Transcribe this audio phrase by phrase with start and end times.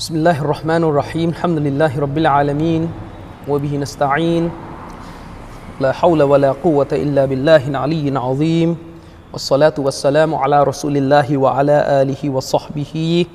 [0.00, 2.82] بسم الله الرحمن الرحيم الحمد لله رب العالمين
[3.48, 4.50] وبه نستعين
[5.80, 8.76] لا حول ولا قوة إلا بالله العلي العظيم
[9.32, 13.26] والصلاة والسلام على رسول الله وعلى آله وصحبه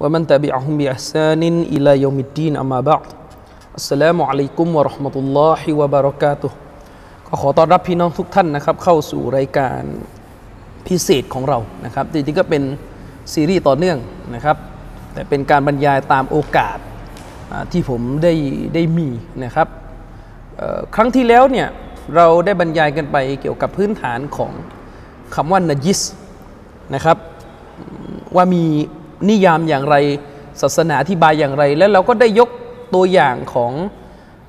[0.00, 1.42] ومن تبعهم بإحسان
[1.74, 3.06] إلى يوم الدين أما بعد
[3.74, 6.50] السلام عليكم ورحمة الله وبركاته
[7.40, 9.82] ขอต้อนรับพี่น้องทุกท่านนะครับเข้าสู่รายการ
[10.86, 12.62] พิเศษของเรานะครับจริงๆก็เป็น
[13.32, 13.98] ซีรีส์ต่อเนื่อง
[14.34, 14.56] นะครับ
[15.12, 16.78] แต่เป็นการบรรยายตามโอกาส
[17.72, 18.32] ที่ผมได้
[18.74, 19.08] ได้มี
[19.44, 19.68] นะครับ
[20.94, 21.68] ครั้งที่แล้วเนี่ย
[22.16, 24.52] เราได้บรรยายกันไปเกี่ยวกับพื้นฐานของ
[25.34, 26.00] คำว่านาจิส
[26.94, 27.16] นะครับ
[28.36, 28.64] ว่ามี
[29.28, 29.96] นิยามอย่างไร
[30.62, 32.48] ศาสนาอธิบายอย่างไร แล้วเราก็ได้ยก
[32.94, 33.72] ตัวอย่างของ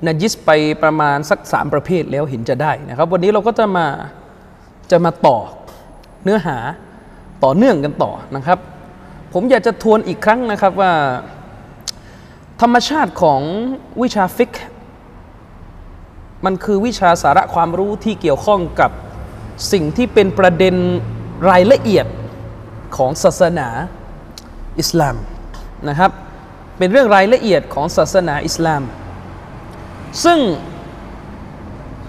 [0.06, 0.50] นาจิสไป
[0.82, 3.86] ประมาณสักสามประเภทแล้วเห็นจะได้นะครับ วันนี้เราก็จะมา
[4.90, 5.38] จะมาต่อ
[6.24, 6.58] เนื้อหา
[7.44, 8.58] ต่อเนื่องกันต่อนะครับ
[9.36, 10.92] ผมอยากจะทวนอีกครั้งนะครับว่า
[12.60, 13.40] ธรรมชาติของ
[14.02, 14.52] วิชาฟิก
[16.44, 18.90] มันคือวิชาสาระความรู้ที่เกี่ยวข้องกับ
[19.72, 20.74] สิ่งที่เป็นประเด็น
[21.50, 22.06] รายละเอียด
[22.96, 23.68] ของศาสนา
[24.80, 25.16] อิสลาม
[25.88, 26.10] นะครับ
[26.78, 28.82] เป็นเรื่องรายละเอียดของศาสนาอิสลาม
[30.24, 30.38] ซึ่ง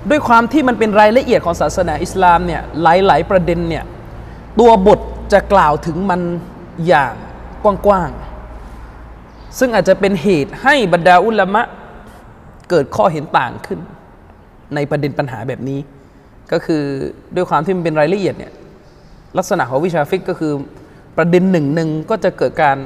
[0.09, 3.84] ด้วยความที่มันเป็นรายละเอียดของศาสนาอิสลามเนี่ยหลาย ๆ ประเด็นเนี่ย
[4.59, 5.00] ตัวบท
[5.34, 6.22] จะกล่าวถึงมัน
[6.88, 7.14] อย่าง
[7.64, 11.62] กว้างๆ ซึ่งอาจจะเป็นเหตุให้บรรดาอุลามะ
[12.70, 13.80] เกิดข้อเห็นต่างขึ้น
[14.76, 15.80] ในประเด็นปัญหาแบบนี้
[16.52, 16.84] ก็คือ
[17.36, 18.53] ด้วยความที่มันเป็นรายละเอียดเนี่ย
[19.38, 20.53] ลักษณะของวิชาฟิกก็คือ
[21.18, 22.78] ประเด็นหนึ่งหนึ่งก็จะเกิดการ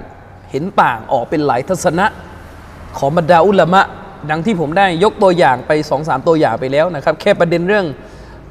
[0.51, 2.05] เห็นต่างออกเป็นหลายทัศนะ
[2.97, 3.81] ของบรรดาอุลามะ
[4.29, 7.85] ดังที่ผมได้ยกตัวอย่างไปสองสามตัวอย่างไปแล้วนะครับ แค่ประเด็นเรื่อง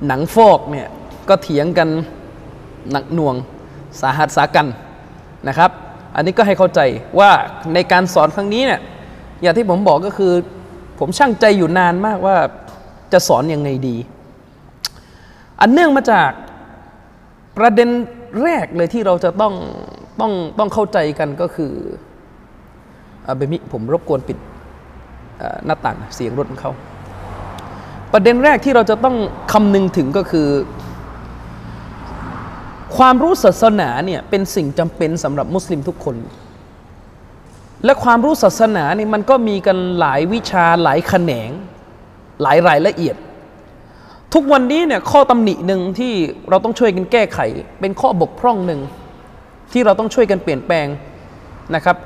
[0.06, 0.89] หนังฟอกเนี่ย
[1.28, 1.89] ก็เถียงกัน
[2.92, 3.34] หนักหน่วง
[4.00, 4.66] สาหัสสากัน
[5.48, 5.70] นะครับ
[6.14, 6.81] อันนี้ก็ให้เข้าใจ
[7.19, 7.31] ว่า
[7.75, 8.81] ในการสอนครั้งนี้เนี่ย
[9.42, 10.33] อย่างที่ผมบอกก็คือ
[10.98, 12.36] ผมช่างใจอยู่นานมากว่า
[13.12, 13.97] จะสอนยังไงดี
[15.60, 16.31] อันเนื่องมาจาก
[17.59, 17.88] ประเด็น
[18.43, 19.54] แรกเลยที่เราจะต้อง
[20.21, 21.72] ต้องต้องเข้าใจกันก็คือ
[23.37, 24.38] เบมิผมรบกวนปิด
[25.65, 26.72] หน้าต่างเสียงรถมันเขา
[28.12, 29.16] ประเด็นแรกที่เราจะต้อง
[29.53, 30.49] คำนึงถึงก็คือ
[32.97, 36.16] ความรู้ศาสนาเนี่ยเป็นสิ่งจำเป็นสำหรับมุสลิมทุกคน
[37.84, 41.50] และความรู้ศาสนานี่มันก็มีกันหลายวิชาหลายแขนง
[42.43, 43.16] หลายรายละเอียด
[44.34, 46.12] ทุกวันนี้เนี่ยข้อตำหนิหนึ่งที่
[46.49, 47.38] เราต้องช่วยกันแก้ไข
[47.81, 48.81] เป็นข้อบกพร่องหนึ่ง
[49.72, 50.87] ที่เราต้องช่วยกันเปลี่ยนแปลง
[51.75, 51.97] นะครับ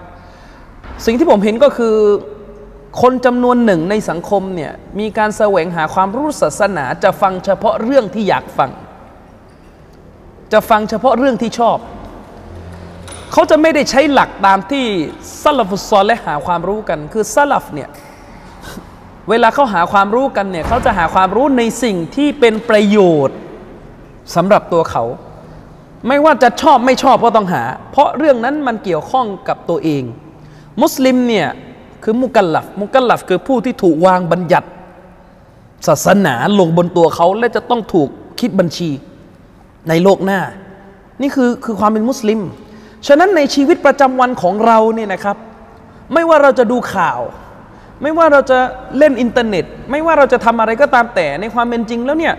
[1.04, 1.96] สิ่งที่ผมเห็นก็คือ
[3.02, 8.70] คนจำนวนหนึ่งในสังคมเนี่ยมีการแสวงหาความรู้ศาสนาจะฟังเฉพาะเรื่องที่อยากฟัง
[10.52, 11.78] จะฟังเฉพาะเรื่องที่ชอบ
[13.32, 14.84] เขาจะไม่ได้ใช้หลักตามที่
[15.42, 17.88] ซาลฟุตซอลและหาความรู้กัน คือซาลฟเนี่ย
[19.30, 23.36] เวลาเขาหาความรู้กันเนี่ยเขาจะหาความรู้ในสิ่งที่เป็นประโยชน์
[24.34, 25.04] สำหรับตัวเขา
[26.08, 30.02] ไม่ว่าจะชอบไม่ชอบก็ต้องหา เพราะเรื่องนั้นมันเกี่ยวข้องกับตัวเอง
[30.82, 31.48] มุสลิมเนี่ย
[32.02, 34.68] คือมุกัลลัฟมุกัลลัฟคือผู้ที่ถูกวางบัญญัติ
[35.86, 38.08] ศาสนาลงบนตัวเขาและจะต้องถูก
[38.40, 38.90] คิดบัญชี
[39.88, 40.40] ในโลกหน้า
[41.22, 42.40] นี่คือคือความเป็นมุสลิม
[43.06, 45.36] ฉะนั้นในชีวิตประจำวันของเราเนี่ยนะครับ
[46.14, 47.20] ไม่ว่าเราจะดูข่าว
[48.02, 48.58] ไม่ว่าเราจะ
[48.98, 52.34] เล่นอินเทอร์เน็ต ไม่ว่าเราจะทำอะไรก็ตามแต่ในความเป็นจริงแล้วเนี่ย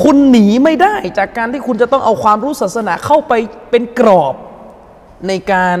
[0.00, 3.32] คุณหนีไม่ได้จากการที่คุณจะต้องเอาความรู้ศาสนาเข้าไป
[3.70, 4.34] เป็นกรอบ
[5.28, 5.76] ในการ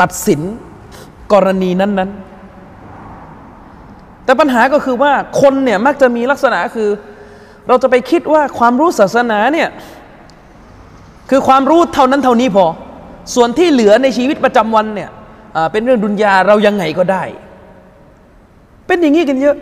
[0.00, 0.40] ตัดสิน
[1.32, 2.24] กรณีนั้น ๆ
[4.24, 6.88] แต่ปัญหาก็คือว่าคนเนี่ยมักจะมีลักษณะคือ
[7.68, 9.68] เราจะไปคิดว่าความรู้ศาสนาเนี่ย
[11.30, 12.66] คือความรู้เท่านั้นเท่านี้พอ
[13.34, 15.10] ส่วนที่เหลือในชีวิตประจำวันเนี่ย
[15.72, 17.24] เป็นเรื่องดุนยาเรายังไงก็ได้
[18.86, 19.56] เป็นอย่างนี้กันเยอะ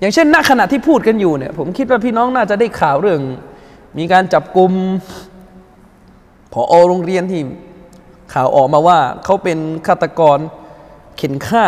[0.00, 3.20] อย่างเช่นณขณะที่พูดกันอยู่เนี่ย ผมคิดว่าพี่น้องน่าจะได้ข่าวเรื่อง
[3.98, 4.72] มีการจับกลุ่ม
[6.52, 7.40] ผอโรงเรียนที่
[8.34, 10.38] ข่าวออกมาว่าเขาเป็นฆาตกร
[11.16, 11.64] เข็นฆ่า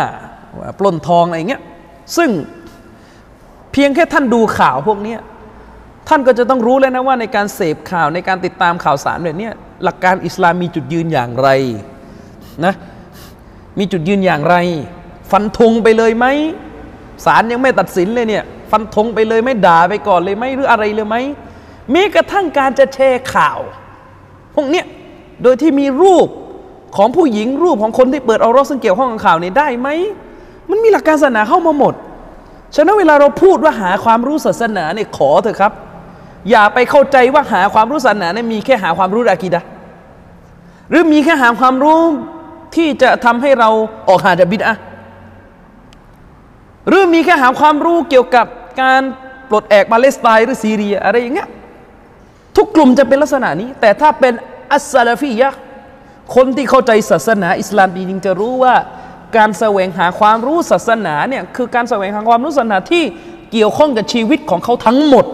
[0.77, 1.61] ปล้นทองอะไรเงี้ย
[2.17, 2.29] ซึ่ง
[3.71, 5.15] เพียงแค่ท่านดูข่าวพวกนี้
[6.07, 9.49] ท่านก็จะต้องรู้แล้วนะว่าในการเสพข่าวในการติดตามข่าวสารแบบนี้
[9.83, 11.49] หลักการอิสลามมีจุดยืนอย่างไร
[12.65, 12.73] นะ
[13.79, 14.55] มีจุดยืนอย่างไร
[15.31, 16.25] ฟันธงไปเลยไหม
[17.25, 21.15] ศาลยังไม่ตัดสินเลยเนี่ย ฟันธงไปเลยไม่ด่าไปก่อนเลยไหมหรืออะไรเลยไหม
[21.93, 23.59] ม้กระทั่งการจะแชร์ข่าว
[24.55, 24.85] พวกเนี้ย
[25.43, 26.27] โดยที่มีรูป
[26.97, 29.89] ของผู้หญิงรูปของคนที่เปิดเอารถซึ่งเกี่ยวข้องกับข่าวนี้ได้ไหม
[30.69, 31.93] มันมีหลักการศาสนาเข้ามาหมด
[32.75, 35.73] ฉะนั้นเวลาเราพูดว่าหาความรู้ศาสนาเนี่ยขอเถอะครับ
[36.49, 39.61] อย่าไปเข้าใจว่าหาความรู้ศาสนาเนี่ยมีแค่หาความรู้อากีดะ
[40.89, 42.01] หรือมีแค่หาความรู้
[42.75, 43.69] ที่จะทำให้เรา
[44.07, 44.75] ออกห่าจากบิดอะ
[46.87, 48.47] หรือมีแค่หาความรู้เกี่ยวกับ
[48.81, 49.01] การ
[49.49, 51.49] ปลดแอกปาเลสไตน์หรือซีเรียอะไรอย่างเงี้ย
[52.57, 54.33] ทุกกลุ่มจะเป็นลักษณะนี้ แต่ถ้าเป็น
[54.71, 55.49] อัสซาลฟียะ
[56.35, 58.75] คนที่เข้าใจศาสนาอิสลามจริงจะรู้ว่า
[59.37, 63.03] การแสวงหาความรู้ศาสนาเนี่ยคือการแสวงหาความรู้ศาสนาที่
[63.51, 65.25] เกี่ยวข้องกับชีวิตของเขาทั้งหมด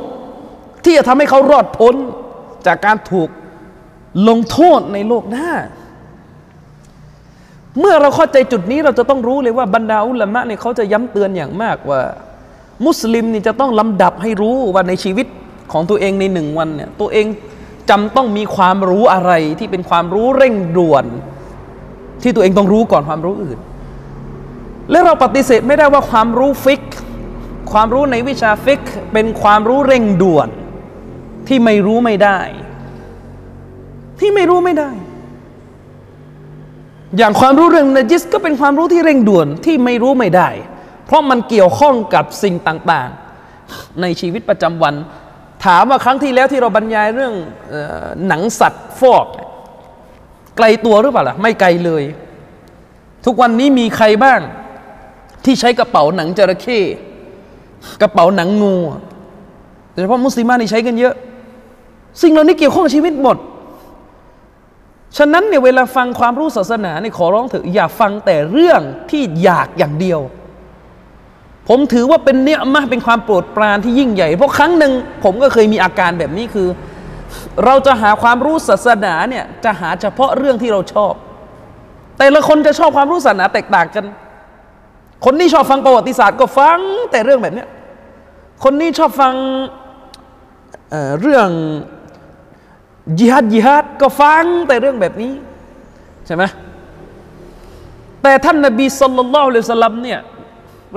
[0.83, 1.95] ที่จะทำให้เขารอดพ้น
[2.67, 3.29] จากการถูก
[4.29, 5.49] ลงโทษในโลกหน้า
[7.79, 12.01] เมื่อเราเข้าใจจุดนี้เราจะต้องรู้เลยว่าบรรดาอุลามะเนี่ยเขาจะย้ำเตือนอย่างมากว่า
[12.85, 15.27] มุสลิมนี่จะต้องลำดับให้รู้ว่าในชีวิต
[15.71, 17.25] ของตัวเองในหนึ่งวันเนี่ยตัวเอง
[17.89, 21.05] จำต้องมีความรู้อะไรที่เป็นความรู้เร่งด่วน
[22.23, 23.59] ที่ตัวเองต้องรู้ก่อนความรู้อื่น
[24.91, 26.83] และเราปฏิเสธไม่ได้ว่าความรู้ฟิก
[27.71, 28.81] ความรู้ในวิชาฟิก
[29.13, 30.49] เป็นความรู้เร่งด่วน
[31.47, 32.39] ที่ไม่รู้ไม่ได้
[34.19, 34.91] ที่ไม่รู้ไม่ได้
[37.17, 40.49] อย่างความรู้เรื่องนจิสก็เป็นความรู้ที่เร่งด่วนที่ไม่รู้ไม่ได้
[41.05, 44.95] เพราะมันเกี่ยวข้องกับสิ่งต่างๆ ในชีวิตประจำวัน
[45.65, 47.33] ถามว่าครั้งที่แล้วที่เราบรรยายเรื่อง
[47.73, 49.27] ออหนังสัตว์ฟอก
[50.57, 52.03] ไกลตัวหรือเปล่าล่ะไม่ไกลเลย
[53.25, 54.39] ทุกวันนี้มีใครบ้าง
[55.45, 56.79] ที่ใช้กระเป๋าหนังจระเข้
[58.01, 58.75] กระเป๋าหนังงู
[59.91, 61.15] โดยเฉพาะมุสลิมานี่ใช้กันเยอะ
[62.21, 63.37] สิ่งเหล่านี้เกี่ยวข้องกับชีวิตหมด
[65.17, 68.81] ฉะนั้นเนี่ยเวลาฟังความรู้ศาสนาเนี่ยขอร้องเถอะอย่าฟังแต่เรื่อง
[69.11, 70.19] ที่อยากอย่างเดียว
[71.69, 74.91] ผมถือว่าเป็นเนี่ยมากเป็นความโปรดปรานที่ยิ่งใหญ่ เพราะครั้งหนึ่ง
[75.23, 76.67] ผมก็เคยมีอาการแบบนี้คือ
[77.65, 81.13] เราจะหาความรู้ศาสนาเนี่ยจะหาเฉพาะเรื่องที่เราชอบ
[82.17, 84.05] แต่ละคนจะชอบความรู้ศาสนาแตกต่างกัน
[85.23, 86.79] คนนี้ชอบฟังประวัติศาสตร์ก็ฟัง
[87.11, 87.67] แต่เรื่องแบบเนี้ย
[88.63, 89.33] คนนี้ชอบฟัง
[90.89, 91.49] เเรื่อง
[93.19, 95.31] ยิฮัดยิฮัดก็ฟังแต่เรื่องแบบนี้
[96.25, 96.43] ใช่ไหม
[98.23, 100.19] แต่ท่านนบีสุลต่านละเลสลัมเนี่ย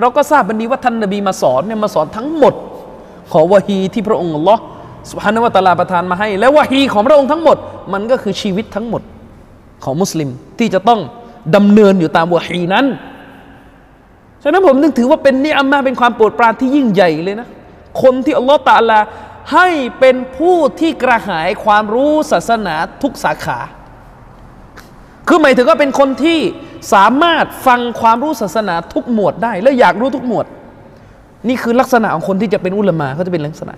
[0.01, 2.55] เราก็ทราบบันดีว่าท่านนบีมาสอนเนี่ยมาสอนทั้งหมด
[3.33, 4.57] ขอวะฮีที่พระองค์ลลอ
[5.13, 7.57] สุฮานวะตะลาประทานมาให้ และวะฮีของพระองค์ทั้งหมด
[7.93, 9.03] มันก็คือชีวิตทั้งหมด
[9.85, 10.29] ของมุสลิม
[10.59, 11.01] ที่จะต้อง
[11.57, 12.87] ดำเนินอยู่ตามวะฮีนั้น
[14.49, 17.49] ฉะนั้นผมนึกถือว่าเป็นนี่อัมมาเป็นความโปรดปรานที่ยิ่งใหญ่เลยนะ
[18.03, 19.01] คนที่อัลลอฮ์ตาลา
[19.53, 19.69] ให้
[20.01, 23.59] เป็นผู้ที่กระหายความรู้ศาสนาทุกสาขา
[25.29, 26.39] คือหมายถึงว่าเป็นคนที่
[26.93, 30.47] สามารถฟังความรู้ศาสนาทุกหมวดได้ และอยากรู้ทุกหมวด
[31.49, 33.75] นี่คือลักษณะของคนที่จะเป็นอุลามาเขาจะเป็นลักษณะ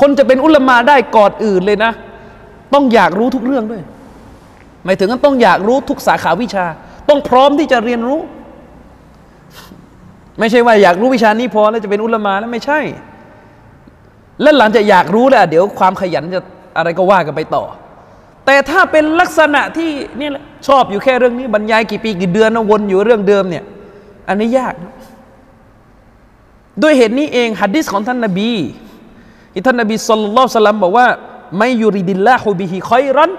[0.00, 1.92] คนจะเป็นอุลามาได้ก่อนอื่นเลยนะ
[2.74, 3.82] ต้องอยากรู้ทุกเรื่องด้วย
[4.84, 6.66] หมายถึงว่าต้องอยากรู้ทุกสาขาวิชา
[7.08, 8.20] ต้องพร้อมที่จะเรียนรู้
[10.38, 12.80] ไม่ใช่ว่าอยากรู้วิชานี้พอแล้วจะเป็นอุลมาแล้วไม่ใช่
[14.42, 16.40] และหลังจากอยากรู้แล้วเดี๋ยวความขยันจะ
[16.76, 17.64] อะไรก็ว่ากันไปต่อ
[18.46, 19.90] แต่ถ้าเป็นลักษณะที่
[20.20, 23.64] นี่แหละชอบอยู่แค่เรื่องนี้บรรยายกี่ปีกี่เดือนนะวนอยู่เรื่องเดิมเนี่ย
[24.28, 24.74] อันนี้ยาก
[26.82, 28.52] ด้วยเหตุนี้เองฮัดดิสของท่านนบี
[29.52, 31.06] ที่ท่านนบีสุลต่านสลัมบอกว่า
[31.58, 33.30] ไม่ยูริดิลลาฮูบิฮิคอยรัน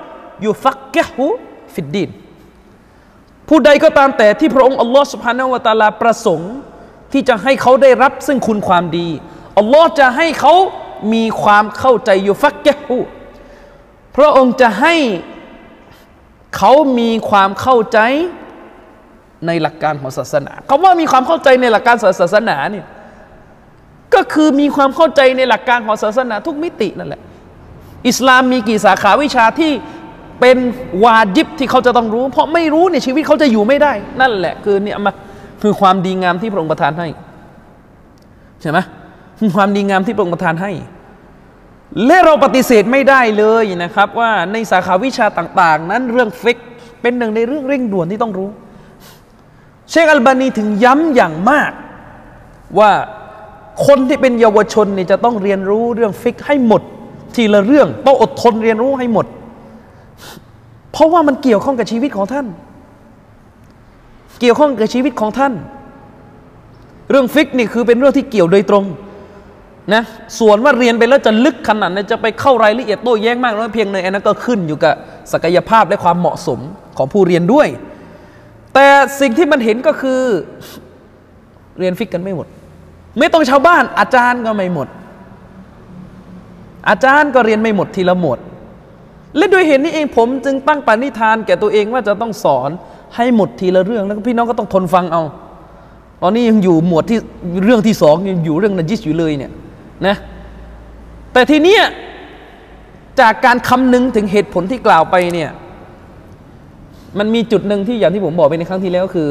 [0.45, 1.25] ยูฟักกะฮู
[1.74, 2.09] ฟิดดิน
[3.50, 6.53] ผู้ใดก็ตามแต่ที่พระองค์อัลลอฮ์สุบฮานาวะตาลาประสงค์
[7.15, 9.07] ที่จะให้เขาได้รับซึ่งคุณความดี
[9.57, 10.53] อัลลอฮ์จะให้เขา
[11.13, 12.97] มีความเข้าใจอยู่ฟักแกฮู
[14.15, 14.95] พระองค์จะให้
[16.57, 18.00] เขามีความเข้าใจ
[19.47, 22.86] ในหลักการของศาสนาคำว่ามีความเข้าใจในหลักการศาสนาเนี่ย
[24.13, 27.22] ก็คือมีความเข้าใจในหลักการของศาสนาทุกมิตินั่นแหละ
[28.07, 29.72] อิสลามมีกี่สาขาวิชาที่
[30.39, 30.57] เป็น
[31.03, 35.12] วาจิบที่เขาจะต้องรู้ เพราะไม่รู้เนี่ยชีวิตเขาจะอยู่ไม่ได้ นั่นแหละคือเนี่ยมา
[35.62, 37.07] คือความดีงามที่พระองค์ประทานให้
[38.62, 38.79] ใช่ไหม
[39.55, 40.71] ความดีงามที่พระองค์ประทานให้
[42.05, 46.57] และเราปฏิเสธไม่ได้เลยนะครับ ว่าในสาขาวิชาต่าง ๆ นั้นเรื่องฟิก
[47.01, 48.50] เป็นหนึ่งในเรื่องเร่งด่วนที่ต้องรู้
[49.89, 51.71] เชคอัลบานีถึงย้ำอย่างมาก
[52.79, 52.91] ว่า
[53.88, 56.81] คนที่เป็นเยาวชนนี่จะต้องเรียนรู้เรื่องฟิกให้หมด
[57.35, 59.25] ทีละเรื่องต้องอดทนเรียนรู้ให้หมด
[60.91, 62.45] เพราะว่ามันเกี่ยวข้องกับชีวิตของท่าน
[64.39, 65.54] เกี่ยวข้องกับชีวิตของท่าน
[67.10, 68.86] เรื่องฟิกนี่คือเป็นเรื่องที่เกี่ยวโดยตรง
[69.94, 70.04] นะ
[70.39, 74.94] ส่วนว่าเรียนไปแล้วจะลึกขนาดไหนจะไปเข้ารายละเอียดโต้แย้งมากน้อยเพียงในอันนั้นก็ขึ้นอยู่กับ
[75.32, 76.60] ศักยภาพและความเหมาะสม
[76.98, 77.68] ของผู้เรียนด้วย
[78.74, 78.88] แต่
[79.22, 80.22] สิ่งที่มันเห็นก็คือ
[81.80, 82.48] เรียนฟิกกันไม่หมด
[83.20, 84.88] ไม่ต้องชาวบ้าน อาจารย์ก็ไม่หมด
[86.89, 88.38] อาจารย์ก็เรียนไม่หมดทีละหมด
[89.38, 92.70] และด้วยเหตุนี้เองผมจึงตั้งปณิธานแก่ตัวเองว่าจะต้องสอน
[93.15, 95.24] ให้หมดทีละเรื่องแล้วพี่น้องก็ต้องทนฟังเอา
[96.22, 97.17] ตอนนี้ยังอยู่หมวดที่
[97.63, 99.51] เรื่องที่สองยังอยู่เรื่องนจิสอยู่เลยเนี่ย
[100.07, 100.15] นะ
[101.34, 101.84] แต่ทีเนี้ย
[103.19, 105.50] จากการคำนึงถึงเหตุผลที่กล่าวไปเนี่ย
[107.19, 109.29] มันมีจุดหนึ่งที่อย่างที่ผมบอกไปในครั้งที่แล้วคือ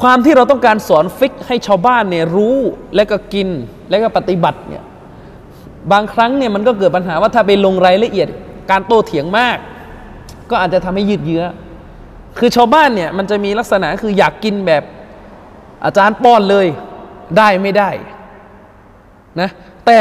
[0.00, 2.56] ความที่เราต้องการสอนฟิกให้ชาวบ้านเนี่ยรู้
[2.94, 3.48] และก็กิน
[3.90, 4.84] และก็ปฏิบัติเนี่ย
[5.92, 8.28] บางครั้งเนี่ยมันก็เกิดปัญหาว่าถ้าไปลงรายละเอียด
[8.70, 9.56] การโต้เถียงมาก
[10.50, 11.44] ก็อาจจะทำให้ยืดเยื้อ
[12.38, 14.82] คือชาวบ้านเนี่ยมันจะมีลักษณะคืออยากกินแบบ
[15.84, 16.66] อาจารย์ป้อนเลย
[17.36, 17.90] ได้ไม่ได้
[19.40, 19.50] นะ
[19.86, 19.98] แต่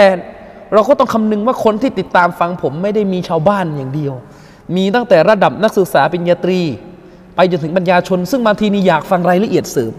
[0.73, 4.13] เราก็ต้องคำนึงว่าคนที่ติดตามฟังผมไม่ได้มีชาวบ้านอย่างเดียว
[4.75, 6.59] มีตั้งแต่ระดับนักศึกษาปริญญาตรี
[7.35, 9.93] ไปจนถึงปัญญาชน ซึ่งบางทีนี่อยากฟังรายละเอียดเสริม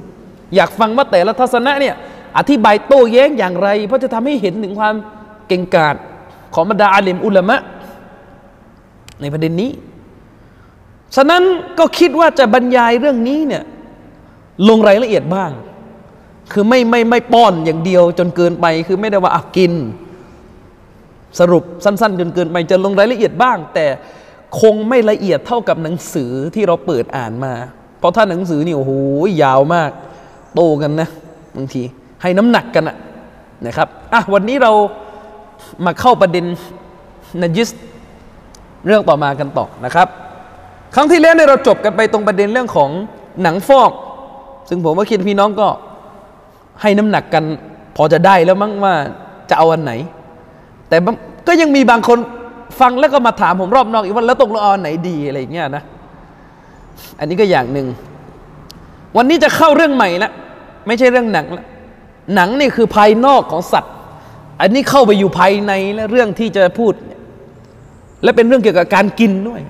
[0.56, 1.94] อยากฟังว่าแต่ละทัศนะเนี่ย
[2.38, 4.94] อธิบายโต้แย้งอย่างไร เพราะจะทำให้เห็นถึงความ
[5.48, 5.96] เก่งกาจ
[6.54, 7.56] ของบรรดาอาลิมอุลามะ
[9.20, 9.70] ในประเด็นนี้
[11.16, 11.42] ฉะนั้น
[11.78, 13.64] ก็คิดว่าจะบรรยายเรื่องนี้เนี่ย
[14.68, 15.50] ลงรายละเอียดบ้าง
[16.52, 19.74] คือไม่ไม่ไม่ป้อนอย่างเดียวจนเกินไป คือไม่ได้ว่าอะกิน
[21.40, 23.86] สรุปสั้น ๆ จนเกินไปจะลงรายละเอียดบ้าง แต่
[24.60, 27.54] คงไม่ละเอียดเท่ากับหนังสือที่เราเปิดอ่านมา
[27.98, 28.92] เพราะถ้าหนังสือนี่โอ้โห
[29.42, 29.90] ยาวมาก
[30.54, 31.08] โตกันนะ
[31.56, 31.82] บางที
[32.22, 32.96] ให้น้ำหนักกันอะ
[33.66, 34.72] นะครับอะวันนี้เรา
[35.84, 36.44] มาเข้าประเด็น
[37.40, 37.68] นจิส
[38.86, 40.08] เรื่องต่อมากันต่อนะครับ
[40.94, 42.90] ครั้งที่แล้วเนี่ยเราจบกันไปตรงประเด็นเรื่องของ
[43.42, 43.92] หนังฟอก
[44.68, 45.68] ซึ่งผมว่าคิดพี่น้องก็
[46.82, 47.44] ให้น้ำหนักกัน
[47.96, 48.94] พอจะได้แล้วมั้งว่า
[49.50, 49.92] จะเอาอันไหน
[50.88, 50.96] แต่
[51.46, 52.18] ก็ยังมีบางคน
[52.80, 55.82] ฟังแล้วก็มาถามผมรอบนอกอีกว่าแล้วตกลงเอาอันไหนดีอะไรอย่างเงี้ยนะ
[57.18, 57.86] อันนี้ก็อย่างหนึ่ง
[59.16, 60.30] วันนี้จะเข้าเรื่องใหม่ละ
[60.86, 61.64] ไม่ใช่เรื่องหนังละ
[62.34, 63.92] หนังนี่คือภายนอกของสัตว์
[64.60, 66.92] อันนี้เข้าไปอยู่ภายในและเรื่องที่จะพูด
[68.22, 69.60] และเป็นเรื่องเกี่ยวกับการกินด้วย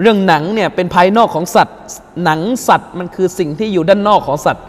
[0.00, 1.76] เรื่องหนังเนี่ยเป็นภายนอกของสัตว์
[2.24, 4.64] หนังสัตว์มันคือสิ่งที่อยู่ด้านนอกของสัตว์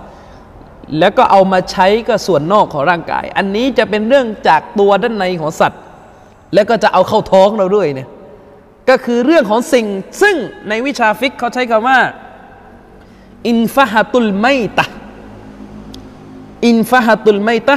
[1.00, 5.79] แล้วก็เอามาใช้ก็ส่วนนอกของร่างกาย อันนี้จะเป็นเรื่องจากตัวด้านในของสัตว์
[6.53, 8.07] แล้วก็จะเอาเข้าท้องเราด้วยเนี่ย
[8.89, 9.85] ก็คือเรื่องของสิ่ง
[10.21, 10.35] ซึ่ง
[10.69, 12.00] ในวิชาฟิกเขาใช้คำว่า
[13.47, 14.47] อินฟะฮตุลไม
[14.77, 14.85] ตะ
[16.67, 17.75] อินฟะฮตุลไมตะ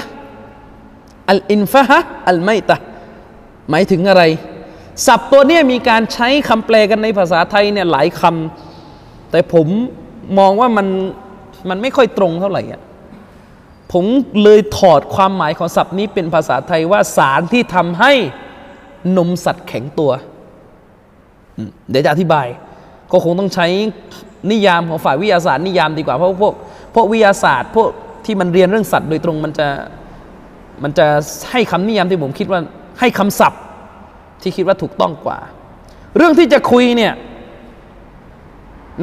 [1.31, 2.77] อัลอินฟะฮะอัลไมตะ
[3.71, 4.23] หมายถึงอะไร
[5.07, 9.67] ศัพท์ตัวนี้มีการใช้คำแปลกันในภาษาไทยเนี่ยหลายคำแต่ผม
[10.39, 10.87] มองว่ามัน
[11.69, 12.83] มันไม่ค่อยตรงเท่าไหร่อะ
[13.93, 14.05] ผม
[14.43, 18.13] เลยถอดความหมายของศัพท์นี้เป็นภาษาไทยว่าสารที่ทำให้
[19.17, 20.11] นมสัตว์แข็งตัว
[21.91, 22.47] เดี๋ยวจะอธิบาย
[23.13, 23.67] ก็คงต้องใช้
[24.51, 26.55] นิยามของฝ่ายวิทยาศาสตร์นิยามดีกว่าเพราะพวก
[26.95, 27.89] พวกวิทยาศาสตร์พวก
[28.25, 29.69] ที่มันเรียนเรื่องสัตว์โดยตรงมันจะ
[30.83, 31.07] มันจะ
[31.51, 32.61] ให้คำนิยามที่ผมคิดว่า
[33.01, 33.61] ให้คำศัพท์
[34.43, 35.39] ที่คิดว่าถูกต้องกว่า
[36.17, 37.15] เรื่องที่จะคุยเนี่ย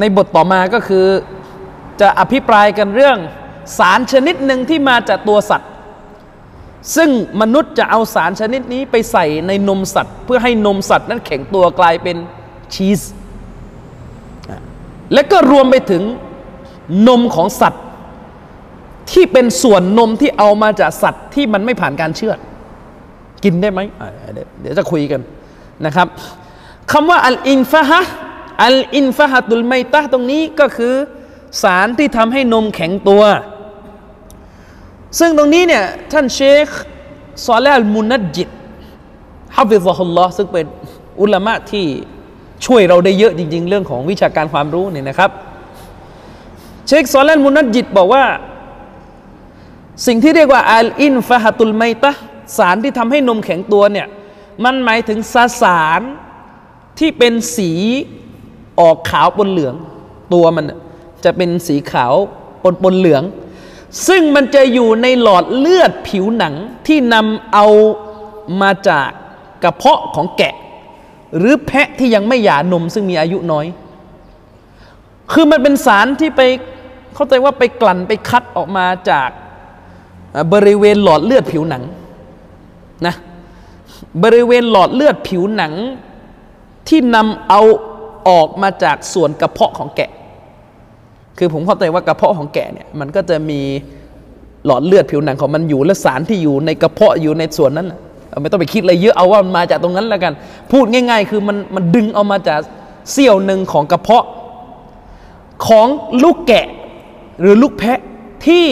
[0.00, 1.06] ในบทต่อมาก็คือ
[2.00, 3.18] จะอภิปรายกันเรื่อง
[3.78, 5.70] สารชนิดหนึ่งที่มาจากตัวสัตว์
[6.96, 7.10] ซึ่ง
[7.40, 12.16] มนุษย์จะเอาสารชนิดนี้ไปใส่ในนมสัตว์ เพื่อให้นมสัตว์นั้นแข็งตัวกลายเป็น
[12.74, 13.00] ชีส
[15.12, 16.02] และก็รวมไปถึง
[17.08, 17.82] นมของสัตว์
[19.12, 22.38] ที่เป็นส่วนนมที่เอามาจากสัตว์ที่มันไม่ผ่านการเชือด
[23.44, 23.80] กินได้ไหม
[24.60, 25.20] เดี๋ยวจะคุยกัน
[25.86, 26.08] นะครับ
[26.92, 28.00] คำว่าอัลอินฟะฮะ
[28.64, 30.94] อัลอินฟะฮะตุลไมตะตรงนี้ก็คือ
[31.62, 33.22] สารที่ทำให้นมแข็งตัว
[35.18, 36.68] ซึ่งตรงนี้เนี่ยท่านเชค
[37.46, 38.48] ซอลลมุนัดจิต
[39.56, 40.66] ฮับบิซฮุลลอฮ์ซึ่งเป็น
[41.20, 41.86] อุลามะที่
[42.66, 45.30] ช่วยเราได้เยอะจริง ๆ เรื่องของวิชาการความรู้เนี่ยนะครับ
[46.86, 48.24] เชคซอลลมุนัดจิตบอกว่า
[50.06, 52.12] สิ่งที่เรียกว่าอัลอินฟะฮะตุลไมตะ
[52.56, 54.06] สารที่ทำให้นมแข็งตัวเนี่ย
[54.64, 56.00] มันหมายถึงสสาร
[56.98, 57.70] ที่เป็นสี
[58.80, 59.74] ออกขาวปนเหลือง
[60.34, 60.64] ตัวมัน
[61.24, 62.14] จะเป็นสีขาว
[62.62, 63.22] ปนปนเหลือง
[64.08, 66.54] ซึ่งมันจะอยู่ในหลอดเลือดผิวหนัง
[66.86, 67.66] ที่นำเอา
[68.60, 69.08] มาจาก
[69.62, 70.54] กระเพาะของแกะ
[71.38, 73.66] หรือแพะที่ยังไม่หย่านมซึ่งมีอายุน้อย
[75.32, 76.40] คือมันเป็นสารที่ไป
[77.14, 79.28] เข้าใจว่าไปกลั่นไปคัดออกมาจาก
[80.52, 81.82] บริเวณหลอดเลือดผิวหนัง
[83.06, 83.14] นะ
[84.22, 85.72] บริเวณหลอดเลือดผิวหนัง
[86.88, 87.62] ที่นำเอา
[88.28, 90.10] ออกมาจากส่วนกระเพาะของแกะ
[91.38, 93.60] คือผมเข้าใจว่ากระเพาะของแกะเนี่ยมันก็จะมี
[94.66, 97.88] หลอดเลือดผิวหนังของมันอยู่และสารที่อยู่ในกระเพาะอยู่ในส่วนนั้น
[98.40, 100.32] ไม่ต้องไปคิดอะไรเยอะเอาว่ามันมาจากตรงนั้นแล้วกัน
[100.72, 102.60] พูดง่าย ๆ คือมันมันดึงเอามาจาก
[103.12, 104.24] เสี้ยวหนึ่งของกระเพาะ
[105.66, 105.86] ของ
[106.22, 106.66] ลูกแกะ
[107.40, 107.98] หรือลูกแพะ
[108.46, 108.64] ที่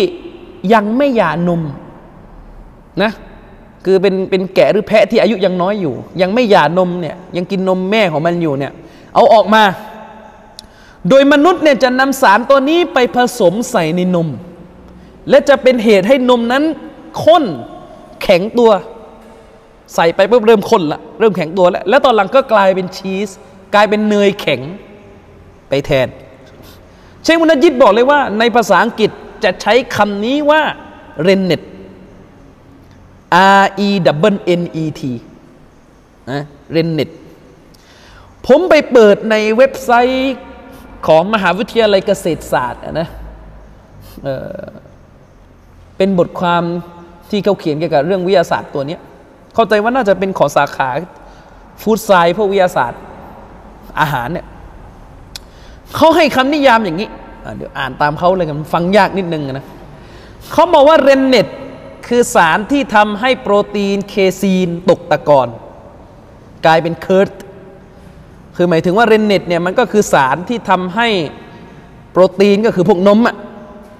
[0.74, 1.62] ยังไม่หย่านม
[3.02, 3.12] นะ
[3.84, 8.72] คือเป็นเป็นแกะหรือแพะที่อายุยังน้อยอยู่ ยังไม่หย่านมเนี่ยยังกินนมแม่ของมันอยู่เนี่ย
[9.14, 9.62] เอาออกมา
[11.08, 14.28] โดยมนุษย์เนี่ยจะนำสารตัวนี้ไปผสมใส่ในนม
[15.30, 16.64] และจะเป็นเหตุให้นมนั้น
[17.24, 17.44] ข้น
[18.22, 18.70] แข็งตัว
[19.94, 23.30] ใส่ไปปุ๊บเริ่มข้นละเริ่มแข็งตัวแล้ว แล้วตอนหลังก็กลายเป็นชีส
[23.74, 24.60] กลายเป็นเนยแข็ง
[25.68, 26.08] ไปแทน
[27.22, 29.10] เชคมุนจิตบอกเลยว่า ในภาษาอังกฤษ
[29.44, 30.62] จะใช้คำนี้ว่า
[31.26, 31.62] rennet
[33.60, 33.88] R E
[34.32, 35.02] W N E T
[36.30, 36.42] นะ
[36.74, 37.10] rennet
[38.46, 40.36] ผมไปเปิดในเว็บไซต์
[41.06, 43.08] ของมหาวิทยาลัยเกษตรศาสตร์นะ
[44.22, 46.62] เเป็นบทความ
[47.30, 48.98] ที่เขาเขียนเกี่ยวกับเรื่องวิทยาศาสตร์ตัวนี้
[49.54, 50.88] เข้าใจว่าน่าจะเป็นของสาขา
[51.82, 53.00] food science พวกวิทยาศาสตร์
[54.00, 54.46] อาหารเนี่ย
[55.96, 57.08] เขาให้คำนิยามอย่างนี้
[57.56, 59.66] เดี๋ยวอ่านตามเขาเลยกัน ฟังยากนิดนึงนะ
[60.52, 61.46] เขาบอกว่า rennet
[62.10, 65.48] คือสารที่ทำให้โปรตีนเคซีนตกตะกอน
[66.66, 67.30] กลายเป็น curd
[68.56, 71.08] คือหมายถึงว่า rennet เนี่ยมันก็คือสารที่ทำให้
[72.10, 73.36] โปรตีนก็คือพวกนมอะ่ะ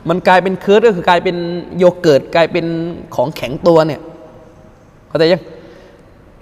[0.08, 1.36] มันกลายเป็น curd ก็คือกลายเป็น
[1.78, 2.66] โยเกิร์ตกลายเป็น
[3.14, 4.00] ของแข็งตัวเนี่ย
[5.08, 5.42] เข้าใจยัง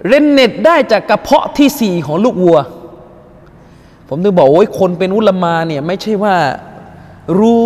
[0.07, 2.59] เรนเนตได้จากกระเพาะที่สี่ของลูกวัว
[4.07, 6.35] ผมถึงบอกโอ้ยคนเป็นอุลมาเนี่ยไม่ใช่ว่า
[7.39, 7.65] รู้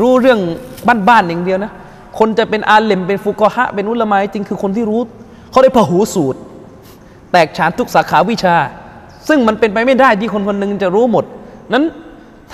[0.00, 0.40] รู้เรื่อง
[1.08, 1.72] บ้านๆอย่างเดียวนะ
[2.18, 5.00] คนจะเป็นอาเลมเป็นฟุกฮะเป็นอุลมาจริงคือคนที่รู้
[5.50, 6.38] เขาได้พหูสูตร
[7.32, 8.56] แตกฉานทุกสาขาวิชา
[9.28, 11.24] ซึ่งมันเป็นไปไม่ได้ที่คนคนหนึ่งจะรู้หมด
[11.72, 11.84] นั้น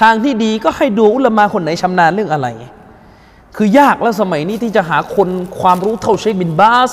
[0.00, 2.48] ทางที่ดีก็ให้ดูอุลมาคนไหนชำนาญเรื่องอะไร
[3.56, 5.28] คือยากแล้วสมัยนี้ที่จะหาคน
[5.60, 6.90] ความรู้เท่าเชคบินบาส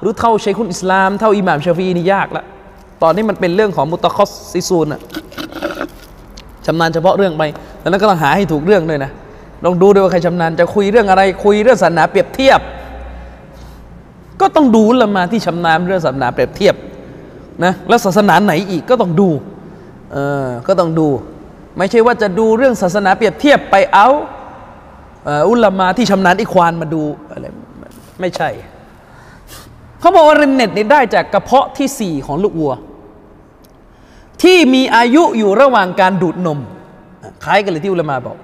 [0.00, 2.44] หรือเท่าเชคุนอิสลาม เท่าอิหม่ามชาฟีนี่ยากละ
[3.02, 5.00] ตอนนี้มันเป็นเรื่องของมุตะคอสซิซูนอะ
[6.66, 7.42] ชำนาญเฉพาะเรื่องไป
[7.82, 9.10] ดังนั้นก็ต้องหาให้ถูกเรื่องด้วยนะ
[9.64, 12.60] ลองดูด้วยว่าใครชำนาญจะคุยเรื่องอะไร คุยเรื่องศาสนาเปรียบเทียบ
[14.40, 16.74] ก็ต้องดูละมาที่ชำนาญเรื่องศาสนาเปรียบเทียบ
[17.64, 19.28] นะแล้วศาสนาไหนอีกก็ต้องดู
[20.12, 21.08] เออก็ต้องดู
[21.78, 24.08] ไม่ใช่ว่าจะดูเรื่องศาสนาเปรียบเทียบไปเอา
[25.48, 27.46] อุลามาที่ชำนาญอีควานมาดูอะไร
[28.20, 28.50] ไม่ใช่
[30.00, 32.72] เขาบอกว่าเรนเน็ตนี่ได้จากกระเพาะที่สี่ของลูกวัว
[34.42, 36.58] ที่มีอายุอยู่ระหว่างการดูดนม
[37.44, 38.36] คล้ายกันเลยที่อุลามาบอก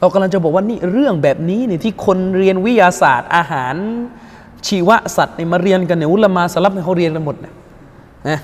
[0.00, 3.74] เรากำลังจะบอกว่านี่เรื่องแบบนี้เนี่ยที่คนเรียนวิทยาศาสตร์ อาหาร
[4.66, 7.54] ชีวสัตว์มาเรียนกันเนี่ยอุลามาสลับเขาเรียนกันหมดนะ
[8.28, 8.38] นะ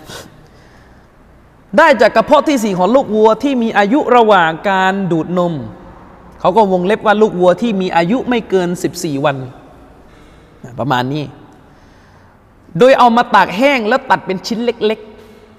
[1.76, 5.54] ได้จากกระเพาะที่สี่ของลูกวัวที่มีอายุระหว่างการดูดนม
[6.40, 9.36] เขาก็วงเล็บว่าลูกวัวที่มีอายุไม่เกิน 14 วัน
[10.78, 11.24] ประมาณนี้
[12.78, 15.00] โดยเอามาตากแห้งแล้วตัดเป็นชิ้นเล็ก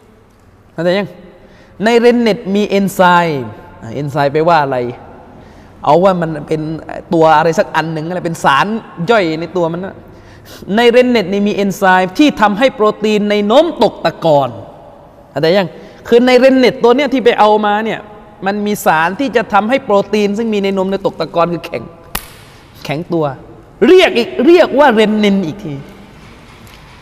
[0.05, 1.09] ๆเข้าใจยัง
[1.83, 3.45] ในเรนเน็ตมีเอนไซม์
[3.95, 4.77] เอนไซม์ไปว่าอะไร
[5.87, 6.61] เอาว่ามันเป็น
[7.13, 8.65] ตัวอะไรสักอันหนึ่งอะไรเป็นสาร
[9.09, 9.95] ย่อยในตัวมันนะ
[10.75, 14.49] ใน rennet นี่มีเอนไซม์ที่ทำให้โปรตีนในนมตกตะกอน
[15.33, 15.69] อะไรยัง
[16.07, 17.99] คือใน rennet ตัวเนี้ยที่ไปเอามาเนี่ย
[18.45, 21.83] มันมีสารที่จะทำให้โปรตีน ซึ่งมีในนมในตกตะกอนคือแข็ง
[22.85, 23.25] แข็งตัว
[23.87, 25.73] เรียกอีกเรียกว่าเรนนินอีกที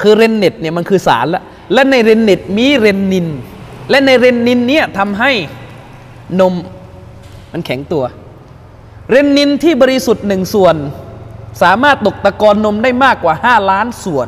[0.01, 1.43] คือ rennet เนี่ยมันคือสารละ
[1.73, 3.27] และในเรนเน็ตมี rennin
[3.89, 5.31] และในเรนนินเนี่ยทำให้
[6.39, 6.53] นม
[7.51, 8.03] มันแข็งตัว
[9.09, 10.75] เรนนินที่บริสุทธิ์หนึ่งส่วน
[11.61, 14.27] สามารถตกตะกอนนมได้มากกว่า 5 ล้านส่วน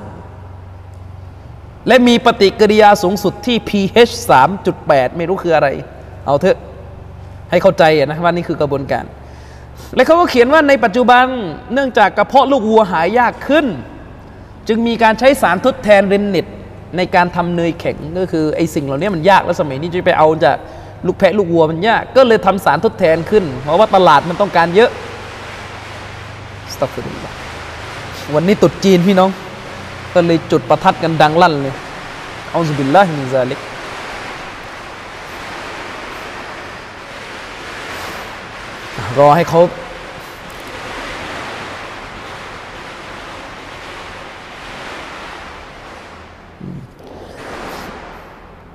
[1.87, 4.13] และมีปฏิกิริยาสูงสุดที่ pH
[4.59, 5.67] 3.8 ไม่รู้คืออะไร
[6.25, 6.57] เอาเถอะ
[7.49, 9.05] ให้เข้าใจนะว่านี่คือกระบวนการ
[9.95, 11.25] และเขาก็เขียนว่าในปัจจุบัน
[11.73, 13.65] เนื่องจากกระเพาะลูกวัวหายยากขึ้น
[14.67, 16.45] จึงมีการใช้สารทดแทน rennet
[16.97, 20.57] ในการทำเนยแข็งก็คือไอ้สิ่งเหล่านี้มันยากแล้วสมัยนี้จะไปเอาจาก
[21.05, 24.89] ลูกแพะลูกวัวมันยาก ก็เลยทำสารทดแทนขึ้น เพราะว่าตลาดมันต้องการเยอะ
[26.73, 27.07] أستغفر الله
[28.35, 29.29] วันนี้ตรุษจีนพี่น้อง
[30.13, 31.75] ก็เลยจุดประทัดกันดังลั่นเลย
[32.51, 33.59] أعوذ بالله من ذلك
[39.19, 39.61] รอให้เขา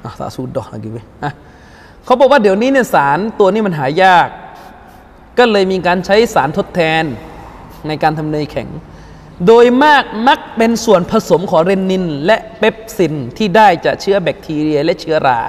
[0.05, 1.31] อะสาสูดดอกล g เว้ยอะ
[2.05, 4.29] เขาบอกว่าเดี๋ยวนี้เนี่ยสารตัวนี้มันหายาก
[5.39, 7.05] ก็เลยมีการใช้สารทดแทน
[7.89, 8.69] ในการทำเนยแข็ง
[9.47, 15.41] โดยมากมักเป็นส่วนผสมของเรนนิน และเปปซินที่ได้จากเชื้อแบคทีเรียและเชื้อรา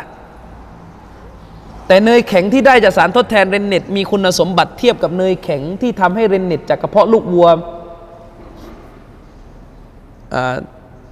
[1.87, 7.47] แต่เนยแข็งที่ได้จากสารทดแทนเรนเน็ตมีคุณสมบัติเทียบกับเนยแข็งที่ทำให้เรนเน็ตจากกระเพาะลูกวัว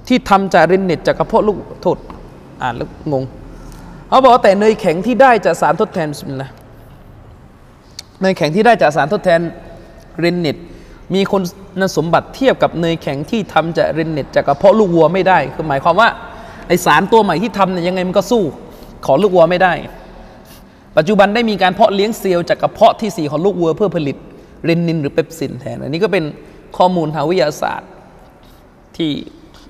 [0.08, 1.98] ที่ทำจากเรนเน็ตจากกระเพาะลูกโทษ
[2.62, 3.24] อ่านแล้วงง
[4.12, 6.10] เขาบอกแต่เนยแข็งที่ได้จากสารทดแทน
[6.42, 6.50] นะ
[8.22, 9.42] เนยแข็งที่ได้จากสารทดแทน
[10.20, 10.58] เรนเน็ต
[11.14, 11.44] มีคุณ
[11.98, 16.10] สมบัติเทียบกับเนยแข็งที่ทำจากเรนเน็ตจากกระเพาะลูกวัวไม่ได้ คือหมายความว่า
[16.68, 18.44] ไอสารตัวใหม่ที่ทำเนี่ยยังไงมันก็สู้
[19.06, 19.74] ของลูกวัวไม่ได้
[20.98, 24.18] ปัจจุบันได้มีการเพาะเลี้ยงเซลล์จากกระเพาะที่สี่ของลูกวัวเพื่อผลิต
[24.66, 26.24] เรนนินหรือเปปซินแทน อันนี้ก็เป็น
[26.78, 27.90] ข้อมูลทางวิทยาศาสตร์
[28.98, 29.12] ที่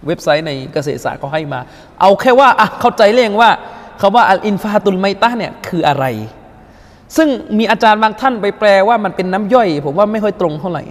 [0.08, 1.60] เว็บไซต์ในเกษตรศาสตร์เขาให้มา
[2.02, 3.50] เอาแค่ว่าอะเข้าใจเรื่องว่า
[4.02, 6.06] คาว่าอัลอินฟาตุลไมตะเนี่ยคืออะไร
[7.18, 10.84] ซึ่งมีอาจารย์บางท่านไปแปลว่ามันเป็นน้ำย่อย ผมว่าไม่ค่อยตรงเท่าไหร่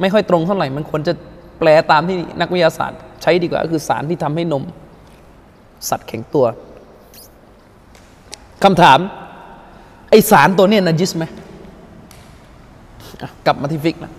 [0.00, 1.12] ไม่ค่อยตรงเท่าไหร่ มันควรจะ
[1.58, 4.62] แปลตามที่นักวิทยาศาสตร์ใช้ดีกว่าคือสารที่ทำให้นม
[5.88, 6.46] สัตว์แข็งตัว
[8.64, 8.98] คำถาม
[10.10, 11.24] ไอสารตัวนี้นจิสไหม
[13.46, 14.12] กลับมาที่ฟิกนะ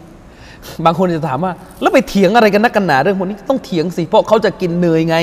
[0.85, 5.17] บางคนจะถามว่า แล้วไปเถียงอะไรกันนักกันหนาเรื่องพวกนี้ต้องเถียงสิ เพราะเขาจะกินเนยไง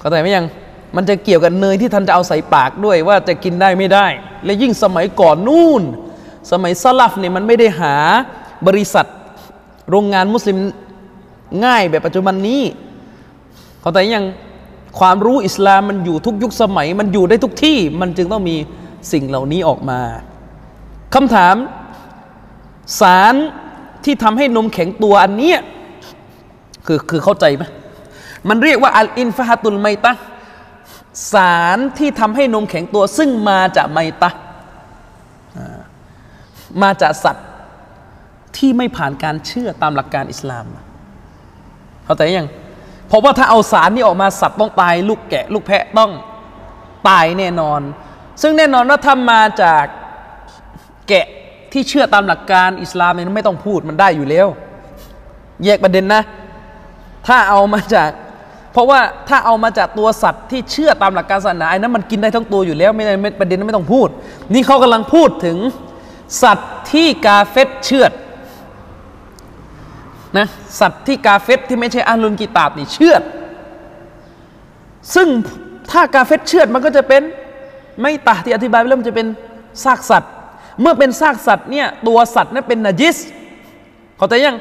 [0.00, 0.46] เข้าใจไหมยัง
[0.96, 4.06] มันจะเกี่ยวกับเนยที่ท่านจะเอาใส่ปากด้วยว่าจะกินได้ไม่ได้
[4.44, 5.82] และยิ่งสมัยก่อนนู่น
[6.50, 7.94] สมัยซาลฟเนี่ยมันไม่ได้หา
[8.66, 9.06] บริษัท
[9.90, 10.58] โรงงานมุสลิม
[11.64, 12.62] ง่ายแบบปัจจุบันนี้
[13.80, 14.26] เข้าใจยัง
[14.98, 18.56] ความรู้อิสลามมันอยู่ทุกยุคสมัย มันอยู่ได้ทุกที่มันจึงต้องมี
[19.12, 20.00] สิ่งเหล่านี้ออกมา
[21.14, 21.56] คำถาม
[23.00, 23.34] สาร
[24.04, 25.54] ที่ทำให้นมแข็งตัวอันนี้
[26.86, 27.62] คือคือเข้าใจไหม
[28.48, 30.12] มันเรียกว่าอัลอินฟาตุลไมตะ
[31.32, 34.30] สารที่ทำให้นมแข็งตัว ซึ่งมาจากไมตะ
[36.82, 37.46] มาจากสัตว์
[38.56, 40.64] ที่ไม่ผ่านการเชื่อตามหลักการอิสลาม
[42.04, 42.48] เข้าใจยัง
[43.08, 46.10] เพราะว่าถ้าเอาสารนี้ออกมาสัตว์ต้องตาย ลูกแกะ ลูกแพะต้อง
[47.08, 47.80] ตายแน่นอน
[48.42, 49.84] ซึ่งแน่นอนว่าถ้ามาจาก
[51.08, 51.26] แกะ
[51.72, 54.48] ที่เชื่อตามหลักการอิสลามเนี่ยไม่ต้องพูดมันได้อยู่แล้ว
[55.64, 56.22] แยกประเด็นนะ
[57.26, 58.10] ถ้าเอามาจาก
[58.72, 64.08] เพราะว่าถ้าเอามาจากตัวสัตว์ที่เชื่อตามหลักการศาสนาไอ้นั้นมันกินได้ทั้งตัวอยู่แล้วไม่ได้ประเด็นไม่ต้องพูด
[64.52, 65.58] นี่เขากำลังพูดถึง
[66.42, 68.06] สัตว์ที่กาเฟตเชื่อ
[70.38, 70.46] นะ
[70.80, 73.14] สัตว์ที่กาเฟตที่ไม่ใช่อาลุนกิตาบนี่เชื่อ
[75.14, 75.28] ซึ่ง
[75.90, 77.22] ถ้ากาเฟตเชื่อมันก็จะเป็น
[78.00, 79.28] ไม่ตาที่อธิบายไปแล้วมันจะเป็น
[79.84, 80.30] ซากสัตว์
[80.80, 83.16] เมื่อเป็นซากสัตว์เนี่ยตัวสัตว์นั้นเป็นนาจิส
[84.16, 84.56] เขาใจยัง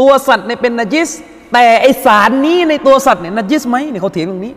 [0.00, 1.10] ตัวสัตว์เนี่ยเป็นนาจิส
[1.54, 4.54] แต่ไอสารนี้ในตัวสัตว์เนี่ยนาจิสไหมเนี่ยเขาเถียงตรงนี้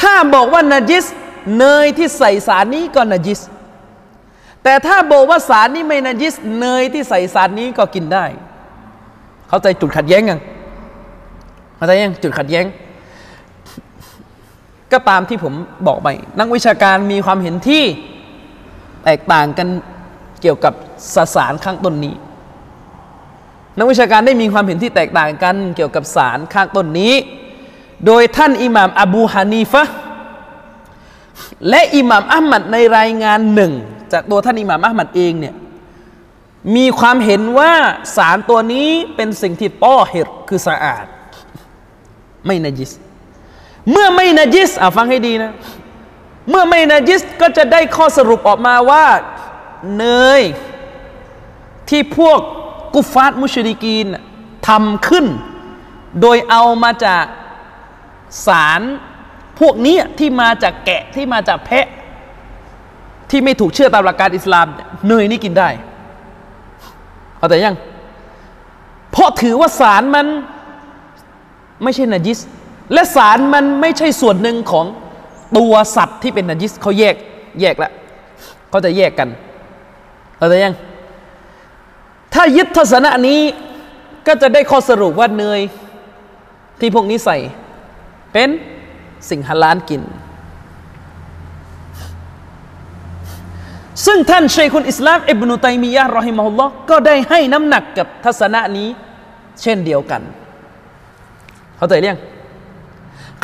[0.00, 1.04] ถ้าบอกว่านาจิส
[1.58, 3.40] เนยที่ใส่สารนี้ก็นาจิส
[4.62, 8.24] แต่ถ้าบอกว่าสารนี้ไม่นาจิสเนยที่ใส่สารนี้ก็กินได้
[9.48, 10.40] เข้าใจจุดขัดแย้งยัง
[11.76, 12.64] เข้าใจยังจุดขัดแย้ง
[14.92, 15.54] ก็ตามที่ผม
[15.86, 17.84] บอกไป นักวิชาการมีความเห็นที่
[19.04, 19.68] แตกต่างกัน
[20.42, 20.74] เกี่ยวกับ
[21.14, 22.14] สสารข้างต้นนี้
[23.78, 27.14] นักวิชาการได้มีความเห็นที่แตกต่างกันเกี่ยวกับสารข้างต้นนี้
[28.06, 29.84] โดยท่านอิหม่ามอบูฮานีฟะ
[31.68, 33.72] และอิหม่ามอัลมัดในรายงานหนึ่ง
[34.12, 35.54] จากตัวท่านอิหม่ามอัลมัดเองเนี่ย
[36.76, 37.72] มีความเห็นว่า
[38.16, 41.04] สารตัวนี้เป็นสิ่งที่ต้อเหตุคือสะอาด
[42.46, 42.90] ไม่นจิส
[43.90, 45.52] เมื่อไม่นจิสอะฟังให้ดีนะ
[46.50, 49.04] เมื่อไม่นจิสก็จะได้ข้อสรุปออกมาว่า
[49.98, 50.06] เน
[50.40, 50.42] ย
[51.88, 52.40] ที่พวก
[52.94, 54.06] กุฟาตมุชริกีน
[54.68, 55.26] ทำขึ้น
[56.20, 57.24] โดยเอามาจาก
[58.46, 58.80] สาร
[59.60, 61.86] พวกนี้ที่มาจากแกะที่มาจากแพะ
[63.30, 64.66] ที่ไม่ถูกเชื่อตามหลักการอิสลาม
[65.06, 65.68] เนยนี่กินได้
[67.36, 67.76] เอาแต่ยัง
[69.10, 70.26] เพราะถือว่าสารมัน
[71.82, 72.38] ไม่ใช่นาจิส
[72.92, 74.86] และสารมันไม่ใช่ส่วนหนึ่งของ
[75.56, 77.14] ตัวสัตว์ที่เป็นนาจิสเขาแยก
[77.60, 77.92] แยกแล้ว
[78.70, 79.28] เขาจะแยกกัน
[80.36, 80.74] เอาแต่ยัง
[82.34, 83.40] ถ้ายึดทัศนะนี้
[84.26, 85.60] ก็จะได้ข้อสรุปว่าเนย
[86.80, 87.36] ที่พวกนี้ใส่
[88.32, 88.48] เป็น
[89.28, 90.02] สิ่งฮาลาลกิน
[94.06, 98.88] ซึ่งท่านชัยคุณอิสลามอิบนุตัยมียะรอฮิมะฮุลลอฮ์ก็ได้ให้น้ำหนักกับทัศนะนี้
[99.62, 100.22] เช่นเดียวกัน
[101.76, 102.18] เข้าใจเรื่อง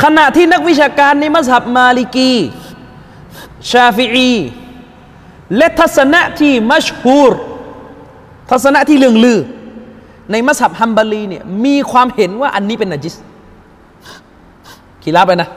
[0.02, 2.34] ขณะที่นักวิชาการในมัสฮับมาลิกี
[3.70, 4.32] ชาฟิอี
[5.56, 7.34] และทัศนะที่มัชฮูร
[8.50, 9.38] ทัศนะที่เลืองลือ
[10.32, 13.14] ในมัสฮับฮัมบาลีเนี่ยมีความเห็นว่าอันนี้เป็นนจิส
[15.02, 15.48] ขีลาไปนะ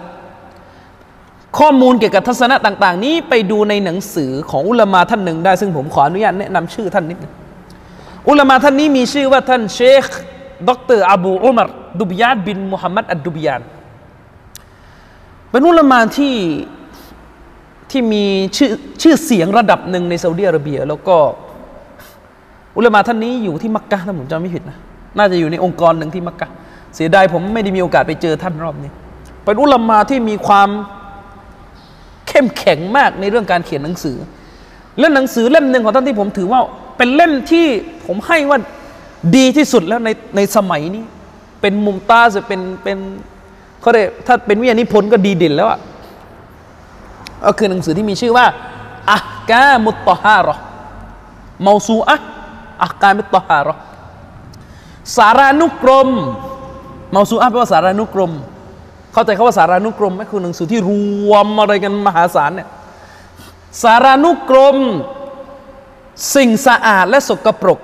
[1.59, 7.33] ข้อมูลเกี่ยวกับทัศนะต่าง ๆ นี้ไปดูในหนังสือของอุลามาท่านหนึ่งได้ ซึ่งผมขออนุญาตแนะนำชื่อท่านนิดนึง
[8.29, 10.05] อุลามาท่านนี้มีชื่อว่าท่านเชค
[10.67, 11.67] ดรอบูอุมาร
[11.99, 13.61] ดุบยานบินมุฮัมมัดอัดดุบยาน
[15.49, 16.35] เป็นอุลามาที่
[17.91, 18.25] ที่มี
[18.57, 21.17] ชื่อชื่อเสียงระดับหนึ่งในซาอุดิอาระเบีย แล้วก็
[22.77, 24.77] อุลามาท่านนี้อยู่ที่มักกะถ้าผมจำไม่ผิดนะ
[25.17, 26.49] น่าจะอยู่ในองค์กรหนึ่งที่มักกะ
[26.95, 28.91] เสียดายผมไม่ได้มีโอกาสไปเจอท่านรอบนี้
[29.43, 30.69] เป็นอุลามาที่มีความ
[32.27, 34.17] เข้มแข็งมากในเรื่องการเขียนหนังสือ
[34.99, 36.61] และหนังสือเล่มหนึ่งของท่านที่ผมถือว่า
[36.97, 37.65] เป็นเล่มที่
[38.05, 38.59] ผมให้ว่า
[39.35, 41.03] ดีที่สุดแล้วในในสมัยนี้
[41.61, 42.97] เป็นมุมตาจะเป็นเป็น
[43.81, 45.79] เขาเรียกถ้าเป็นวิทยานิพนธ์ก็ดีเด่นแล้วอะ
[47.45, 48.45] ก็คือหนังสือที่มีชื่อว่า
[49.11, 50.55] อักกามุตตฮารอ
[51.65, 52.17] มาซูอะ
[52.83, 53.75] อักกามุตตฮารอ
[55.17, 56.09] สารานุกรม
[57.13, 58.31] มาซูอะแปลว่าสารานุกรม
[59.13, 60.91] เข้าใจคาว่าสารานุกรมไหมคือหนังสือที่ร
[61.31, 62.67] วมอะไรกันมหาศาลเนี่ย
[63.83, 64.77] สารานุกรม
[66.35, 67.79] สิ่งสะอาดและสกปรก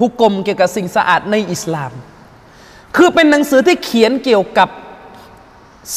[0.00, 1.92] ฮุกกลมเกี่ยวกับสิ่งสะอาดในอิสลาม
[2.96, 4.68] คือเป็นหนังสือที่เขียนเกี่ยวกับ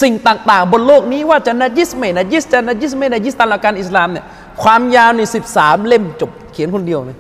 [0.02, 4.26] สิ่งต่าง ๆ บนโลกนี้ว่าจะนัจิสไม่นัจิสจะนัจิสไม่นัจิสตามหลักการอิสลามเนี่ย
[4.64, 7.18] ความยาวในสิบสามเล่มจบเขียนคนเดียวเลย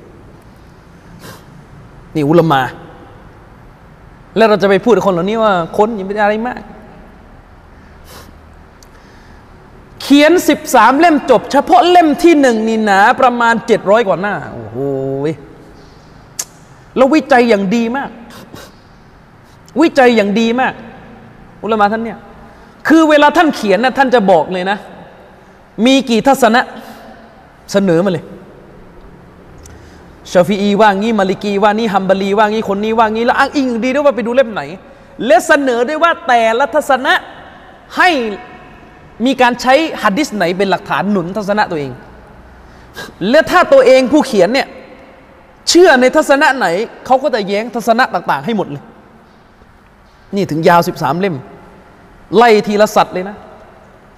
[2.15, 2.61] นี่อุลมา
[4.37, 6.61] แล้วเราจะไปพูดคนเหล่านี้ว่า คนยังไม่ได้อะไรมาก
[10.01, 14.77] เขียนสิบสามเล่มจบ เฉพาะเล่มที่หนึ่งนี่หนาประมาณเจ็ดร้อยกว่าหน้า โอ้โห
[16.95, 18.09] แล้ววิจัยอย่างดีมาก
[19.81, 20.73] วิจัยอย่างดีมาก
[21.63, 22.19] อุลมาท่านเนี่ย
[22.87, 24.77] คือเวลาท่านเขียนนะท่านจะบอกเลยนะ
[25.85, 26.61] มีกี่ทัศนะ
[27.71, 28.25] เสนอมาเลย
[30.31, 34.61] ชาฟีอีว่างี้มาลิกีว่านี่ฮัมบารีว่างี้คนนี้ว่างี้แล้วอ้างอิงดีด้วยว่าไปดูเล่มไหน
[35.25, 37.13] และเสนอด้วยว่าแต่ละทัศนะ
[37.97, 38.09] ให้
[39.25, 41.91] มีการใช้หัดดิสไหนเป็นหลักฐานหนุนทัศนะตัวเอง
[43.29, 44.67] และถ้าตัวเองผู้เขียนเนี่ย
[45.69, 46.67] เชื่อในทัศนะไหน
[47.05, 48.83] เขาก็จะแย้งทัศนะต่าง ๆ ให้หมดเลย
[50.35, 51.35] นี่ถึงยาว 13 เล่ม
[52.37, 53.35] ไล่ทีละสัตว์เลยนะ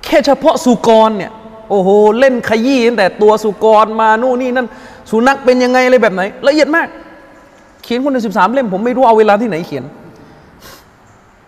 [0.04, 1.32] แค่เฉพาะสุกรเนี่ย
[1.72, 4.68] โอ้โห เล่นขยี้ตั้งแต่ตัวสุกรมานู่นนี่นั่น
[5.10, 6.88] สุนัขเป็นยังไงอะไรแบบไหน ละเอียดมาก
[7.84, 9.84] เขียนคนในสิบสามเล่ม ผมไม่รู้เอาเวลาที่ไหนเขียน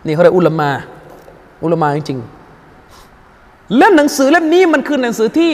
[0.05, 0.69] นี่เขาเรียกอุลามา
[1.63, 5.51] อุลามาจริงๆเล่มหนังสือเล่มนี้มันคือหนังสือที่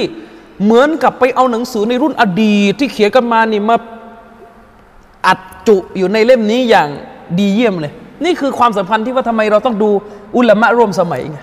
[0.64, 3.76] เหมือนกับไปเอาหนังสือในรุ่นอดีตที่เขียนกันมานี่มา
[5.28, 6.90] อัดจุอยู่ในเล่มนี้อย่าง
[7.40, 7.94] ดีเยี่ยมเลย
[8.26, 9.90] นี่คือความสัมพันธ์ที่ว่าทำไมเราต้องดู
[10.38, 11.40] อุลามะร่วมสมัยไง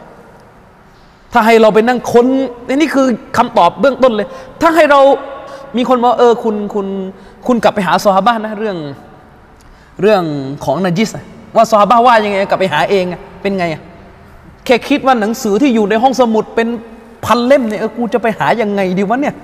[1.32, 2.26] ถ้าให้เราไปนั่งค้น
[2.74, 4.28] นี่คือคำตอบเบื้องต้นเลย
[4.60, 5.00] ถ้าให้เรา
[5.76, 6.86] มีคนบอกเออคุณคุณ
[7.46, 8.76] คุณกลับไปหาซอฮาบะนนะเรื่อง
[10.02, 10.22] เรื่อง
[10.64, 11.10] ของนาจิส
[11.56, 13.04] ว่าซอฮาบะว่ายังไงกลับไปหาเอง
[13.42, 13.64] เป็นไง
[14.64, 16.68] แค่คิดว่าหนังสือที่อยู่ในห้องสมุดเป็น
[17.24, 19.34] พันเล่มเนี่ยเออกูจะไปหายังไงดีวะเนี่ย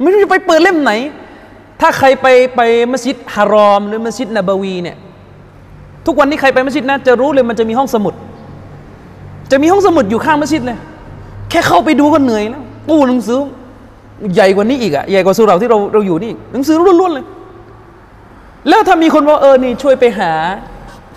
[0.00, 0.92] ไม่รู้จะไปเปิดเล่มไหน
[1.80, 2.60] ถ้าใครไปไป
[2.92, 4.96] มัสยิดฮารอม หรือมัสยิดนบวีเนี่ย
[6.06, 8.14] ทุกวันนี้ใครไปมัสยิดนะจะรู้เลยมันจะมีห้องสมุด
[9.50, 10.78] จะมีห้องสมุดอยู่ข้างมัสยิดเลย
[11.50, 13.40] แค่เข้าไปดูก็เหนื่อยแล้วตู้หนังสือ
[14.34, 17.24] ใหญ่กว่านี้อีกอะใหญ่กว่าสุเราที่เราเราอยู่นี่ หนังสือล้วนๆเลย
[18.68, 20.32] แล้วถ้ามีคนว่าเออนี่ช่วยไปหา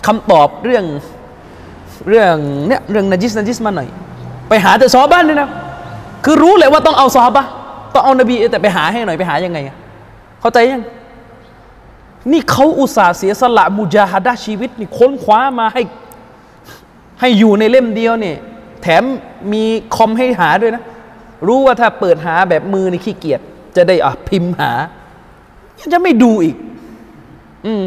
[0.06, 0.84] คำตอบเรื่อง
[2.08, 2.34] เรื่อง
[2.68, 3.88] เนี่ยเรื่องนจิสนจิสมาหน่อย
[4.48, 5.48] ไปหาแต่ซอบ้านเลยนะ
[6.24, 7.44] คือรู้เลยว่าต้องเอาซอบ้า
[7.94, 9.76] ต้องเอานบีแต่ไปหาให้หน่อยไปหายังไงอะ
[10.40, 10.82] เข้าใจยัง
[12.32, 15.82] นี่เขาอุตส่าห์เสียสละมุจาฮัดะชีวิตนี่ค้นคว้ามาให้
[17.20, 18.36] ให้อยู่ในเล่มเดียวเนี่ย
[18.82, 19.02] แถม
[19.52, 19.62] มี
[19.96, 20.82] คอมให้หาด้วยนะ
[21.46, 23.40] รู้ว่าถ้าเปิดหาแบบมือในขี้เกียจ
[23.76, 24.70] จะได้อะพิมพ์หา
[25.78, 26.56] ยังจะไม่ดูอีก
[27.66, 27.82] อืม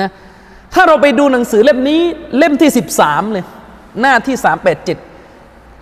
[0.00, 0.10] นะ
[0.74, 2.00] ถ้าเราไปดูหนังสือเล่มนี้
[2.38, 3.44] เล่มที่สิบสามเลย
[4.00, 4.98] หน้าที่สามแปดเจ็ด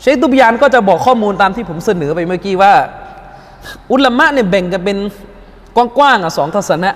[0.01, 2.73] เชคตุบยานก็จะบอกข้อมูลตามที่ผมเสนอไปเมื่อกี้ว่า
[3.93, 4.99] อุลามะเนี่ยแบ่งกันเป็น
[5.77, 6.91] กว้างๆอะสองทัศนะ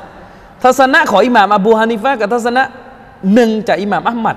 [0.65, 2.63] ทัศนะของอิหม่ามอบูฮานิฟะกับทัศนะ
[3.35, 4.37] หนึ่งจากอิหม่ามอัลมัด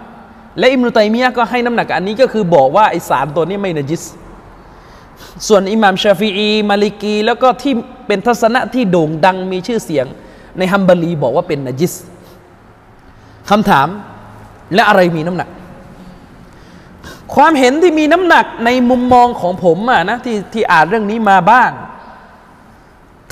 [0.59, 4.03] และอิมรุตัยมียะก็ให้น้ำหนักอันนี้ก็คือบอกว่าไอสารตัวนี้ไม่นจิส
[5.47, 7.73] ส่วนอิหม่ามชาฟีอีมาลิกี แล้วก็ที่
[8.07, 10.05] เป็นทัศนะที่โด่งดังมีชื่อเสียง
[10.57, 11.93] ในฮัมบารีบอกว่าเป็นนจิส
[13.49, 13.87] คำถาม
[14.73, 15.49] และอะไรมีน้ำหนัก
[17.35, 21.71] ความเห็นที่มีน้ำหนักในมุมมองของผมอะนะที่ที่อ่านเรื่องนี้มาบ้าง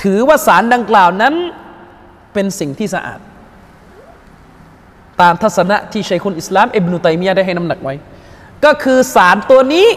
[0.02, 1.34] ถือว่าสารดังกล่าวนั้น
[2.34, 3.20] เป็นสิ่งที่สะอาด
[5.22, 7.94] ตามทัศนะที่ชัยคุณอิสลามอิบนุตัยมียะได้ให้น้ำหนักไว้
[8.66, 9.88] ก็คือสารตัวนี้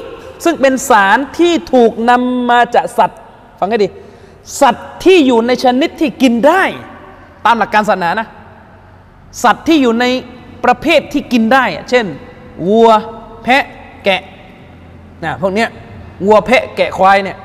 [0.45, 3.21] ซึ่งเป็นสารที่ถูกนำมาจากสัตว์
[3.59, 3.89] ฟังให้ดี
[4.61, 6.63] สัตว์ที่อยู่ในชนิดที่กินได้
[7.45, 8.29] ตามหลักการศาสนานะ
[9.45, 10.05] สัตว์ที่อยู่ใน
[10.65, 12.07] ประเภทที่กินได้ เช่น
[12.69, 12.91] วัว
[13.43, 13.65] แพะ
[14.05, 14.23] แกะ
[15.25, 15.69] นะพวกเนี้ย
[16.25, 17.39] วัวแพะแกะควายเนี่ย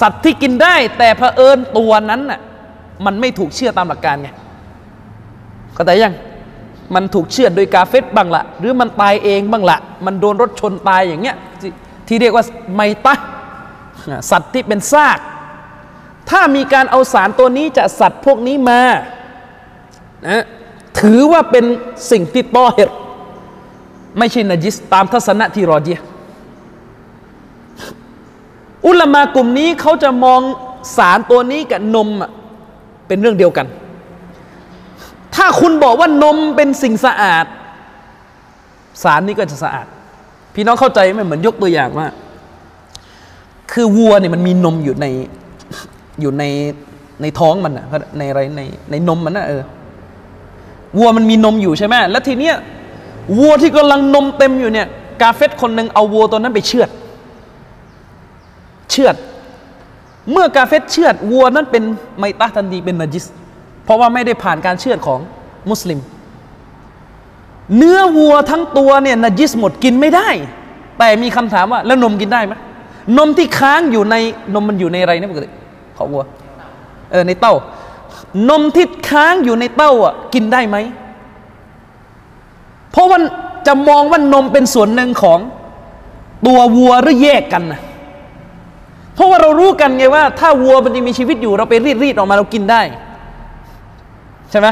[0.00, 2.40] สัตว์ที่กินได้ แต่เผอิญตัวนั้นน่ะ
[3.04, 4.28] มันไม่ถูกเชื่อตามหลักการไง
[5.74, 6.14] เข้าใจยัง
[6.94, 11.62] มันถูกเชื่อโดยกาเฟตบ้างละหรือมันตายเองบ้างละมันโดนรถชนตายอย่างเงี้ยท
[12.08, 13.14] ที่เรียกว่าไมตะ
[14.30, 15.18] สัตว์ที่เป็นซาก
[16.30, 18.80] ถ้ามีการเอาสารตัวนี้จากสัตว์พวกนี้มา
[20.28, 20.44] นะ
[21.00, 21.64] ถือว่าเป็น
[22.10, 22.90] สิ่งที่ต้อเหร
[24.18, 25.98] ไม่ใช่นจิสตามทัศนะที่รอเจีย
[28.86, 30.40] อุลามากลุ่มนี้เขาจะมอง
[30.96, 32.08] สารตัวนี้กับนม
[33.06, 33.66] เป็นเรื่องเดียวกัน
[35.36, 37.46] ถ้าคุณบอกว่านมเป็นสิ่งสะอาด
[39.02, 39.86] สารนี้ก็จะสะอาด
[40.54, 42.08] พี่น้องเข้าใจไหมเหมือนยกตัวอย่างว่า
[43.72, 45.06] คือวัวเนี่ยมันมีนมอยู่ใน
[46.20, 46.44] อยู่ใน
[47.22, 47.86] ในท้องมันอะ
[48.18, 49.62] ในอะไรในในนมมันนะเออ
[50.98, 52.56] วัวมันมีนมอยู่ใช่ไหมแล้วทีเนี้ย
[53.38, 54.86] วัวที่กำลังนมเต็มอยู่เนี่ย
[55.22, 56.90] กาเฟตคนหนึ่งเอาวัวตัวนั้นไปเชือด
[58.90, 59.16] เชือด
[60.32, 61.82] เมื่อกาเฟตเชือดวัวนั้นเป็น
[62.18, 63.24] ไมตาทันทีเป็นนาจิส
[63.88, 65.20] เพราะว่าไม่ได้ผ่านการเชือดของ
[65.70, 66.00] มุสลิม
[67.76, 70.28] เนื้อวัวทั้งตัวเนี่ยนจิสหมดกินไม่ได้
[70.98, 72.54] แต่มีคำถามว่าแล้วนมกินได้ไหม
[73.18, 74.14] นมที่ค้างอยู่ใน
[74.54, 75.48] นมมันอยู่ในอะไรนะปกติ
[75.96, 76.24] ของวัว
[77.10, 77.54] เออในเต้า
[78.48, 80.76] นมที่ค้างอยู่ในเต้าอะกินได้ไหม
[82.92, 83.18] เพราะว่า
[83.66, 85.38] จะมองว่านมเป็นส่วนหนึ่งของ
[86.46, 87.80] ตัววัวหรือแยกกันนะ
[89.14, 92.82] เพราะว่าเรารู้กันไงว่า ถ้าวัวมันยังมีชีวิตอยู่เราไปรีดรีดออกมาเรากินได้
[94.50, 94.68] ใช่ไหม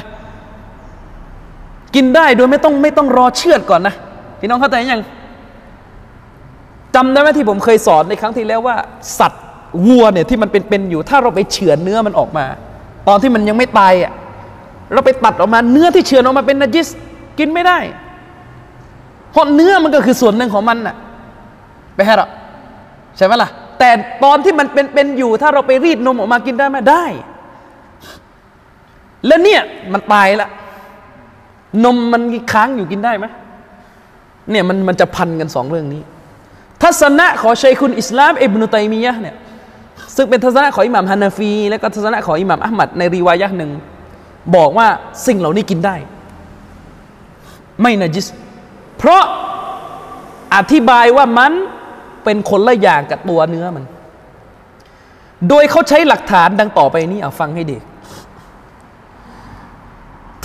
[1.95, 3.95] กินได้โดยไม่ต้องไม่ต้องรอเชือดก่อนนะ
[4.41, 5.03] พี่น้องเข้าใจยัง
[6.95, 8.77] จำได้ไหมที่ผมเคยสอนในครั้งที่แล้วว่า
[9.19, 9.43] สัตว์
[9.87, 12.47] วัวเนี่ยที่มันเป็นๆอยู่ ถ้าเราไปเฉือนเนื้อมันออกมา
[13.09, 14.13] ตอนที่มันยังไม่ตายอะ
[14.93, 16.89] เราไปตัดออกมาเนื้อที่เฉือนออกมาเป็นนจิส
[17.39, 17.79] กินไม่ได้
[19.31, 20.97] เพราะเนื้อมันก็คือส่วนหนึ่งของมันน่ะ
[21.95, 22.27] ไปให้เรา
[23.17, 23.91] ใช่ไหมล่ะแต่
[24.25, 27.05] ตอนที่มันเป็นๆอยู่ ถ้าเราไปรีดนมออกมากินได้ไหมได้
[29.27, 30.49] แล้วเนี่ยมันตายละ
[31.85, 33.27] นมมันค้างอยู่กินได้ไหม
[34.51, 36.03] เนี่ยมันมันจะพันกันสองเรื่องนี้
[36.83, 39.37] ทัศนะของชัยคุณอิสลามอิบนุตัยมียะเนี่ย
[40.17, 43.71] ซึ่งเป็นทัศนะของอิหม่ามฮานาฟี และก็ทัศนะของอิหม่ามอัลมัดในรีวายะหนึ่ง
[44.57, 44.89] บอกว่า
[45.27, 45.97] สิ่งเหล่านี้กินได้
[47.83, 48.27] ไม่นจิส
[48.99, 49.23] เพราะ
[50.57, 51.53] อธิบายว่ามัน
[52.25, 53.85] เป็นคนละอย่างกับตัวเนื้อมัน
[55.49, 57.79] โดยเขาใช้หลักฐานดังต่อไปนี้เอาฟังให้ดี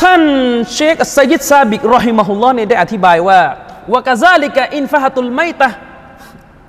[0.01, 0.21] ท่าน
[0.73, 3.39] เชคอัสยิดซาบิกรอฮิมะฮุลลอฮ์เนี่ยได้อธิบายว่า
[3.93, 5.69] วกาซาลิกะอินฟะฮตุลไมตะ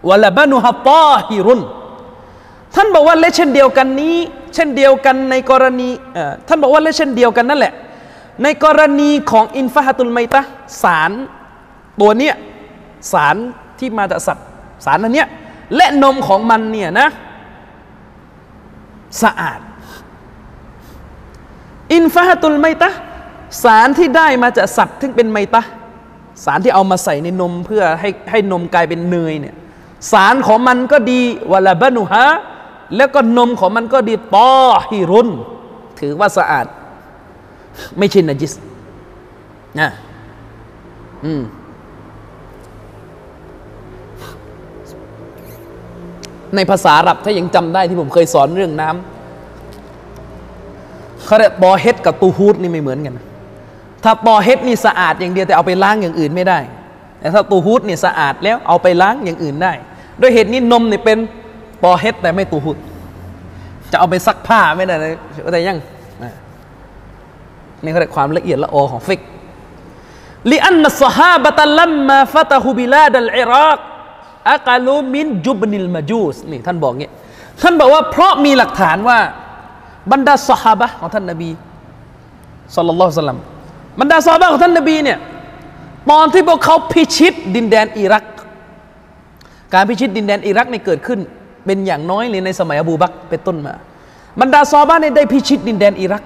[0.09, 1.61] วะลาบานุฮะตาฮิรุน
[2.75, 4.17] ท่านบอกว่าและเช่นเดียวกันนี้
[4.55, 5.89] เช่นเดียวกันในกรณี
[6.49, 7.73] ท่านบอกว่าและเช่นเดียวกันนั่นแหละ
[8.43, 10.41] ในกรณีของอินฟะฮตุลไมตะ
[10.83, 11.11] สาร
[12.01, 12.35] ตัวเนี้ย
[13.13, 13.37] สาร
[13.79, 14.47] ที่มาจากสัตว์
[14.85, 15.29] สารอันเนี้ย
[15.77, 17.09] และนมของมันเนี่ยนะ
[19.23, 19.61] สะอาด
[21.95, 22.91] อินฟะฮตุลไมตะ
[23.63, 25.63] สารที่ได้มาจากสัตว์ที่เป็นไมตะ
[26.45, 29.55] สารที่เอามาใส่ในนมเพื่อให้ให้นมกลายเป็นเนยเนี่ย
[30.13, 31.21] สารของมันก็ดี
[31.53, 32.27] วลาบานุฮะ
[32.97, 34.51] แล้วก็นมของมันก็ดีตอ
[34.89, 35.29] ฮิรุน
[36.01, 36.67] ถือว่าสะอาด
[37.99, 38.53] ไม่ใช่นจิส
[39.81, 39.91] นะ
[41.25, 41.43] อืม
[46.57, 53.15] ในภาษาอับถ้ายังจำได้ที่ผมเคยสอนเรื่องน้ำเขาเรียกบอเฮดกับตูฮูดนี่ไม่เหมือนกัน
[54.05, 56.59] ถ้าบอเฮดนี่สะอาดอย่างเดียวแต่เอาไปล้างอย่างอื่นไม่ได้
[57.19, 59.73] แต่ถ้าตูฮูดนี่สะอาดแล้วเอาไปล้างอย่างอื่นได้
[60.21, 61.19] ด้วยเหตุนี้นมนี่เป็น
[61.83, 62.77] ปอเฮดแต่ไม่ตูหุด
[63.91, 65.13] จะเอาไปซักผ้าไม่ได้เลย
[65.53, 65.79] แต่ยัง
[67.83, 69.21] นี่เขาเรียกความละเอียดละออของฟิก
[70.53, 73.81] ลิอันนัสฮาบะตัลลัมมาฟะตะฮุบิลาดัลอิรัก
[74.53, 77.13] อักลูมินจุบนิลมาจูสนี่ท่านบอกเงี้ย
[77.63, 79.19] ท่านบอกว่าเพราะมีหลักฐานว่า
[80.13, 81.51] บรรดาสฮาบะของท่านนบี
[82.77, 83.39] สัลลัลลอฮุซัลลัม
[84.01, 85.19] บรรดาสฮาบะของท่านนบีเนี่ย
[86.11, 88.25] ตอนที่พวกเขาพิชิตดินแดนอิรัก
[89.75, 91.21] การพิชิตดินแดนอิรักในเกิดขึ้น
[91.67, 93.75] เป็นอย่างน้อยเลยในสมัยอบูบักเป็นต้นมา
[94.41, 96.23] บรรดาซอบ้านได้พิชิตดินแดนอิรัก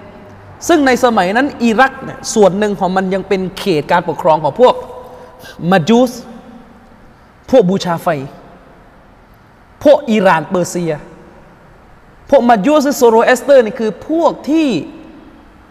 [0.68, 4.74] ซึ่งในสมัยนั้นอิรักเนี่ยส่วนหนึ่งของมันยังเป็นเขตการปกครองของพวก
[5.70, 6.12] มาจูส
[7.50, 8.08] พวกบูชาไฟ
[9.84, 10.92] พวกอิหร่านเปอร์เซีย
[12.30, 14.68] พวกมาจูสโซโรอัสเตอร์นี่คือพวกที่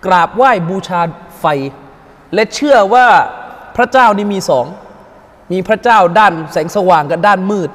[0.05, 1.01] กราบไหว้บูชา
[1.39, 1.45] ไฟ
[2.33, 3.07] และเชื่อว่า
[3.75, 4.65] พระเจ้านี่มีสอง
[5.51, 7.69] มีพระเจ้าด้านแสงสว่างกับด้านมืด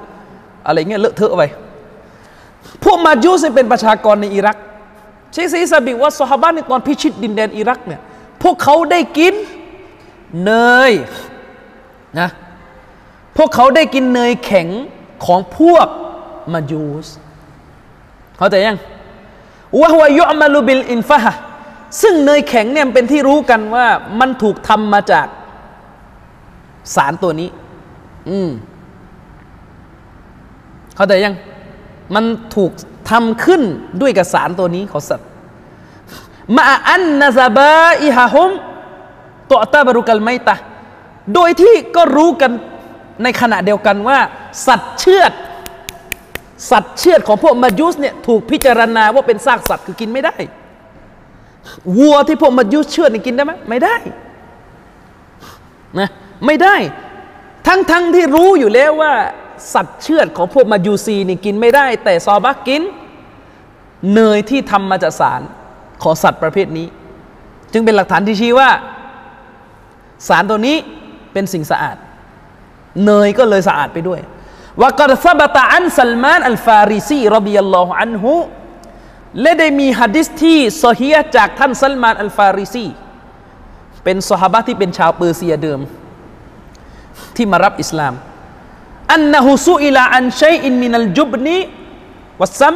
[0.66, 1.42] อะไรเงี้ยเลอะเทอะไป
[2.84, 4.56] พวกมาจูสเป็นประชากรในอิรัก
[5.32, 8.00] เชคซีซาบิว่าสฮาบะในตอนพิชิตดินแดนอิรักเนี่ย
[8.42, 9.34] พวกเขาได้กิน
[10.44, 10.52] เน
[10.90, 10.92] ย
[12.20, 12.28] นะ
[13.36, 14.68] พวกเขาได้กินเนยแข็ง
[15.26, 15.86] ของพวก
[16.52, 17.06] มาจูส
[18.38, 18.78] เข้าใจยัง
[19.80, 21.18] วะوهو يعمل بالإنفحة
[22.02, 23.86] ซึ่งเนยแข็งเนี่ยเป็นที่รู้กันว่า
[24.20, 25.26] มันถูกทำมาจาก
[26.94, 27.48] สารตัวนี้
[28.28, 28.50] อืม
[30.94, 31.34] เขาแต่ยัง
[32.14, 32.24] มัน
[32.56, 32.70] ถูก
[33.10, 33.62] ทำขึ้น
[34.00, 35.28] ด้วยกับสารตัวนี้ของสัตว์
[36.56, 38.50] مع أن ذبائحهم
[39.50, 40.56] تعتبر كالميتة
[41.34, 42.52] โดยที่ก็รู้กัน
[43.22, 44.18] ในขณะเดียวกันว่า
[44.66, 45.32] สัตว์เชือด
[46.70, 50.36] สัตว์เชือดของพวกมายุสเนี่ยถูกพิจารณาว่าเป็นซากสัตว์คือกินไม่ได้
[51.98, 53.96] วัวที่พวกมายุสเชือดนี่กินได้ไหมไม่ได้
[55.98, 56.08] นะ
[56.46, 56.76] ไม่ได้
[57.66, 59.12] ทั้งทั้งที่รู้อยู่แล้วว่า
[59.74, 62.82] สัตว์เชือดของพวกมายูซีนี่กินไม่ได้ แต่ซอบักกิน
[64.14, 65.40] เนยที่ทำมาจากสาร
[66.02, 66.86] ของสัตว์ประเภทนี้
[67.72, 68.70] จึงเป็นหลักฐานที่ชี้ว่า
[70.28, 70.76] สารตัวนี้
[71.32, 71.96] เป็นสิ่งสะอาด
[73.04, 74.20] เนยก็เลยสะอาดไปด้วย
[74.82, 78.34] وقد ثبت عن سلمان الفارسي رضي الله عنه
[79.40, 82.86] และได้มีฮะดิษที่ซอฮียจากท่านซัลมานอัลฟาริซี
[84.04, 85.80] เป็นสหบะที่เป็นชาวเปอร์เซียเดิม
[87.36, 88.14] ที่มารับอิสลาม
[89.12, 92.74] أنه سئل عن شيء من الجبن والسمن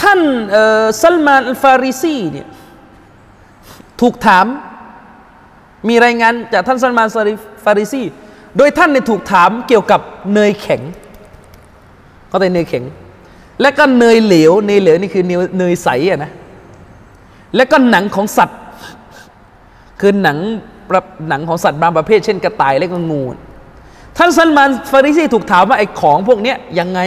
[0.00, 0.20] ท่าน
[1.02, 2.48] ซัลมานอัลฟาริซีเนี่ย
[4.00, 4.46] ถูกถาม
[5.88, 7.08] มีรายงานจากท่านซัลมาน
[7.64, 8.02] ฟาริซี
[8.56, 10.00] โดยท่านเนี่ยถูกถามเกี่ยวกับ
[10.34, 10.82] เนยแข็ง
[12.28, 12.84] เขาแต่เนยแข็ง
[13.62, 15.24] และก็เนยเหลวเนยเหลวนี่คือ
[15.58, 16.30] เนยใสอะนะ
[17.56, 18.58] และก็หนังของสัตว์
[20.00, 20.38] คือหนัง
[21.28, 23.22] หนังของสัตว์บางประเภท เช่นกระต่ายและก็งู
[24.18, 27.00] ท่านซัลมานฟาริซีถูกถามว่าไอ้ของพวกนี้ยังไง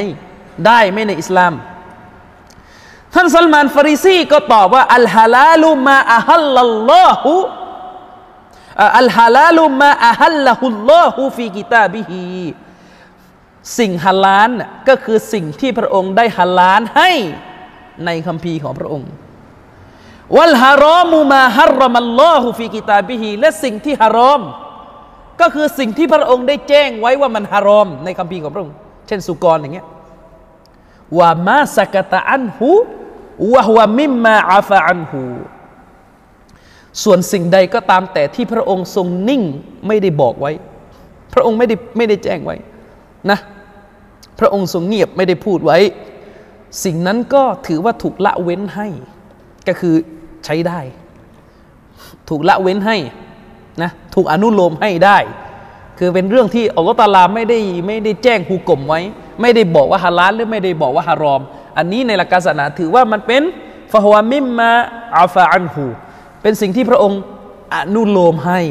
[0.66, 1.54] ได้ไหมในอิสลาม
[3.14, 7.34] ท่านซัลมานฟาริซีก็ตอบว่าอัลฮาลาลุมาอัฮัลลัลลอฮุ
[9.00, 12.24] อัลฮาลาลุมาอัฮัลละฮุลลอฮุฟีกิตาบิฮี
[13.80, 14.52] สิ่งฮาลาล
[14.88, 17.12] ก็คือสิ่งที่พระองค์ได้ฮาลาลให้
[18.06, 19.10] ในคัมภีร์ของพระองค์
[20.38, 24.42] วัลฮารอมูมาฮารมัลลอฮุฟีกิตาบิฮีและสิ่งที่ฮารอม
[25.42, 28.76] ก็คือสิ่งที่พระองค์ได้แจ้งไว้ว่ามันฮารอม ในคัมภีร์ของพระองค์
[29.08, 29.88] เช่นสุกรอย่างเงี้ย
[31.18, 32.70] ว่ามาสกตะอันหู
[33.54, 35.24] วะฮวมิมมาอาฟะอันหู
[37.04, 39.44] ส่วนสิ่งใดก็ตามแต่ที่พระองค์ทรงนิ่ง
[39.88, 40.52] ไม่ได้บอกไว้
[41.34, 42.56] พระองค์ไม่ได้ไม่ได้แจ้งไว้
[43.32, 43.40] นะ
[44.40, 45.78] พระองค์ทรงเงียบไม่ได้พูดไว้
[46.84, 48.88] สิ่งนั้นก็ถือว่าถูกละเว้นให้
[49.68, 49.96] ก็คือ
[50.46, 50.80] ใช้ได้
[52.30, 52.98] ถูกละเว้นให้
[53.82, 55.18] นะถูกอนุโลมให้ได้
[56.00, 59.02] คือเป็นเรื่องที่อัลลอฮฺตาลาไม่ได้ไม่ได้แจ้งฮูกลมไว้
[59.42, 61.42] ไม่ได้บอกว่าฮาลาลหรือไม่ได้บอกว่าฮารอม
[61.78, 63.42] อันนี้ในหลักศาสนาถือว่ามันเป็น
[63.92, 64.72] ฟะฮวามิมมา
[65.18, 65.86] อาฟาอันฮู
[66.42, 67.20] เป็นสิ่งที่พระองค์
[67.76, 68.62] อนุโลมให้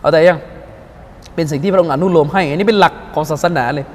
[0.00, 0.38] เอาแต่ยัง
[1.34, 3.86] เป็นสิ่งที่พระองค์อนุโลมให้ อันนี้เป็นหลักของศาสนาเลย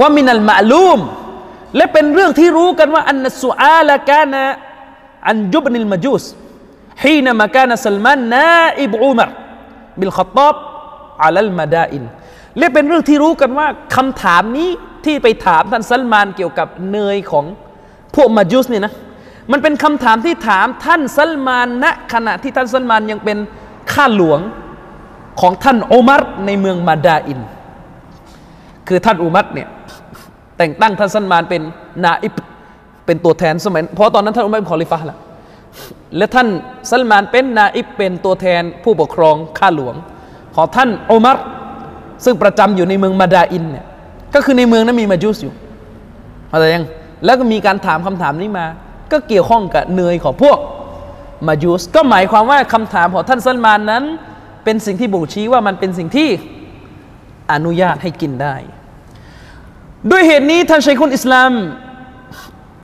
[0.00, 1.00] ว่ามินัลมาลูม
[1.76, 4.44] และเป็นเรื่องที่รู้กันว่าอันสุอาลกานะ
[5.28, 6.24] อันยุบนิลมาจูส
[7.02, 9.28] حينما كان سلمان نائب عمر
[9.98, 10.54] بن الخطاب
[11.24, 12.04] على المدائن
[12.58, 13.66] และเป็นเรื่องที่รู้กันว่า
[13.96, 14.68] คำถามนี้
[15.04, 17.44] ที่ไปถามท่านซัลมานเกี่ยวกับเนยของ
[18.14, 18.94] พวกมาจูสเนี่ยนะ
[19.52, 23.38] มันเป็นคำถามที่ถามท่านซัลมานณขณะที่ท่านซัลมานยังเป็น
[23.92, 24.40] ข้าหลวง
[25.40, 27.40] ของท่านอุมัรในเมืองมาดาอิน
[28.88, 29.68] คือท่านอุมัรเนี่ย
[30.58, 31.62] แต่งตั้งท่านซัลมานเป็น
[32.04, 32.34] นาอิบ
[33.06, 35.18] เป็นตัวแทนสมัยเพราะตอนนั้นท่านอุมัรเป็นคอลิฟะล้ว
[36.16, 36.48] และท่าน
[36.90, 39.94] ซัลมานเป็นนาอิบเป็นตัวแทนผู้ปกครองข้าหลวง
[40.54, 41.38] ของท่านอุมัร
[42.24, 43.86] ซึ่งประจำอยู่ในเมืองมาดาอินเนี่ย
[44.34, 45.54] ก็คือในเมืองนั้นมีมาจุสอยู่
[46.52, 46.84] อะไรยัง
[47.24, 48.66] แล้วก็มีการถามคำถามนี้มา
[49.12, 50.58] ก็เกี่ยวข้องกับเนยของพวก
[51.46, 54.04] มาจุสก็หมายความว่าคำถามของท่านซัลมานนั้น
[54.64, 56.28] เป็นสิ่งที่บ่งชี้ว่ามันเป็นสิ่งที่
[57.52, 58.54] อนุญาตให้กินได้
[60.10, 61.52] ด้วยเหตุนี้ท่านชัยคุณอิสลาม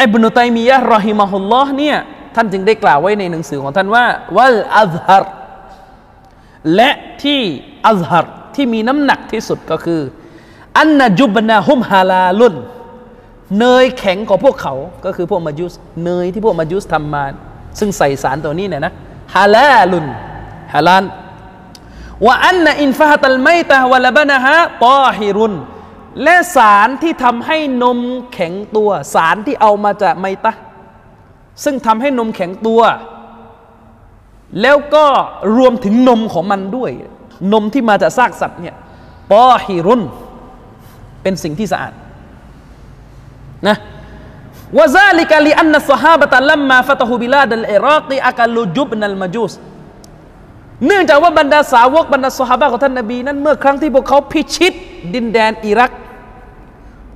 [0.02, 1.96] อิบนุตัยมียะรอฮิมะฮุลลอฮ์เนี่ย
[2.34, 4.04] ท่านจึงได้กล่าวไว้ในหนังสือของท่านว่า
[4.36, 5.24] วัลอัลฮัร
[6.74, 6.90] และ
[7.22, 7.40] ที่
[7.88, 10.00] อัลฮัรที่มีน้ำหนักที่สุดก็คือ
[10.78, 12.54] อันนจุบนาฮุมฮาลาลุน
[13.58, 17.24] เนยแข็งของพวกเขา ก็คือพวกมายุสเนยที่พวกมายุสทำมา
[17.78, 18.92] ซึ่งใส่สารตัวนี้เนี่ยนะ
[19.34, 20.06] ฮาลาลุน
[20.74, 21.04] ฮาลาน
[22.26, 24.56] ว่าอันนอินฟาตัลไมตะวะลบนะฮะ
[24.86, 25.54] ตอฮิรุน
[26.22, 27.98] และสารที่ทำให้นม
[28.32, 30.52] แข็งตัว สารที่เอามาจากไมตะ
[31.64, 32.82] ซึ่งทำให้นมแข็งตัว
[34.62, 35.06] แล้วก็
[35.56, 36.90] รวมถึงนมของมันด้วย
[37.52, 38.74] นมที่มาจากซากสัตว์เนี่ย
[39.32, 40.02] ปอฮิรุน
[41.22, 41.92] เป็นสิ่งที่สะอาด
[43.68, 43.76] นะ
[44.78, 49.52] วะซาลิกะลิอันนัสฮาบะตะลัมมาฟะตะฮูบิลาดัลอิรักีอะกัลูจุบนัลมาจูส
[50.86, 54.72] เนื่องจากว่าบรรดาสาวกบรรดาสหายของท่านนบีนั้นเมื่อครั้งที่พวกเขาพิชิต
[55.14, 55.90] ดินแดนอิรัก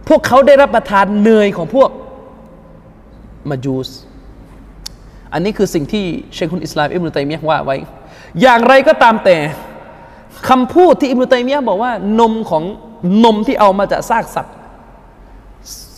[0.09, 1.91] พวกเขาได้รับประทานเนยของพวก
[3.51, 3.89] มาจูส
[5.33, 6.05] อันนี้คือสิ่งที่
[6.35, 7.77] เชคุนอิสลามอิบนุตัยมียะว่าไว้
[8.41, 9.37] อย่างไรก็ตามแต่
[10.49, 12.65] คำพูดที่อิบนุตัยมียะบอกว่านมของ
[13.25, 14.55] นมที่เอามาจากซากสัตว์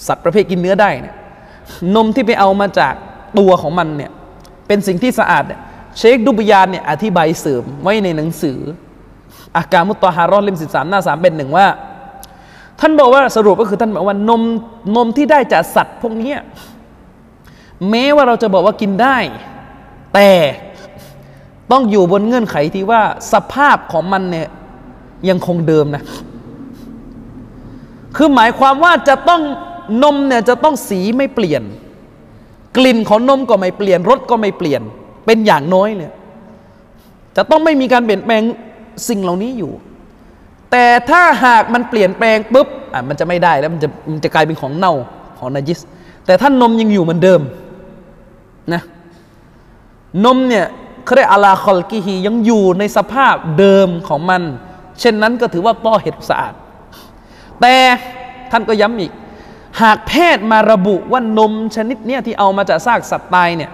[0.06, 1.16] สัตว์ประเภทกินเนื้อได้เนี่ย
[1.96, 2.94] นมที่ไปเอามาจาก
[3.38, 4.10] ตัวของมันเนี่ย
[4.66, 5.60] เป็นสิ่งที่สะอาดเนี่ย
[5.98, 8.58] เชคดุบยานเนี่ยอธิบายเสริมไว้ในหนังสือ
[9.56, 11.66] อาการมุตตฮารอนเล่มสิบสามหน้าสามเป็นหนึ่งว่า
[12.80, 14.42] ท่านบอกว่าสรุปก็คือท่านบอกว่านม
[14.96, 16.34] นมที่ได้จากสัตว์พวกนี้
[17.90, 19.16] แม้ว่าเราจะบอกว่ากินได้
[20.14, 20.30] แต่
[21.72, 23.02] ต้องอยู่บนเงื่อนไขที่ว่า
[23.32, 24.48] สภาพของมันเนี่ย
[25.28, 26.02] ยังคงเดิมนะ
[28.16, 29.42] คือหมายความว่าจะต้อง
[30.02, 31.62] นมเนี่ยจะต้องสีไม่เปลี่ยน
[32.76, 34.82] กลิ่นของนมก็ไม่เปลี่ยนรสก็ไม่เปลี่ยน
[35.26, 36.10] เป็นอย่างน้อยเลย
[37.36, 38.42] จะต้องไม่มีการเปลี่ยนแปลง
[39.08, 39.72] สิ่งเหล่านี้อยู่
[40.70, 44.94] แต่ถ้าหากมันเปลี่ยนแปลงปุ๊บอะมันจะไม่ได้แล้วมันจะมันจะกลายเป็นของเน่า
[45.38, 45.80] ของนาจิส
[46.26, 47.40] แต่ถ้านมยังอยู่เหมือนเดิม
[48.72, 48.82] นะ
[50.24, 50.66] นมเนี่ย
[51.04, 54.42] เขาเรียกอาลาคอลกิฮียังอยู่ในสภาพเดิมของมัน
[55.00, 56.54] เช่นนั้นก็ถือว่าต้อเห็ดสะอาด
[57.60, 57.74] แต่
[58.50, 59.12] ท่านก็ย้ำอีก
[59.82, 63.70] หากแพทย์มาระบุว่านมชนิดเนี้ยที่เอามาจากซากสัตว์ตายเนี่ย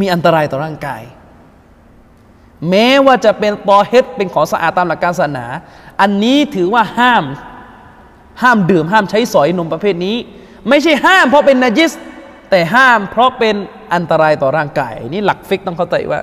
[0.00, 1.02] มีอันตรายต่อร่างกาย
[2.68, 5.46] แม้ว่าจะเป็นตอเฮดเป็นของสะอาดตามหลักการศาสนา
[6.00, 7.24] อันนี้ถือว่าห้าม
[8.42, 10.16] ห้ามดื่มห้ามใช้สอยนมประเภทนี้
[10.68, 11.92] ไม่ใช่ห้ามเพราะเป็นนาจิส
[12.50, 13.54] แต่ห้ามเพราะเป็น
[13.94, 16.20] อันตรายต่อร่างกายนี่หลักฟิกต้องเข้าใจว่า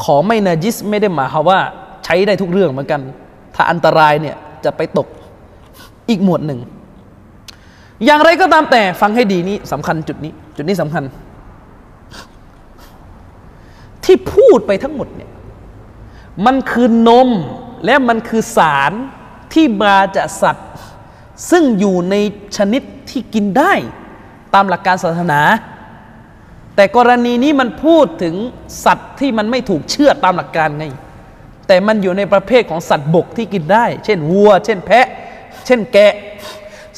[0.00, 1.58] ของไม่นาจิสไม่ได้หมายความว่า
[2.04, 3.00] ใช้ได้ทุกเรื่องเหมือนกัน
[3.54, 5.08] ถ้าอันตรายเนี่ยจะไปตก
[6.08, 6.60] อีกหมวดหนึ่ง
[8.04, 11.04] อย่างไรก็ตามแต่ฟังให้ดีนี้สำคัญจุดนี้ จุดนี้สำคัญ
[14.04, 15.30] ที่พูดไปทั้งหมดเนี่ย
[16.46, 17.28] มันคือนม
[17.84, 18.92] และมันคือสาร
[19.52, 20.68] ที่มาจากสัตว์
[21.50, 22.14] ซึ่งอยู่ใน
[22.56, 23.72] ชนิดที่กินได้
[24.54, 25.40] ตามหลักการศาสนา
[26.76, 28.34] แต่กรณีนี้มันพูดถึง
[28.84, 30.84] สัตว์ที่มันไม่ถูกเชื่อตามหลักการไง
[31.66, 35.06] แต่มันอยู่ในประเภทของสัตว์บกที่กินได้ เช่นวัว เช่นแพะ
[35.66, 36.12] เช่นแกะ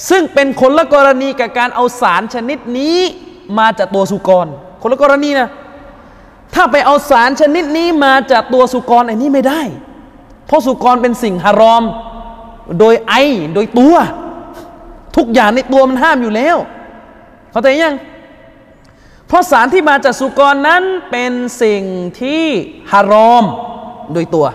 [0.09, 2.99] ซึ่งเป็นคนละกรณีกับการเอาสารชนิดนี้
[3.59, 4.47] มาจากตัวสุกร
[4.82, 5.49] คนละกรณีนะ
[6.55, 9.63] ถ้าไปเอาสารชนิดนี้มาจากตัวสุกรไอ้นี่ไม่ได้
[10.47, 11.85] เพราะสุกรเป็นสิ่งฮารอม
[12.81, 13.15] โดยไอ
[13.55, 13.97] โดยตัว
[15.17, 16.57] ทุกอย่างในตัวมันห้ามอยู่แล้ว
[17.51, 17.97] เข้าใจยัง
[19.29, 21.33] เพราะสารที่มาจากสุกรนั้นเป็น
[21.63, 21.83] สิ่ง
[22.21, 22.45] ที่
[22.93, 23.45] ฮารอม
[24.13, 24.47] โดยตัว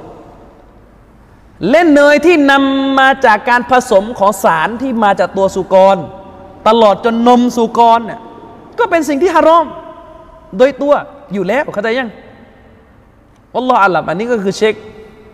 [1.69, 5.97] เล่นเนยที่นำมาจากการผสมของสารที่มาจากตัวสุกร
[6.67, 8.19] ตลอดจนนมสุกรเนี่ย
[8.79, 9.67] ก็เป็นสิ่งที่ฮารอม
[10.57, 10.93] โดยตัว
[11.33, 12.09] อยู่แล้วเข้าใจยัง
[13.55, 14.75] อัลลอฮฺอัลลัมอันนี้ก็คือเช็ค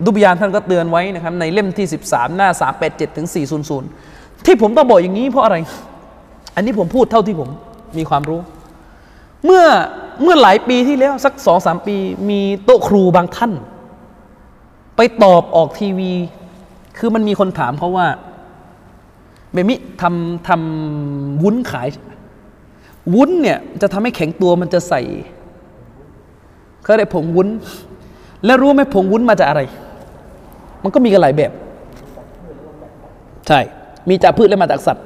[0.05, 2.49] ดุบยานท่านก็เตือนไว้นะครับในเล่มที่ 13 หน้า
[2.83, 3.27] 387 ถึง
[3.85, 5.57] 400 ที่ผมต้องบอกอย่างนี้เพราะอะไร
[6.55, 7.49] อันนี้ผมพูดเท่าที่ผม
[7.97, 8.39] มีความรู้
[9.45, 9.65] เมื่อ
[10.23, 11.95] เมื่อหลายปีที่แล้วสักสองสามปี
[12.29, 13.51] มีโต๊ะครูบางท่าน
[14.95, 16.11] ไปตอบออกทีวี
[16.97, 18.07] คือมันมีคนถามเขาว่า
[19.53, 21.87] เบมิทำทำวุ้นขาย
[23.13, 25.01] วุ้นเนี่ยจะทำให้แข็งตัวมันจะใส่
[26.85, 27.47] เขาเรียกผงวุ้น
[28.45, 29.61] แล้วรู้ไหมผงวุ้นมาจากอะไร
[30.83, 31.51] มันก็มีกันหลายแบบ
[33.47, 33.59] ใช่
[34.09, 35.03] มีจากพืชและมาจากสัตว์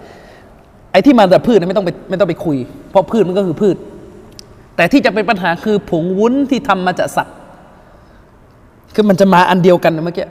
[0.91, 2.57] ไอ้ที่มาจากพืชเนี่ยไม่ต้องไปไม่ต้องไปคุย
[2.89, 3.75] เพราะพืชมันก็คือพืช
[4.75, 7.35] แต่ที่จะเป็นปัญหาคือผงวุ้นที่ทำมาจากสัตว์
[8.95, 10.27] คือมันจะมาอันเดียวกันเมื่อกี้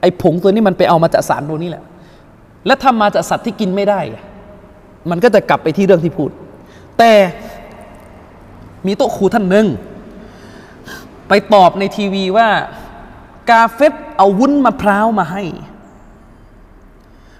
[0.00, 1.84] ไอ้ผงตัวนี้มันไปเอามาจากสารตัวนี้แหละ
[2.66, 4.00] แล้วทำมาจากสัตว์ที่กินไม่ได้
[5.10, 6.30] มันก็จะกลับไปที่เรื่องที่พูด
[6.98, 7.12] แต่
[8.86, 9.66] มีโต๊ะครูท่านหนึ่ง
[11.28, 12.48] ไปตอบในทีวีว่า
[13.50, 15.42] กาเฟตเอาวุ้นมะพร้าวมาให้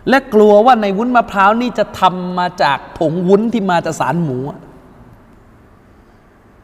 [0.09, 4.39] และกลัวว่าในวุ้นมะพร้าวนี่จะทำมาจากผงวุ้นที่มาจากสารหมู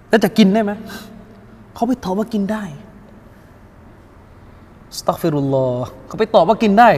[0.08, 0.72] แล้วจะกินได้ไหม
[1.74, 2.64] เขาไปตอบว่ากินได้
[4.96, 6.90] สตักฟิรุลลอฮ์เขาไปตอบว่ากินได้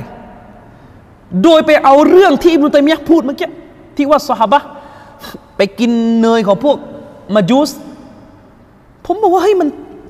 [1.42, 3.48] โดยไปเอาเรื่องที่อิบนุตัยมียะพูดเมื่อกี้
[3.96, 4.62] ที่ว่าสหบะ
[5.56, 5.90] ไปกิน
[6.22, 6.76] เนยของพวก
[7.34, 7.70] มาจูส
[9.04, 9.68] ผมบอกว่าเฮ้ยมัน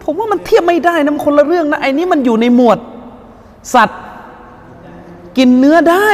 [0.09, 2.79] ผมว่ามันเทียบไม่ได้นะมันคนละเรื่องนะไอ้นี้มันอยู่ในหมวด
[3.75, 4.01] สัตว์
[5.37, 6.09] กินเนื้อได้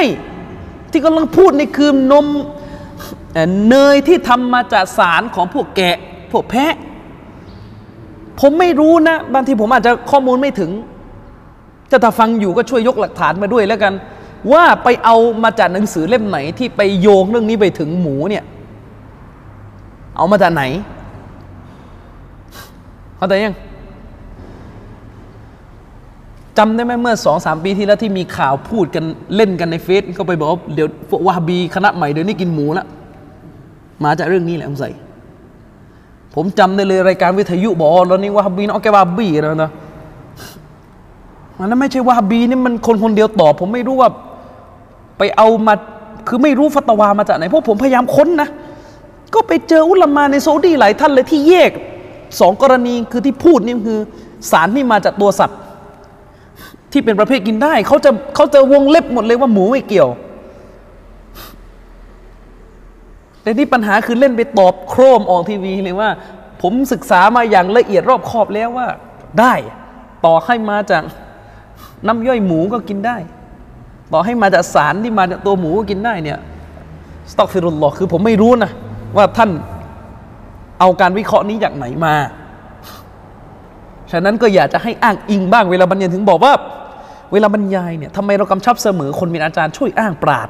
[0.90, 2.26] ที่กำลังพูดนี่คือนม
[3.68, 5.96] เนยที่ทำมาจากสารของพวกแกะ
[6.32, 6.74] พวกแพะ
[8.40, 10.70] ผมไม่รู้นะ บางทีผมอาจจะข้อมูลไม่ถึง
[11.90, 13.94] จะถ้าฟังอยู่ก็ช่วยยกหลักฐานมาด้วยแล้วกัน
[14.52, 18.44] ว่าไปเอามาจากหนังสือเล่มไหนที่ไปโยงเรื่องนี้ไปถึงหมูเนี่ย
[20.16, 20.62] เอามาจากไหน
[23.16, 23.56] เข้าใจยัง
[26.58, 29.04] จำได้ไหมเมื่อสองสามปีที่แล้วที่มีข่าวพูดกัน
[29.36, 30.88] เล่นกันในเฟซเขาไปบอกว่าเดี๋ยว
[31.26, 32.86] วาฮบีคณะใหม่เดี๋ยวนี้กินหมูละ
[34.04, 34.90] มาจากเรื่องนี้แหละผมใส่
[36.34, 39.70] ผมจำได้เลยรายการวิทยุบอกแล้วนี่วาฮบีนอกแกวาบีแล้วนะ
[41.58, 44.10] มันนั้นไม่ใช่วาฮบีนี่มันคนคนเดียวตอบผมไม่รู้ว่า
[45.18, 45.74] ไปเอามา
[46.28, 48.48] คือไม่รู้ฟัตวามาจากไหนเพราะผมพยายามค้นนะ
[49.34, 51.70] ก็ไปเจออุลามาในซาอุดีหลายท่านเลยที่แยก
[52.40, 53.98] สองกรณีคือที่พูดนี่คือ
[54.50, 55.58] สารที่มาจากตัวสัตว์
[56.92, 60.10] ที่เป็นประเภทกินได้เขาจะเขาจะวงเล็บหมดเลยว่าหมูไม่เกี่ยว
[63.42, 66.10] แต่ที่ปัญหาคือเล่นไปตอบโครมออกทีวีเลยว่า
[66.62, 68.88] ผมศึกษามาอย่างละเอียดรอบคอบแล้วว่า
[69.40, 69.54] ได้
[70.24, 71.02] ต่อให้มาจาก
[72.06, 73.16] น้ำย่อยหมูก็กินได้
[74.12, 76.38] ต่อให้มาจากสารที่มาจากตัวหมูก็กินได้เนี่ย
[77.30, 78.70] สต็อกฟิรุลลอคือผมไม่รู้นะ
[79.16, 79.50] ว่าท่าน
[80.80, 82.14] เอาการวิเคราะห์นี้จากไหนมา
[84.10, 86.52] ฉะนั้นก็อยากจะให้อ้างอิงบ้างเวลาบรรยายถึงบอกว่า
[87.32, 90.48] เวลาบรรยายเนี่ยทำไมเรากำชับเสมอคนเป็นอาจารย์ช่วยอ้างปราด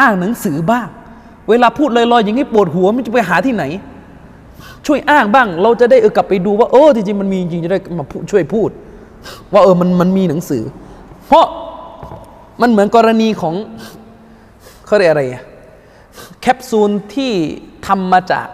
[0.00, 0.88] อ้างหนังสือบ้าง
[1.48, 3.64] เวลาพูดลอยๆอย่างนี้ปวดหัวมันจะไปหาที่ไหน
[4.86, 8.70] ช่วยอ้างบ้าง เราจะได้เออกลับไปดูว่าเออจริงๆมันมีจริงจะได้มาช่วยพูด
[9.52, 10.62] ว่าเออมันมันมีหนังสือ
[11.26, 11.46] เพราะ
[12.60, 13.54] มันเหมือนกรณีของ
[14.86, 15.44] เขาเรียกอะไรอะ
[16.40, 17.32] แคปซูลที่
[17.86, 18.46] ทำมาจาก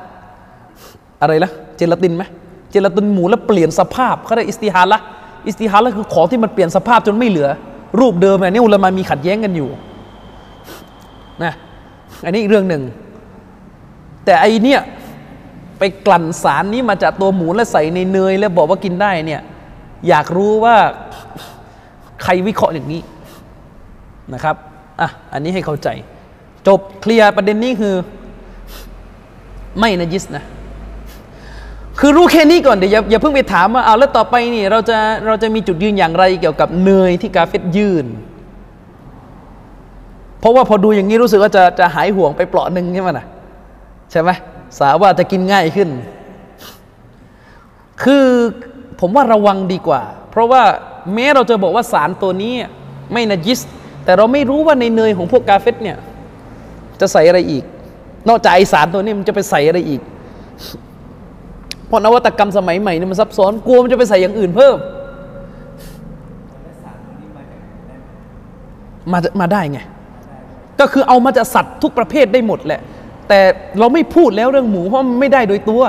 [1.21, 2.25] อะไรละเจลาตินไหม
[2.71, 4.99] เจลาตินหมูแล้วเปลี่ยนสภาพเขาเรียกอิสติฮาละ
[5.47, 7.49] อิสติฮาละคือของที่มันเปลี่ยนสภาพจนไม่เหลือ
[8.01, 9.69] รูปเดิมอันนี้อุลามามีขัดแย้งกันอยู่
[11.45, 11.53] นะ
[12.25, 12.83] อันนี้อีกเรื่องหนึ่ง
[14.25, 14.81] แต่ไอเนี่ย
[15.79, 19.43] ไปกลั่นสารนี้มาจากตัวหมูแล้วใส่ในเนย แล้วบอกว่ากินได้เนี่ย
[20.09, 20.77] อยากรู้ว่า
[22.23, 23.01] ใครวิเคราะห์อย่างนี้
[24.35, 24.57] นะครับ
[25.01, 25.89] อะอันนี้ให้เข้าใจ
[26.67, 27.95] จบเคลียร์ประเด็นนี้คือ
[29.79, 30.45] ไม่นะยิสนะ
[31.99, 38.07] คือรู้แค่นี้ก่อนเดี๋ยวอย่าอย่าเพิ่งไปถามว่าเอาแล้วต่อไปนี่เราจะเราจะมีจุดยืนอย่างไรเกี่ยวกับเนยที่กาเฟตยื่น
[40.41, 43.27] เพราะว่าพอดูอย่างนี้รู้สึกว่าจะจะหายห่วงไปเปลาะหนึ่งใช่ไหมนะ
[44.11, 44.31] ใช่ไหม
[44.79, 45.89] สาว่าจะกินง่ายขึ้น
[48.03, 48.25] คือ
[49.01, 50.63] ผมว่าระวังดีกว่า เพราะว่า
[51.15, 52.53] แม้เราจะบอกว่าสารตัวนี้
[53.13, 53.61] ไม่นจิส
[54.05, 55.97] แต่เราไม่รู้ว่าในเนยของพวกกาเฟตเนี่ย
[57.01, 57.65] จะใส่อะไรอีก
[58.29, 60.01] นอกจากไอสารตัวนี้มันจะไปใส่อะไรอีก
[61.95, 64.77] ราะนวัตกรรมสมัยใหม่นี่มันซับซ้อนกลัวมันจะไปใส่อย่างอื่นเพิ่ม
[69.13, 69.79] มามาได้ไง
[70.81, 72.81] ก็คือเอามาจากสัตว์ทุกประเภทได้หมดแหละ
[73.29, 73.41] แต่
[73.79, 75.83] เราไม่พูดแล้วเรื่องหมูเพราะมันไม่ได้โดยตัว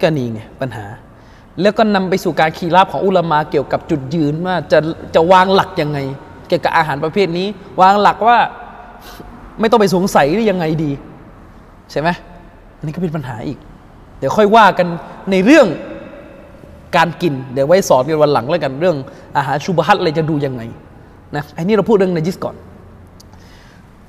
[0.00, 0.86] ก็นี่ไงปัญหา
[1.62, 4.78] แล้วก็นำไปสู่การขีราบของอุลามาเกี่ยวกับจุดยืนว่าจะ
[5.14, 5.98] จะวางหลักยังไง
[6.48, 7.46] เกี่ยวกับอาหารประเภทนี้
[7.82, 8.38] วางหลักว่า
[9.60, 10.90] ไม่ต้องไปสงสัยหรือยังไงดี
[11.90, 12.08] ใช่ไหม
[12.80, 13.58] อันนี้ก็เป็นปัญหาอีก
[14.18, 14.86] เดี๋ยวค่อยว่ากัน
[15.30, 15.66] ในเรื่อง
[16.96, 18.96] การกิน เดี๋ยวไว้สอนกันวันหลังแล้วกันเรื่อง
[19.36, 20.62] อาหารชูบฮัตอะไรจะดูยังไง
[21.34, 22.56] นะไอ้นี่เราพูดเรื่องในจิสก่อน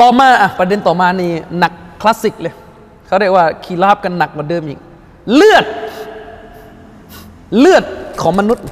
[0.02, 2.54] ต่อมาอะประเด็นต่อมานี่หนักคลาสสิกเลย
[3.08, 4.80] เขาเรียกว่าคีราบกันหนักกว่าเดิมอีก
[5.34, 5.66] เลือด
[7.60, 7.84] เลือด
[8.22, 8.66] ของมนุษย์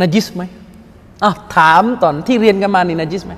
[0.00, 0.42] นจิสไหม
[1.22, 3.34] อ้าวถามตอนที่เรียนกันมานี่นจิสไหม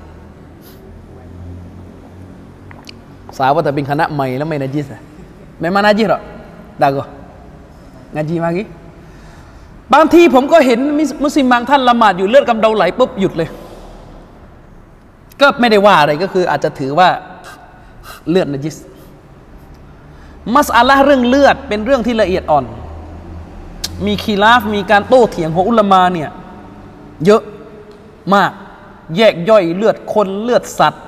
[3.38, 4.96] สาวว่าแต่เป็นคณะใหม่แล้วไม่นจิสอ
[5.60, 6.22] ไม่มานาจิสหรอก
[6.82, 7.04] ดาก็
[8.14, 8.66] งาจีมากี้
[9.94, 10.80] บางทีผมก็เห็น
[11.22, 13.48] มุสลิมบางท่านละหมาดอยู่เลือดกำเดาไหลปุ๊บหยุดเลย
[15.40, 17.08] ก็ไม่ได้ว่าอะไรก็คืออาจจะถือว่า
[18.28, 18.76] เลือดนจิส
[20.54, 22.64] มัสอาละเรื่องเลือดเป็นเรื่องที่ละเอียดอ่อน
[24.06, 26.30] มีคีราฟมีการโต้เถียงของอุลามาเนี่ย
[27.24, 27.42] เยอะ
[28.34, 28.50] มาก
[29.16, 31.04] แยกย่อยเลือดคนเลือดสัตว์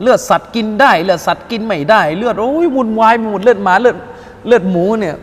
[0.00, 3.96] เลือดสัตว์กินได้เลือดสัตว์กินไม่ได้ เลือดโอ้ยวุ่นวายหมดเลือดหมาเลือด
[4.46, 5.14] เลือดหมูเนี่ย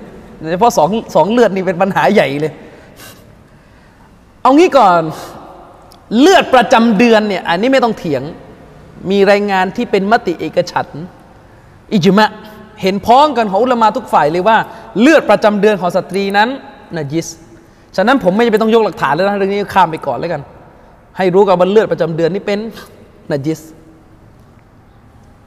[0.52, 2.54] เฉพาะสองสองเลือดนี่เป็นปัญหาใหญ่เลย
[4.42, 5.02] เอางี้ก่อน
[6.20, 8.24] เลือดประจำเดือนเนี่ยอันนี้ไม่ต้องเถียง
[9.12, 10.88] มีรายงานที่เป็นมติเอกฉัน
[11.94, 12.30] อิจมะ
[12.82, 14.58] เห็นพ้องกันของอุลมาทุกฝ่ายเลยว่า
[15.02, 16.50] เลือดประจำเดือนของสตรีนั้น
[16.96, 17.28] นจิส
[17.96, 20.42] ฉะนั้นผมไม่จำเป็นต้องยกหลักฐานแล้วนะเรื่องนี้ข้ามไปก่อนแล้วกัน
[21.18, 22.60] ให้รู้กันว่าเลือดประจำเดือนนี่เป็น
[23.32, 23.60] นจิส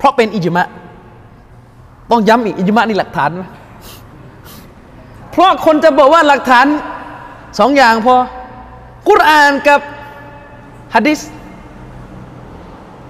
[0.03, 0.67] เพราะเป็นอิจมะ
[2.11, 3.45] ต้องย้ำอีกอิจมะนี่หลักฐานไหม
[5.31, 6.67] เพราะคนจะบอกว่าหลักฐาน
[7.59, 8.15] สองอย่างพอ
[9.09, 9.81] กุรอานกับ
[10.95, 11.21] ฮะดิษ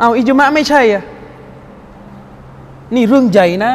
[0.00, 1.02] เอาอิจมะไม่ใช่อะ
[2.94, 3.72] นี่เรื่องใหญ่นะ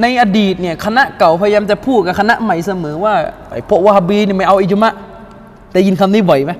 [0.00, 3.14] ในอดีตเนี่ยคณะเก่าพยายามจะพูดกับคณะใหม่เสมอว่า
[3.50, 4.92] ไอ้พวกวะฮาบีนี่ไม่เอาอิจมะ
[5.72, 6.52] ได้ยินคำนี้บ่อยไหม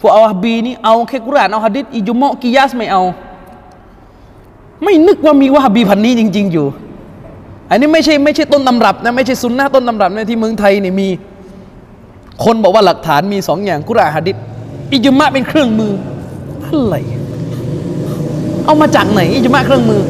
[0.00, 3.02] พวกเอาวะฮบีนี่เอาแค่กุรอานเอาฮะดิษอิจมะกิยาสไม่เอา
[4.84, 6.66] ไม่นึกว่ามีวะฮาบีพันนี้จริง ๆ อยู่
[7.70, 11.08] อันนี้ไม่ใช่ไม่ใช่ต้นตำรับนะไม่ใช่ซุนนะต้นตำรับนะที่เมืองไทยเนี่ยมี
[12.44, 14.36] คนบอกว่าหลักฐานมีสองอย่างกุรอานฮะดิษ
[14.92, 15.92] อิจมะเป็นเครื่องมือ
[16.64, 16.96] อะไร
[18.64, 20.02] เอามาจากไหนอิจมะเครื่องมือ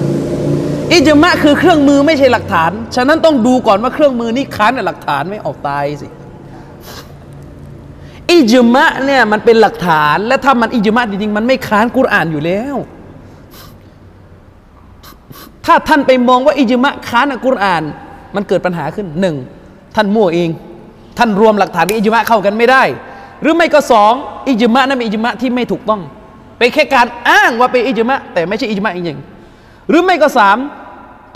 [0.93, 6.09] อิจมะคือเครื่องมือไม่ใช่หลักฐาน ฉะนั้นต้องดูก่อนว่าเครื่องมือนี้ค้านกับหลักฐานไม่ออกตายสิ
[8.31, 12.77] อิจมะเนี่ยมันเป็นหลักฐาน และถ้ามันอิจมะจริงๆมันไม่ค้านกุรอานอยู่แล้ว
[15.69, 17.83] ถ้าท่านไปมองว่าอิจมะค้านกับกุรอาน
[18.35, 19.37] มันเกิดปัญหาขึ้นหนึ่ง
[19.97, 20.49] ท่านมั่วเอง
[21.19, 22.83] ท่านรวมหลักฐานกับอิจมะเข้ากันไม่ได้
[23.43, 24.13] หรือไม่ก็สอง
[24.49, 26.01] อิจมะนั้นเป็นอิจมะที่ไม่ถูกต้อง
[26.59, 30.57] เป็นแค่การอ้างว่าเป็นอิจมะแต่ไม่ใช่อิจมะจริงๆหรือไม่ก็สาม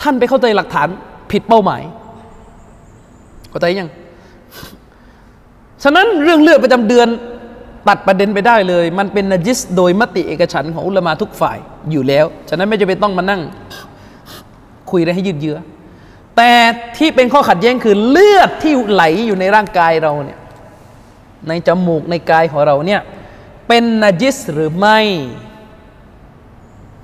[0.01, 0.89] ท่านไปเข้าใจหลักฐาน
[1.31, 1.83] ผิดเป้าหมาย
[3.51, 3.91] เข้าใจยัง
[5.85, 7.09] ฉะนั้นเรื่องเลือดประจำเดือน
[7.89, 11.59] ตัดประเด็นไปได้เลย มันเป็นนจิสโดยมติเอกฉันของอุลมาทุกฝ่าย
[11.91, 13.41] อยู่แล้ว ฉะนั้นไม่จำเป็นต้องมานั่ง
[14.93, 15.59] คุยได้ให้ยืดเยื้อ
[16.37, 16.51] แต่
[16.99, 20.39] ที่เป็นข้อขัดแย้งคือเลือดที่ไหลอยู่ในร่างกายเราเนี่ย
[21.49, 23.01] ในจมูกในกายของเราเนี่ย
[23.69, 24.99] เป็นนาจิสหรือไม่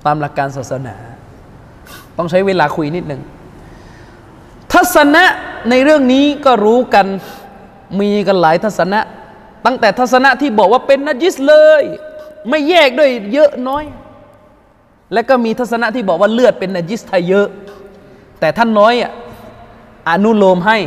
[0.07, 0.95] ตามหลักการศาสนา
[2.17, 3.23] ต้องใช้เวลาคุยนิดหนึ่ง
[4.73, 5.25] ทัศนะ
[5.71, 7.07] ในเรื่องนี้ก็รู้กัน
[8.01, 9.01] มีกันหลายทัศนะ
[9.67, 11.83] ตั้งแต่ทัศนะที่บอกว่าเป็นนจิสเลย
[12.49, 13.85] ไม่แยกด้วยเยอะน้อย
[15.13, 17.49] และก็มีทัศนะที่บอกว่าเลือดเป็นนจิสไทยเยอะ
[18.41, 18.95] แต่ท่านน้อย
[20.09, 20.79] อนุโลมให้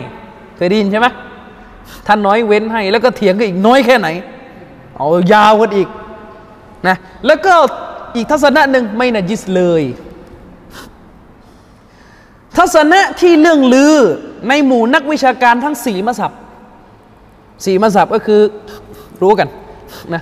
[0.56, 1.08] เคยได้ยินใช่ไหม
[2.08, 4.08] ท่านน้อยเว้นให้ แล้วก็เถียงกันอีกน้อยแค่ไหน
[4.98, 5.88] เอายาวกันอีก
[6.88, 6.96] นะ
[7.26, 7.54] แล้วก็
[8.16, 9.84] อีกทัศนะหนึ่งไม่นาจิสเลย
[12.58, 13.96] ทัศนะที่เรื่องลือ
[14.50, 16.32] ในหมู่นักวิชาการทั้งสี่มัสับ
[17.66, 18.42] สี่มัสับก็คือ
[19.22, 19.48] รู้กัน
[20.14, 20.22] นะ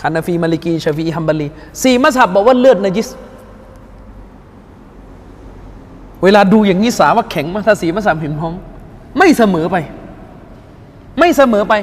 [0.00, 1.46] คานาฟีมาลิกีชาฟีฮัมบาลี
[1.82, 3.08] สี่มัสับบอกว่าเลือดนาจิส
[6.26, 8.52] เวลาดูอย่างนี้สาว่าแข็งมาถ้าสีมัสับเห็นพ้อง
[9.18, 9.76] ไม่เสมอไป
[11.18, 11.74] ไม่เสมอไป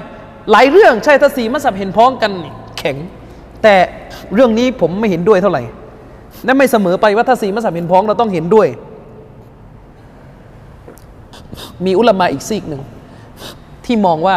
[0.51, 2.31] หลายเรื่องใช่ถ้าสีมัสับเห็นพ้องกัน
[2.79, 2.97] แข็ง
[3.63, 3.75] แต่
[4.33, 5.63] เรื่องนี้ผมไม่เห็นด้วยเท่าไหร่
[6.45, 8.67] และไม่เสมอไปว่าถ้าสีมัสับเห็นพ้องเราต้องเห็นด้วย
[11.85, 12.81] มีอุลามาอีกซีกหนึ่ง
[13.85, 14.35] ที่มองว่า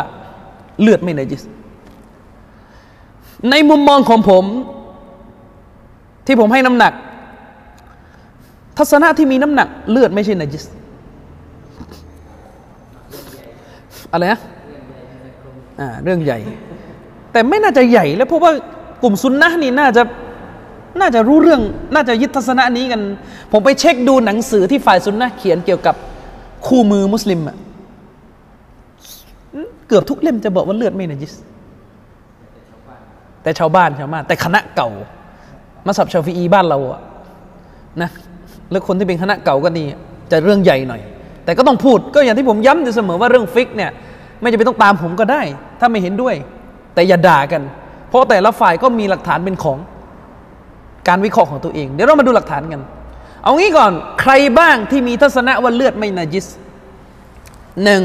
[0.80, 1.42] เลือดไม่นจิส
[3.50, 4.44] ในมุมมองของผม
[6.26, 6.92] ที่ผมให้น้ำหนัก
[8.78, 10.64] ทัศนะที่มีน้ำหนักเลือดไม่ใช่นจิส
[14.12, 14.40] อะไรนะ
[15.80, 16.38] อ่าเรื่องใหญ่
[17.32, 18.52] แต่ไม่น่าจะใหญ่แล้วเพราะว่า
[19.02, 20.02] กลุ่มซุนนะนี่น่าจะ
[21.00, 21.60] น่าจะรู้เรื่อง
[21.94, 23.00] น่าจะยึดทัศนะนี้กัน
[23.52, 25.94] ผมไปเช็คดูหนังสือที่ฝ่ายซุนนะเขียนเกี่ยวกับ
[26.66, 27.56] คู่มือมุสลิมอะ
[29.88, 31.32] เกือบทุกเล่มจะบอกว่าเลือดไม่นจิส
[33.42, 34.90] แต่ชาวบ้านชาวบ้านแต่คณะเก่า
[35.86, 37.00] มาสับชาวฟีอีบ้านเราอะ
[38.02, 38.10] นะ
[38.70, 39.86] แล้วคนที่เป็นคณะเก่าก็นี่
[40.30, 41.00] จะเรื่องใหญ่หน่อย
[41.44, 43.90] แต่ก็ต้องพูดก็อย่างที่ผมย้ำอยู่เสมอว่าเรื่องฟิกเนี่ย
[44.40, 45.42] ไม่จะเป็นต้องตามผมก็ได้
[45.80, 46.34] ถ้าไม่เห็นด้วย
[46.94, 47.62] แต่อย่าด่ากัน
[48.08, 49.78] เพราะแต่ละฝ่ายก็มีหลักฐานเป็นของ
[51.08, 52.80] การวิเคราะห์ของตัวเอง เดี๋ยวเรามาดูหลักฐานกัน
[53.42, 56.46] เอางี้ก่อนใครบ้างที่มีทัศนะว่าเลือดไม่นาจิส
[57.84, 58.02] หนึ่ง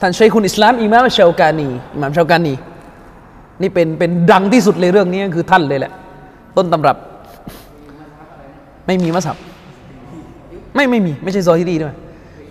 [0.00, 2.54] ท่านชัยคุณอิสลามอิมามชาวกานีอิมามชาวกานี
[3.62, 5.92] นี่เป็นเป็นดังที่สุดเลยเรื่องนี้คือท่านเลยแหละ
[6.56, 6.96] ต้นตำรับ
[8.86, 9.36] ไม่มีมัสับ
[10.74, 11.94] ไม่ไม่มีไม่ใช่ซอฮิดีด้วย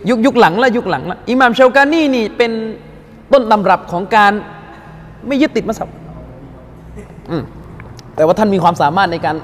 [0.09, 2.51] ยุคยุคหลังละยุคหลังละอิหม่ามชาวกานีนี่เป็น
[3.33, 4.31] ต้นตำรับของการ
[5.27, 5.89] ไม่ยึดติดมัสฮับ
[8.15, 9.35] แต่ว่าท่านมีความสามารถในการ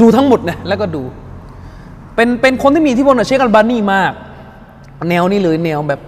[0.00, 1.02] ดูทั้งหมดนะแล้วก็ดู
[2.14, 4.12] เป็นเป็นคนที่มีที่พลกับเชคอัลบานีมาก
[5.08, 6.00] แนวนี้เลยแนวแบบ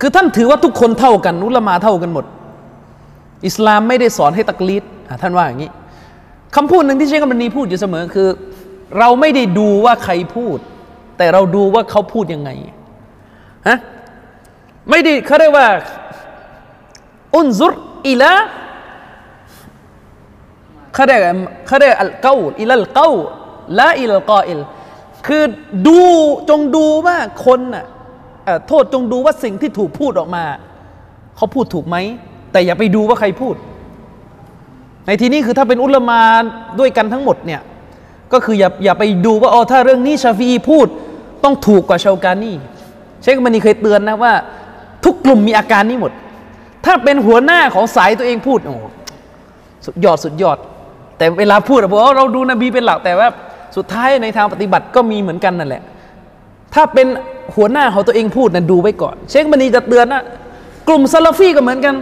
[0.00, 2.24] คือท่านถือว่าทุกคนเท่ากันนุลามาเท่ากันหมด
[3.46, 4.82] อิสลามไม่ได้สอนให้ตักลีด
[5.22, 5.70] ท่านว่าอย่างนี้
[6.56, 8.28] คำพูดหนึ่งที่เชคอัลบานีพูดอยู่เสมอคือ
[8.98, 10.58] เราไม่ได้ดูว่าใครพูด
[11.18, 12.50] แต่เราดูว่าเขาพูดยังไง
[13.68, 13.78] ฮะ
[14.90, 15.68] ไม่ได้เขาเรียกว่า
[17.34, 17.72] อุนซุร
[18.08, 18.32] อิละ
[20.94, 21.20] เขาเรียก
[21.66, 23.10] เขาเรียกอัลเกาอิลัลเกา
[23.78, 24.60] ละอิลกออิล
[25.26, 25.42] คือ
[25.86, 26.00] ดู
[26.50, 27.16] จงดูว่า
[27.46, 27.84] คนน่ะ
[28.68, 30.44] โทษจงดูว่าสิ่งที่ถูกพูดออกมา
[31.36, 31.96] เขาพูดถูกไหม
[32.52, 33.54] แต่อย่าไปดูว่าใครพูด
[35.06, 36.20] ในที่นี้คือถ้าเป็นอุลมา
[36.78, 37.60] ด้วยกันทั้งหมดเนี่ย
[38.32, 40.86] ก็คืออย่าอย่าไปดูว่าอ๋อถ้าเรื่องนี้ชาฟีพูด
[41.44, 42.52] ต้องถูกกว่าชาวกานี
[43.22, 44.32] เชคมันนีเคยเตือนนะว่า
[45.04, 46.12] ทุกกลุ่มมีอาการนี้หมด
[46.86, 48.74] ถ้าเป็นหัวหน้าของสายตัวเองพูดโอ้
[49.86, 50.58] สุดยอดสุดยอด
[51.18, 53.28] แต่เวลาพูดอะบอกว่าเราดูนบีเป็นหลักแต่ว่า
[53.76, 55.82] สุดท้ายในทางปฏิบัติก็มีเหมือนกันนั่นแหละ
[56.74, 57.06] ถ้าเป็น
[57.54, 60.22] หัวหน้าของตัวเองพูดนะดูไว้ก่อน เชคมันนีจะเตือนนะ
[60.88, 61.94] กลุ่มซาลาฟีก็เหมือนกัน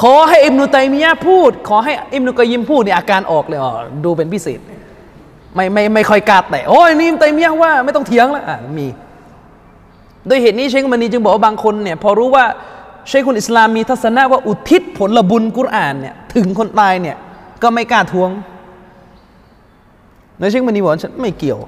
[0.00, 3.72] ขอให้อิมนุตัยมียะพูด ขอให้อิมนุกยิมพูดเนี่อาการออกเลยอ๋อ
[4.04, 4.60] ดูเป็นพิเศษ
[5.54, 8.86] ไม่ไม่ไม่ค่อยกล้าแตะโอ้ยนี่อิมตัยมียว่าไม่ต้องเถียงแล้วอะมี
[10.26, 12.44] โดยเหตุนี้เชคมันนีจึงบอกว่าบางคนเนี่ยพอรู้ว่า
[13.08, 17.16] เชคคนอิสลามมีทัศนะว่าอุทิศผลบุญกุรอานเนี่ยถึงคนตายเนี่ย
[17.62, 18.30] ก็ไม่กล้าทวง
[20.38, 21.58] ในเชคมันนีบอกฉันไม่เกี่ยว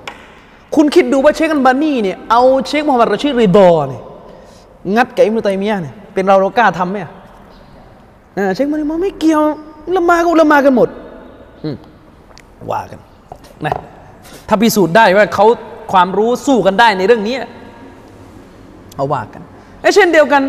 [0.74, 4.02] คุณคิดดูว่าเชคอันบานีเนี่ยเอาเชคมูฮัมหมัดรชิดริดอเนี่ย
[4.94, 7.10] งัดกับอิมนุตัยมียเนี่ยเป็นเราเรากล้าทำไหมอะ
[8.54, 9.42] เชคมันนีบอกไม่เกี่ยว
[9.94, 10.88] ละมาก็ละมากันหมด
[11.64, 11.76] อืม
[12.70, 13.00] ว่ากัน
[13.66, 13.74] นะ
[14.48, 15.46] ถ้าพิสูจน์ได้ว่าเขา
[15.92, 17.36] ความรู้สู้กันได้ในเรื่องนี้
[18.96, 19.42] เอาว่ากัน
[19.80, 20.42] ไอ้เช่นเดียวกัน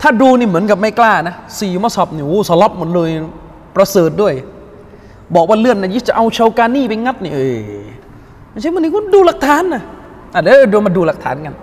[0.00, 3.08] ถ้าดูนี่เหมือนกับไม่กล้านะสี่มัสฮับนี่โอ้สลับหมดเลย
[3.76, 4.34] ประเสริฐด้วย
[5.34, 7.58] บอกว่าเลื่อนนะยิ่จะเอาชาวกานี่ไปงัดนี่เออ
[8.50, 9.82] ไม่ใช่มันนี่ก็ดูหลักฐานนะ
[10.34, 11.54] อะเดี๋ยวเดี๋ยวมาดูหลักฐานกัน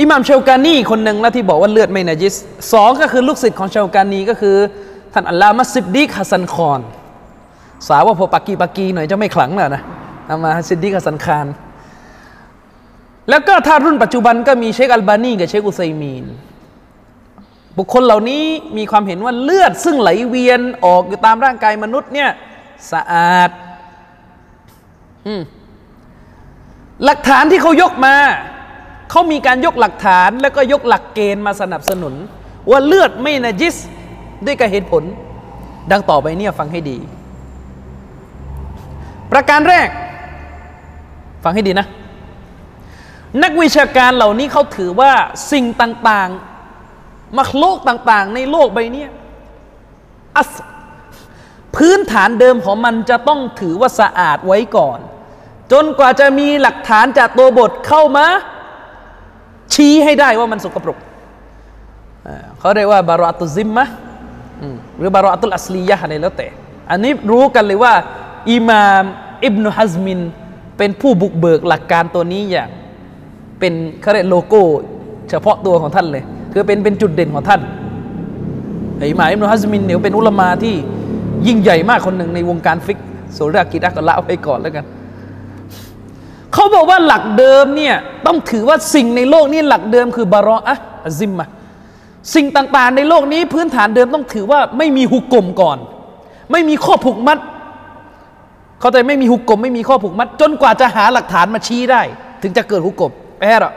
[0.00, 2.34] อิหม่ามชาวกานีคนหนึ่งนะที่บอกว่าเลือดไม่นาจิส
[2.72, 4.56] สองก็คือลูกศิษย์ของชาวกานีก็คือ
[5.12, 6.80] ท่านอัลลามัสซิดดิกฮัสซันคอน
[7.88, 9.82] สาวว่าพอปักกีปักกีหน่อยจะไม่ขลังแล้วนะ
[10.26, 11.46] อัลลามะซิดดิกฮัสซันคาน
[13.28, 16.24] แล้วก็ถ้ารุ่นปัจจุบันก็มีเชคอัลบานีกับเชคอุไซมีน
[17.78, 18.44] บุคคลเหล่านี้
[18.76, 22.30] มีความเห็นว่าเลือดซึ่งไหลเวียนออกอยู่ตามร่างกายมนุษย์เนี่ย
[22.92, 23.50] สะอาด
[25.26, 25.28] อ
[27.04, 28.14] หลักฐานที่เขายกมา
[29.10, 32.14] เขามีการยกหลักฐานแล้วก็ยกหลักเกณฑ์มาสนับสนุน
[32.70, 33.74] ว่าเลือดไม่นจิส
[34.46, 35.02] ด้วยกับเหตุผล
[35.90, 36.98] ดังต่อไปเนี่ยฟังให้ดี
[39.34, 39.88] ประการแรก
[41.44, 41.86] ฟังให้ดีนะ
[43.42, 45.12] นักวิชาการเหล่านี้เขาถือว่า
[45.52, 49.04] สิ่งต่างๆ มักโลกต่างๆ ในโลกใบนี้
[51.76, 54.98] พื้นฐานเดิมของมันจะต้องถือว่าสะอาดไว้ก่อน
[55.72, 58.26] จนกว่าจะมีหลักฐานจากตัวบทเข้ามา
[59.74, 60.98] ชี้ให้ได้ว่ามันสกปรก
[62.58, 63.84] เขาเรียกว่าบารอตุซิมมะ
[64.98, 66.46] หรือบารอตุลอัสลียะอะไรแล้วแต่
[66.90, 67.94] อันนี้รู้กันเลยว่า
[68.50, 69.04] อิมาม
[69.44, 70.20] อิบนุฮัซมิน
[70.78, 72.68] เป็นผู้บุกเบิกหลักการตัวนี้อย่าง
[73.58, 74.62] เป็นเขาเรียกโลโก้
[75.30, 76.22] เฉพาะตัวของท่านเลย
[76.52, 77.60] คือเป็นเป็นจุดเด่นของท่าน
[78.98, 80.74] ไอ้อิหม่ามอิบนุฮัซมินเนี่ยเป็นอุลามาที่
[81.46, 82.98] ยิ่งใหญ่มากคนหนึ่งในวงการฟิก
[83.34, 84.84] โซเรื่องอากีดะก็ละไว้ก่อนแล้วกัน
[86.52, 87.94] เขาบอกว่าหลักเดิมเนี่ย
[88.26, 90.76] ต้องถือว่าสิ่งในโลกนี้หลักเดิมคือบารออะ
[91.18, 91.48] ซิมมะ
[92.34, 95.78] สิ่งต่างๆในโลกนี้พื้นฐานเดิมต้องถือว่าไม่มีหุกกลมก่อน
[96.52, 97.38] ไม่มีข้อผูกมัด
[98.80, 102.02] เขาใจไม่มีหุกกลมไม่มีข้อผูกมัด จนกว่าจะหาหลักฐานมาชี้ได้
[102.42, 103.72] ถึงจะเกิดหุกกลมแปลหรอ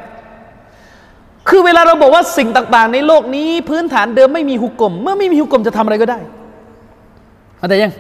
[1.49, 6.19] คือเวลาเราบอกว่าสิ่งต่างๆ ในโลกนี้พื้นฐานเดิมไม่มีหุกกลม เมื่อไม่มีหุกกลมจะทำอะไรก็ได้
[7.57, 7.93] เข้าใจยัง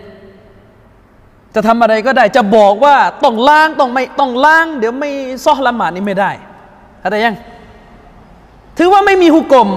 [1.55, 5.11] จะทำอะไรก็ได้ จะบอกว่าต้องล้างต้องไม่ต้องล้าง เดี๋ยวไม่
[5.45, 6.31] ซอละหมาดนี่ไม่ได้
[6.99, 7.35] เข้าใจยัง
[8.77, 9.69] ถือว่าไม่มีหุกกลม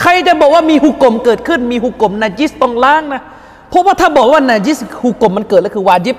[0.00, 3.22] ใครจะบอกว่ามีหุกกลมเกิดขึ้นมีหุกกลมนาจิสต้องล้างนะ
[3.68, 6.16] เพราะว่าถ้าบอกว่านาจิสหุกกลมมันเกิดแล้วคือวาจิบ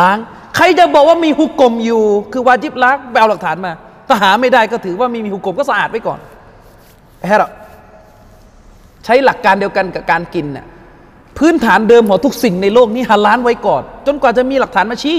[0.00, 0.16] ล้าง
[0.56, 3.72] ใครจะบอกว่ามีหุกกลมอยู่ คือวาจิบล้างไปเอาหลักฐานมา
[4.08, 6.18] ถ้าหาไม่ได้ก็ถือว่ามีมีหุกกลมก็สะอาดไว้ก่อน
[7.28, 7.50] แค่หรอ
[9.04, 10.66] ใช้หลักการเดียวกันกับการกินน่ะ
[11.38, 15.18] พื้นฐานเดิมของทุกสิ่งในโลกนี้ฮาลานไว้ก่อน จนกว่าจะมีหลักฐานมาชี้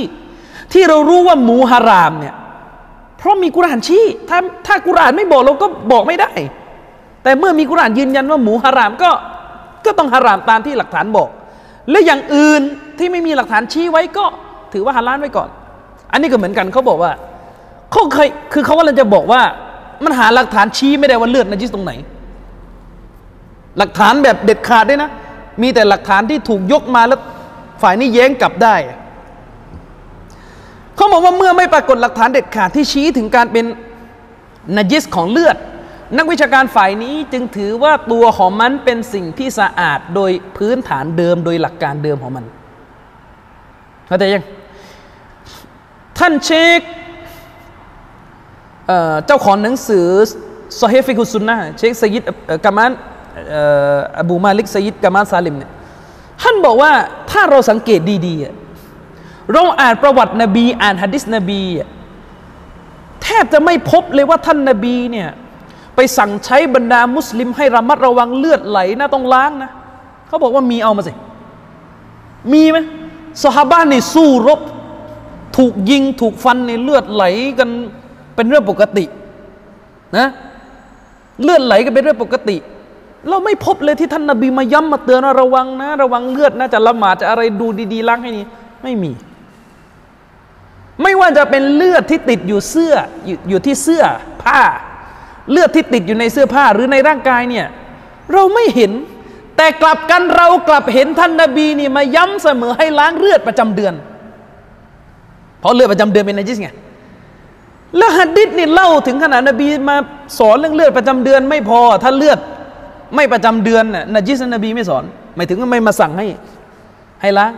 [0.73, 2.35] ที่เรารู้ว่าหมูฮารามเนี่ย
[3.17, 6.31] เพราะมีกุรานชี้ ถ้าถ้ากุรานไม่บอกเราก็บอกไม่ได้
[7.23, 9.11] แต่เมื่อมีกุรานยืนยันว่าหมูฮารามก็
[9.85, 11.29] ก็ต้องฮารามตามที่หลักฐานบอก
[11.91, 12.61] และอย่างอื่น
[12.99, 14.25] ที่ไม่มีหลักฐานชี้ไว้ก็
[14.73, 15.49] ถือว่าฮาลานไว้ก่อน
[16.11, 17.11] อันนี้ก็เหมือนกันเขาบอกว่า
[17.91, 19.41] เขาเคยคือเขาว่าเราจะบอกว่า
[20.03, 21.93] มันหาหลักฐานชี้ไม่ได้ว่าเลือดนจิสตรงไหน
[23.77, 25.09] หลักฐานแบบเด็ดขาดด้วยนะ
[25.61, 27.19] มีแต่หลักฐานที่ถูกยกมาแล้ว
[27.81, 28.75] ฝ่ายนี้แย้งกลับได้
[30.95, 33.65] เขาบอกว่าเมื่อไม่ปรากฏหลักฐานเด็ดขาดที่ชี้ถึงการเป็น
[34.75, 35.57] นจิสของเลือด
[36.17, 42.45] นักวิชาการฝ่ายนี้จึงถือว่าตัวของมันเป็นสิ่งที่สะอาดโดยพื้นฐานเดิมโดยหลักการเดิมของมัน
[44.07, 44.43] เข้าใจยัง
[46.17, 46.79] ท่านเชค
[49.25, 50.07] เจ้าของหนังสือ
[50.81, 52.23] ซอฮีฟิกุสุนนะเชคสยิด
[52.65, 52.91] กามาน
[54.19, 55.71] อบูมาลิกสยิดกามานซาลิมเนี่ย
[56.41, 56.91] ท่านบอกว่า
[57.31, 61.61] ถ้าเราสังเกตดีๆ เราอ่านประวัตินบี อ่านฮะดิษนบี
[63.23, 65.29] แทบจะไม่พบเลยว่าท่านนบีเนี่ย
[65.95, 69.71] ไปสั่งใช้บรรดามุสลิมให้ระมัดระวังเลือดไหลนะต้องล้างนะ
[70.27, 71.13] เขาบอกว่ามีเอามาสิ
[72.53, 72.77] มีไหม
[73.43, 74.59] สหบ้านนี่สู้รบ
[75.57, 77.23] ถูกยิงถูกฟันในเลือดไหล
[77.59, 77.69] กัน
[78.35, 79.05] เป็นเรื่องปกติ
[80.17, 80.27] นะ
[81.43, 82.57] เลือดไหลกันเป็นเรื่องปกติ
[83.29, 88.45] เราไม่พบเลยที่ท่านนบีมาย้ำมาเตือนระวังนะ ระวังเลือดนะจะละหมาดจะอะไรดูดีๆล้างให้นี่
[88.83, 89.11] ไม่มี
[91.01, 92.93] ไม่ว่าจะเป็นเลือดที่ติดอยู่เสื้อ
[93.25, 94.03] อยอยู่ที่เสื้อ
[94.43, 94.61] ผ้า
[95.51, 97.65] เลือดที่ติดอยู่ในเสื้อผ้าหรือในร่างกายเนี่ย
[98.31, 98.91] เราไม่เห็น
[99.57, 103.93] แต่กลับกันเรากลับเห็นท่านนบีนี่มาย้ำเสมอให้ล้างเลือดประจำเดือน
[105.63, 106.69] เพราะเลือดประจำเดือนเป็นนจิสไง
[107.97, 109.95] แล้วฮัดดิษนี่เล่าถึงขนาดนบีมา
[110.39, 112.39] สอนเรื่องเลือดประจำเดือนไม่พอ ถ้าเลือด
[113.15, 115.03] ไม่ประจำเดือนน่ะนจิสนบีไม่สอน
[115.35, 116.25] หมายถึงว่าไม่มาสั่งให้
[117.21, 117.53] ให้ล้าง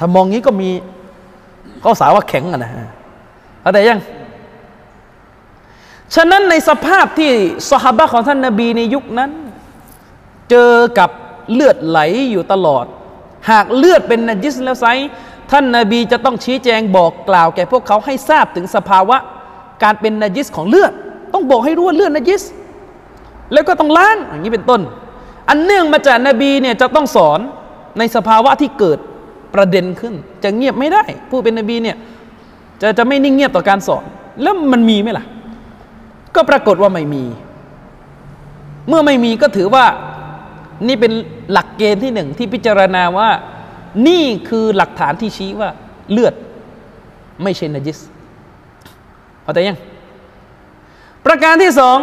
[0.00, 0.70] ถ้ามองงี้ก็มี
[1.84, 2.70] ก็สาว่าแข็งอะนะ
[3.60, 4.00] เข้าใจยัง
[6.14, 7.30] ฉะนั้นในสภาพที่
[7.70, 9.30] สหบะของท่านนบีในยุคนั้น
[10.50, 11.10] เจอกับ
[11.52, 11.98] เลือดไหล
[12.30, 12.86] อยู่ตลอด
[13.50, 14.86] หากเลือดเป็นนจิสแล้วไซ
[15.54, 19.16] ท่านนาบีจะต้องชี้แจงบอกกล่าวแก่พวกเขาให้ทราบถึงสภาวะ
[19.82, 20.92] การเป็นนจิสของเลือด
[21.32, 22.42] ต้องบอกให้รู้ว่าเลือดนจิส
[23.52, 24.80] แล้วก็ต้องล้างอย่างนี้เป็นต้น
[25.48, 27.40] อันเนื่องมาจากนบีเนี่ยจะต้องสอน
[27.98, 28.98] ในสภาวะที่เกิด
[29.54, 31.96] ประเด็นขึ้น จะเงียบไม่ได้ ผู้เป็นนบีเนี่ย
[32.80, 34.04] จะจะไม่นิ่งเงียบต่อการสอน
[34.42, 35.24] แล้วมันมีไหมล่ะ
[36.34, 37.24] ก็ปรากฏว่าไม่มี
[38.88, 39.84] เมื่อไม่มีก็ถือว่า
[40.88, 41.12] นี่เป็น
[41.52, 43.28] หลักเกณฑ์ที่หนึ่งที่พิจารณาว่า
[44.08, 45.70] นี่คือหลักฐานที่ชี้ว่า
[46.10, 46.34] เลือด
[47.42, 47.98] ไม่ใช่นจิส
[49.42, 49.78] เข้าใจยัง
[51.26, 51.98] ประการที่สอง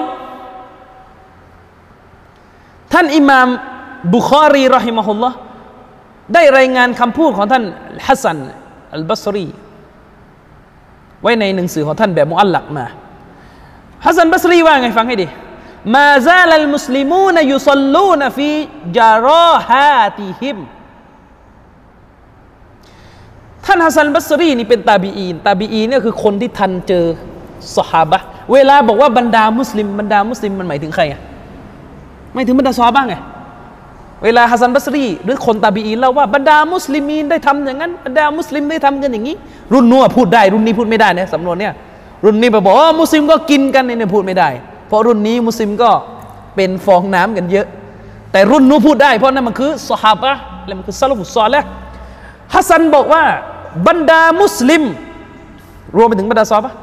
[2.93, 3.47] ท่านอิหม่าม
[4.15, 5.37] บุคอรีรอฮิมะฮุลลอฮ์
[6.33, 7.63] ได้รายงานคำพูดของท่าน
[8.07, 8.37] ฮัสซัน
[8.95, 9.47] อัลบัสรี
[11.21, 12.85] ไว้ในหนังสือของท่านแบบมุอัลลักมา
[14.05, 15.27] ฮัสซันบัสรีว่าไงฟังให้ดี
[15.95, 20.57] ما زال المسلمون يصلون في جراحاتهم
[23.65, 27.05] ท่านฮัสซันบัสรีนี่เป็นตาบีอีน ตาบีอีนเนี่ยคือคนที่ทันเจอ
[27.77, 28.19] สหาบะ
[28.53, 31.19] เวลาบอกว่าบรรดามุสลิมบรรดามุสลิมมันหมายถึงใครอะ
[32.33, 33.15] หมายถึงบรรดาซอฮาบะห์ไง
[34.23, 39.35] เวลาฮัสซันบัสรี หรือคนตาบีอีนเล่าว่าบรรดามุสลิมีนได้ทำอย่างนั้นบรรดามุสลิมได้ทำกันอย่างนี้
[39.73, 41.73] รุ่นนู้นพูดได้รุ่นนี้พูดไม่ได้นะสำนวนเนี่ย
[42.25, 44.49] รุ่นนี้ไปบอกว่ามุสลิมก็กินกันเนี่ยพูดไม่ได้
[44.87, 45.89] เพราะรุ่นนี้มุสลิมก็
[46.55, 47.67] เป็นฟองน้ำกันเยอะ
[48.31, 50.31] แต่รุ่นนู้นพูดได้ เพราะนั่นมันคือสหาบะ
[50.65, 51.63] และมันคือซาลาฟุซซอและ
[52.53, 53.23] ฮัสซันบอกว่า
[53.87, 54.83] บรรดามุสลิม
[55.97, 56.73] รวมไปถึงบรรดาซอฮาบะ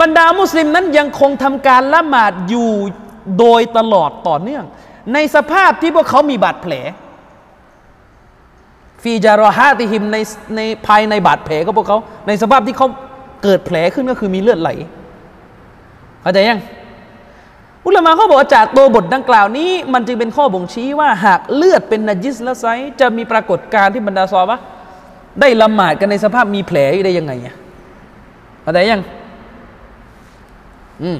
[0.00, 2.70] บรรดามุสลิมนั้นยังคงทำการละหมาดอยู่
[3.38, 4.64] โดยตลอดต่อเนื่อง
[5.12, 6.72] ในสภาพที่พวกเขามีบาดแผล
[9.02, 10.16] ฟีจารอฮาติฮิมใน
[10.56, 12.88] ในภายในบาดแผลของพวกเขาในสภาพที่เขา
[13.42, 14.70] เกิดแผลขึ้นก็คือมีเลือดไหล
[16.22, 16.60] เข้าใจยัง
[17.86, 22.66] อุลามะเขาบอกาจากตัวบทดังกล่าวนี้ มันจึงเป็นข้อบ่งชี้ว่าหากเลือดเป็นนจิสละไซ
[23.00, 24.58] จะมีปรากฏการณ์ที่บรรดาซอฮาบะ
[25.40, 27.54] ได้ละหมาดกันในสภาพมีแผลอยู่ได้ยังไงอะ
[28.62, 29.02] เข้าใจยัง
[31.02, 31.18] อืม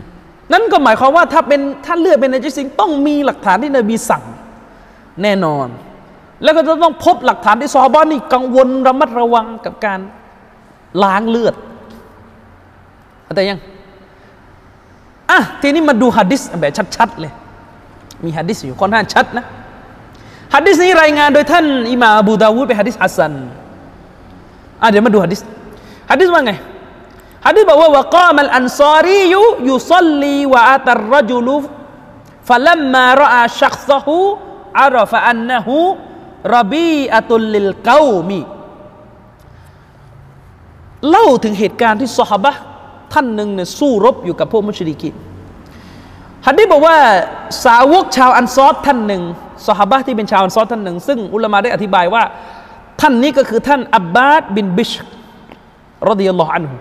[0.52, 4.22] นั่นก็หมายความว่าถ้าเป็นถ้าเลือดเป็นนัจิสจริงต้องมีหลักฐานที่นบีสั่ง
[5.22, 5.68] แน่นอน
[6.42, 10.00] แล้วก็จะต้องพบหลักฐานที่ซอบะห์นี่กังวลระมัดระวังกับการ
[11.02, 11.54] ล้างเลือด
[13.24, 13.60] เข้าใจยัง
[15.30, 17.32] อะทีนี้มาดูฮะดิษแบบชัดๆเลย
[18.24, 19.44] มีฮะดิษอยู่ค่อนข้างชัดนะ
[20.54, 23.32] ฮะดิษนี้รายงานโดยท่านอิมามอบูดาวูดเป็นฮะดิษฮัสซัน
[24.82, 25.40] อะเดี๋ยวมาดูฮะดิษ
[26.10, 26.52] ฮะดิษว่าไง
[27.46, 38.40] ฮะดิษบอกว่าوقام الأنصاري يصلي وأتى الرجل فلما رأى شخصه عرف أنه ربيئة للقوم
[41.10, 42.52] เล่าถึงเหตุการณ์ที่ซอฮาบะ
[43.12, 45.14] ท่านหนึ่งเนี่ยสู้รบอยู่กับพวกมุชริกิน
[46.46, 46.96] ฮัดดีษบอกว่า
[47.64, 49.22] สาวกชาวอันซอดท่านหนึ่ง
[49.66, 52.22] สหาบะที่เป็นชาวอันซอดท่านหนึ่งซึ่งอุลามะได้อธิบายว่า
[53.00, 54.92] ท่านนี้ก็คือท่านอับบาดบินบิช
[56.08, 56.76] รดิยัลลอฮอันฮุ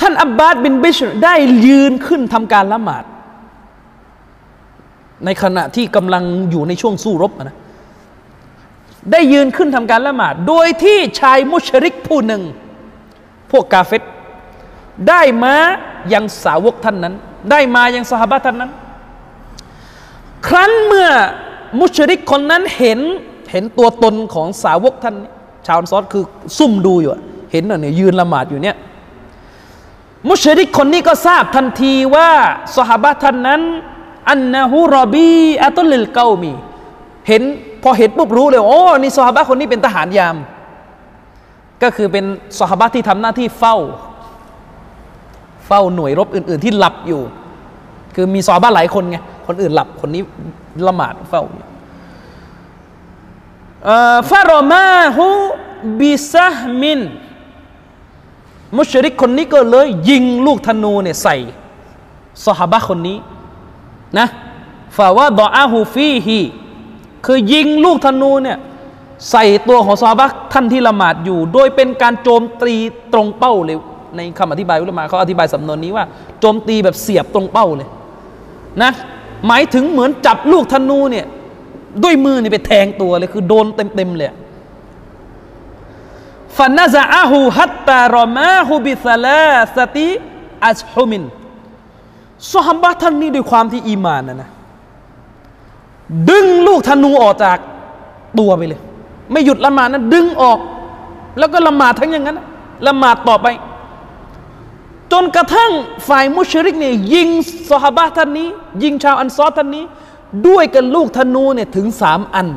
[0.00, 1.34] ท่านอับบาดบินบิชได้
[1.66, 3.04] ยืนขึ้นทำการละหมาด
[5.24, 7.56] ในขณะที่กำลังอยู่ในช่วงสู้รบนะ
[9.12, 12.42] ได้ยืนขึ้นทำการละหมาด โดยที่ชายมุชริกผู้หนึ่ง
[13.50, 14.02] พวกกาเฟต
[15.08, 15.54] ได้มา
[16.12, 17.14] ยังสาวกท่านนั้น
[17.50, 18.70] ได้มายังสหบะท่านนั้น
[20.46, 21.08] ครั้นเมื่อ
[21.80, 23.00] มุชริกคนนั้นเห็น
[23.50, 25.30] เห็นตัวตนของสาวกท่านนี้
[25.66, 26.24] ชาวอันซอดคือ
[26.58, 27.10] ซุ่มดูอยู่
[27.52, 28.76] เห็นน่ะเนี่ยยืนละหมาดอยู่เนี่ย
[30.28, 32.28] มุชริกคนนี้ก็ทราบทันทีว่า
[32.76, 33.60] สหบะท่านนั้น
[34.28, 35.30] อันนะฮูรอบี
[35.64, 36.52] อัตุลิลเกามี
[37.28, 37.42] เห็น
[37.82, 40.36] พอเห็นปุ๊บรู้เลยโอ้นี่สหบะคนนี้เป็นทหารยาม
[41.82, 42.24] ก็คือเป็น
[42.58, 43.76] สหบะที่ทำหน้าที่เฝ้า
[45.66, 47.20] เฝ้าหน่วยรบอื่น ๆ ที่หลับอยู่
[48.14, 50.22] คือมีซอฮาบ้าหลายคนไงคนอื่นหลับคนนี้
[50.86, 51.66] ละหมาดเฝ้าอยู่
[54.30, 55.26] ฟารอมาฮู
[56.00, 56.50] บิซะ
[56.80, 57.00] มิน
[58.76, 61.36] มุชริกคนนี้ก็เลย ยิงลูกธนูเนี่ยใส่
[62.44, 63.16] ซอฮาบะคนนี้
[64.18, 64.26] นะ
[64.96, 66.40] ฟาวะดออาฮูฟีฮี
[67.26, 68.58] คือยิงลูกธนูเนี่ย
[69.30, 72.74] ใส่ตัวของซอฮาบะท่านที่ละหมาดอยู่ โดยเป็นการโจมตี
[73.12, 73.76] ตรงเป้าเลย
[74.16, 76.04] ในคำอธิบายอุลามะเขาอธิบายสำนวนนี้ว่า
[76.40, 77.88] โจมตีแบบเสียบตรงเป้าเลย
[78.82, 78.92] นะ
[79.46, 81.26] หมายถึงเหมือนจับลูกธนูเนี่ย
[82.02, 84.28] ด้วยมือนี่ไปแทงตัวเลยคือโดนเต็มๆเลย
[86.56, 90.08] ฟันนาซาอาหูฮัตตารอมาฮูบิซาลาสติ
[90.66, 91.22] อัชฮุมิน
[92.52, 94.50] สฮัมบะท่านนี้ด้วยความที่อีมานนะนะ
[96.30, 97.58] ดึงลูกธนูออกจาก
[98.38, 98.80] ตัวไปเลย
[99.32, 100.58] ไม่หยุดละหมาดนะดึงออก
[101.38, 102.38] แล้วก็ละหมาดทั้งอย่างนั้น
[102.86, 103.46] ละหมาดต่อไป
[105.12, 105.72] จนกระทั่ง
[106.08, 107.28] ฝ่ายมุชริกเนี่ยยิง
[107.70, 108.48] สหบะท่านนี้
[108.82, 109.84] ยิงชาวอันซอท่านนี้
[110.46, 112.48] ด้วยกันลูกธนูเนี่ยถึงสามอัน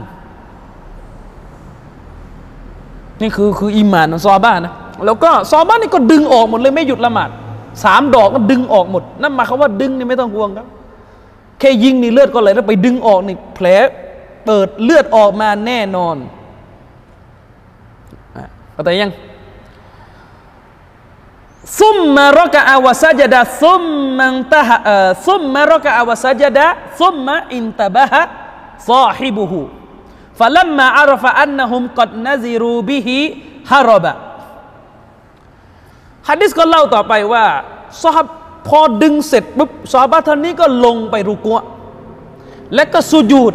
[3.22, 4.74] นี่คือคืออิมานของซอบ้านะ
[5.06, 7.30] แล้วก็ซอบ้านี่ก็ดึงออกหมดเลยไม่หยุดละหมาด
[7.84, 10.68] สามดอกก็ดึงออกหมด นั่นหมายความว่าดึงนี่ไม่ต้องห่วงครับ
[11.60, 13.66] แค่ยิงนี่เลือดก็ไหลแล้วไปดึงออกนี่แผล
[14.46, 16.16] เปิดเลือดออกมาแน่นอน
[18.74, 19.12] เข้าใจยัง
[21.80, 23.84] ซุมมารกะอาวซาจดะซุม
[24.18, 24.78] มันตะฮะ
[25.28, 26.66] ซุมมารกะอาวซาจดะ
[27.00, 28.22] ซุมมาอินตะบะฮะ
[28.90, 29.60] ซาฮิบุฮู
[30.40, 33.18] ฟะลัมมาอารฟะอันนะฮุมกัดนะซิรูบิฮิ
[33.72, 34.14] ฮารบะ
[36.30, 37.46] ฮะดิษก็เล่าต่อไปว่า
[38.04, 38.28] ซอฮบ
[38.68, 41.60] พอดึงเสร็จปุ๊บซอฮาบะท่านนี้ก็ลงไปรุกัว
[42.76, 43.54] และก็สุญูด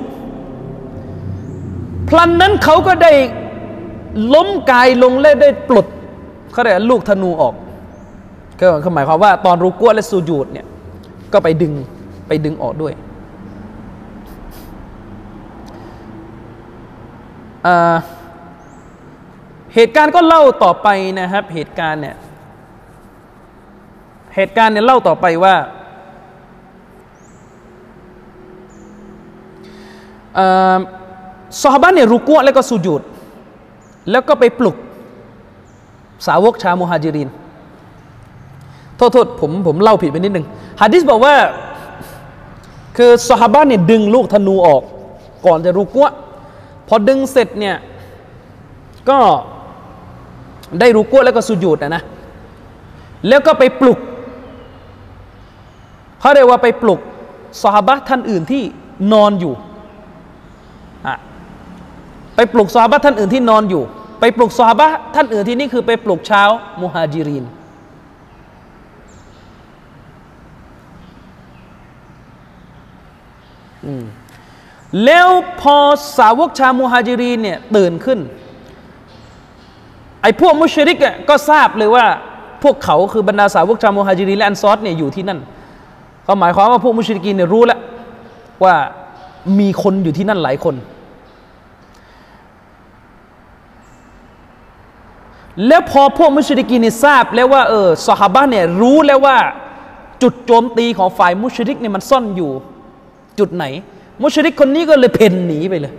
[2.09, 3.13] พลันนั้นเขาก็ได้
[4.35, 5.87] ล้มกายลงและได้ปลด
[6.53, 7.55] เขาเรียกลูกธนูออก
[8.61, 10.67] ก็หมายความว่าตอนรูกัวและสุญูดเนี่ย
[11.33, 11.73] ก็ไปดึง
[12.29, 12.95] ไปดึงออกด้วย
[19.75, 20.89] เหตุการณ์ก็เล่าต่อไป
[21.21, 22.17] นะครับ เหตุการณ์เนี่ย
[24.35, 25.55] เหตุการณ์เนี่ยเล่าต่อไปว่า
[31.63, 33.03] ซอฮาบะเนี่ยรุกัวแล้วก็สุญูด
[34.11, 34.77] แล้วก็ไปปลุก
[36.27, 37.29] สาวกชาวมุฮัจิริน
[38.97, 40.47] โทษโทษผมผมเล่าผิดไปนิดนึง
[40.81, 41.35] ฮะดิษบอกว่า
[42.97, 44.83] คือซอฮาบะเนี่ยดึงลูกธนูออก
[45.47, 46.09] ก่อนจะรุกัว
[46.89, 47.77] พอดึงเสร็จเนี่ย
[49.11, 49.19] ก็
[50.81, 52.03] ได้รุกัวแล้วก็สุญูดนะนะ
[53.29, 53.99] แล้วก็ไปปลุก
[56.21, 57.01] เขาเรียกว่าไปปลุก
[57.63, 58.63] สหบะท่านอื่นที่
[59.13, 59.55] นอนอยู่
[62.37, 63.83] ไปปลุกสหบะท่านอื่นที่นอนอยู่
[64.21, 66.43] ไปปลุกสหบะท่านอื่นที่นี่คือไปปลุกเช้า
[66.83, 67.45] มุฮัจิริน
[75.05, 75.29] แล้ว
[75.61, 75.77] พอ
[76.19, 78.19] สาวกชาวมุฮัจิรีเนี่ยตื่นขึ้น
[80.23, 82.07] ไอ้พวกมุชริกก็ทราบเลยว่า
[82.63, 85.41] พวกเขาคือบรรดาสาวกชาวมุฮัจิรีและอันซอดเนี่ยอยู่ที่นั่น
[86.27, 87.81] ก็หมายความว่าพวกมุชริกีเนี่ยรู้แล้ว
[88.65, 88.75] ว่า
[89.59, 90.75] มีคนอยู่ที่นั่นหลายคน
[95.67, 99.37] แล้วพอพวกมุชริกีนทราบแล้วว่าเออสหบ้านเนี่ยรู้แล้วว่า
[100.23, 102.53] จุดโจมตีของฝ่ายมุชริกเนี่ยมันซ่อนอยู่
[103.40, 103.66] จุดไหน
[104.24, 105.94] มุชริกคนนี้ก็เลยเพ่นหนีไปเลย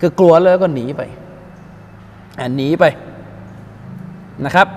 [0.00, 1.02] คือกลัวแล้วก็หนีไป
[2.38, 2.84] อ่าหนีไป
[4.44, 4.68] นะครับ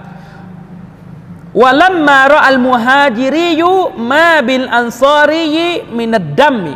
[1.62, 3.78] วะลัมมารออัลมุฮาจิริยุ
[4.12, 5.58] มาบิลอันซารีย
[5.98, 6.74] มินัดดัมมิ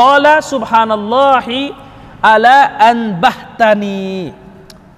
[0.00, 1.58] กาลาสุบฮานัลลอฮิ
[2.30, 4.18] อัลาอันบะฮตานี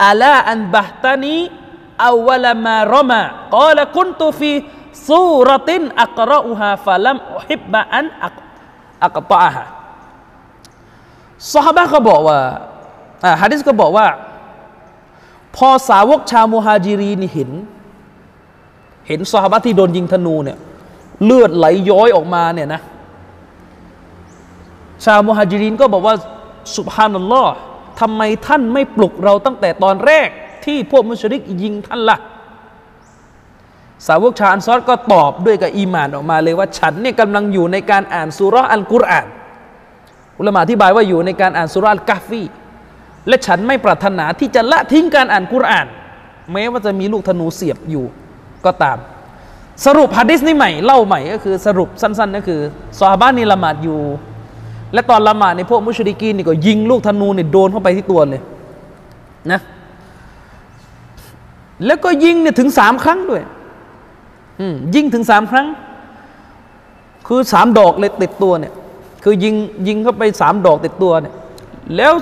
[0.07, 1.39] อัลาอันบะฮตานี
[2.07, 3.23] อาวลมารมา
[3.57, 4.51] قال كنت في
[4.93, 5.71] سورة
[9.04, 9.64] อักตะฮะ
[11.54, 12.40] สฮาบะก็บอกว่า
[13.24, 14.08] อ่ฮะดิษก็บอกว่า
[15.56, 17.50] พอสาวกชาวมุฮาจิรีนเห็น
[19.08, 20.58] เห็นสฮาบะที่โดนยิงธนูเนี่ย
[21.24, 22.82] เลือดไหลย้อยออกมาเนี่ยนะ
[25.06, 26.16] ชาวมุฮัจิรีนก็บอกว่า
[26.78, 27.54] สุบฮานัลลอฮ์
[28.00, 30.28] ทำไมท่านไม่ปลุกเราตั้งแต่ตอนแรก
[30.66, 32.18] ที่พวกมุชริกยิงท่านละ่ะ
[34.08, 39.28] สาวกชาอันซอดก็ตอบด้วยกับอีมานออกมาเลยว่าฉันเนี่ยกำลังอยู่ในการอ่านสุรอัลกุรอาน
[40.40, 42.44] อุลามะอธิบายว่าอยู่ในการอ่านสุรอัลกาฟี
[43.28, 45.88] และฉันไม่ปรารถนาที่จะละทิ้งการอ่านกุรอาน
[46.52, 48.06] แม้ว่าจะมีลูกธนูเสียบอยู่
[48.66, 48.98] ก็ตาม
[49.86, 52.60] สรุปฮะดิษนี้ใหม่เล่าใหม่ก็คือสรุปสั้นๆก็คือ
[53.00, 54.00] ซอฮาบะนี่ละหมาดอยู่
[54.94, 58.42] และตอนละหมาดในพวกมุชริกีนนี่ก็ยิงลูกธนูเนี่ยโดนเข้าไปที่ตัวเลย
[59.52, 59.60] นะ
[61.86, 63.44] แล้วก็ยิงเนี่ยถึงสามครั้งด้วย
[64.96, 65.68] ยิงถึงสามครั้ง
[67.28, 68.74] คือสามดอกเลยติดตัวเนี่ย
[69.24, 69.56] คือยิง
[69.88, 71.36] ยิงเข้าไปสามดอกติดตัวเนี่ย
[71.98, 72.14] แล้ว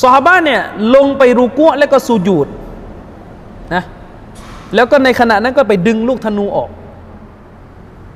[0.00, 0.60] ซอฮาบะเนี่ย
[0.94, 2.48] ลงไปรูกัวแล้วก็สูญูด
[3.74, 3.82] นะ
[4.74, 6.70] แล้วก็ในขณะนั้นก็ไปดึงลูกธนูออก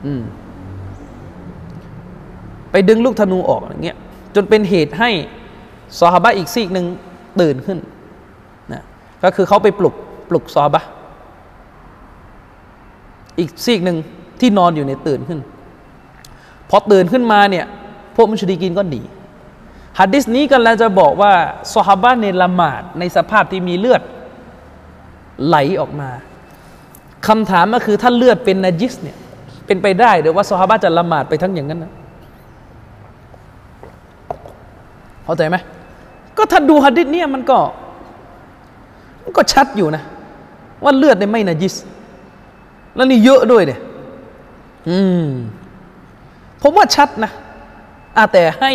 [0.06, 0.22] อืม
[2.72, 3.98] ไปดึงลูกธนูออกอย่างเงี้ย
[4.34, 5.10] จนเป็นเหตุให้
[5.98, 6.86] ซอฮาบะอีกซีกหนึ่ง
[7.40, 7.78] ตื่นขึ้น
[8.72, 8.82] นะ
[9.22, 9.94] ก็คือเขาไปปลุก
[10.28, 10.82] ปลุกซอฮาบะ
[13.38, 13.96] อีกซีกหนึ่ง
[14.40, 15.40] ที่นอนอยู่ในตื่นขึ้น
[16.70, 17.66] พอตื่นขึ้นมาเนี่ย
[18.16, 19.00] พวกมุชดีกินก็หนี
[19.98, 21.32] ฮัดดิสนี้กันแล้วจะบอกว่า
[21.74, 24.02] ซอฮาบะในละหมาดในสภาพที่มีเลือด
[25.46, 26.10] ไหลออกมา
[27.26, 29.16] คำถามก็คือถ้าเลือดเป็นนาจิสเนี่ย
[29.66, 31.92] เป็นไปได้หรือว่าซอฮาบะจะละหมาดไปทั้งอย่างนั้นนะ
[35.24, 35.56] เข้าใจไหม
[36.36, 37.58] ก็ถ้าดูฮะดิษเนี่ยมันก็
[39.24, 40.02] มันก็ชัดอยู่นะ
[40.84, 41.74] ว่าเลือดเนี่ยไม่นาจิส
[42.94, 43.80] แล้วนี่เยอะด้วยเนี่ย
[44.88, 45.28] อืม
[46.62, 47.32] ผมว่าชัดนะ
[48.16, 48.72] อาแต่ให้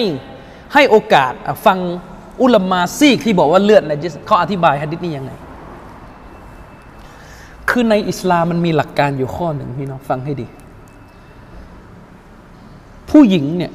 [0.73, 1.34] ให้โอกาส
[1.65, 1.77] ฟัง
[2.41, 5.31] อุลามาซีกที่บอกว่าเลือดนาจิสเขาอธิบายฮะดิษนี้ยังไง
[7.69, 10.48] คือในอิสลามมันมีหลักการอยู่ข้อหนึ่งพี่น้องฟังให้ดี
[13.10, 13.72] ผู้หญิงเนี่ย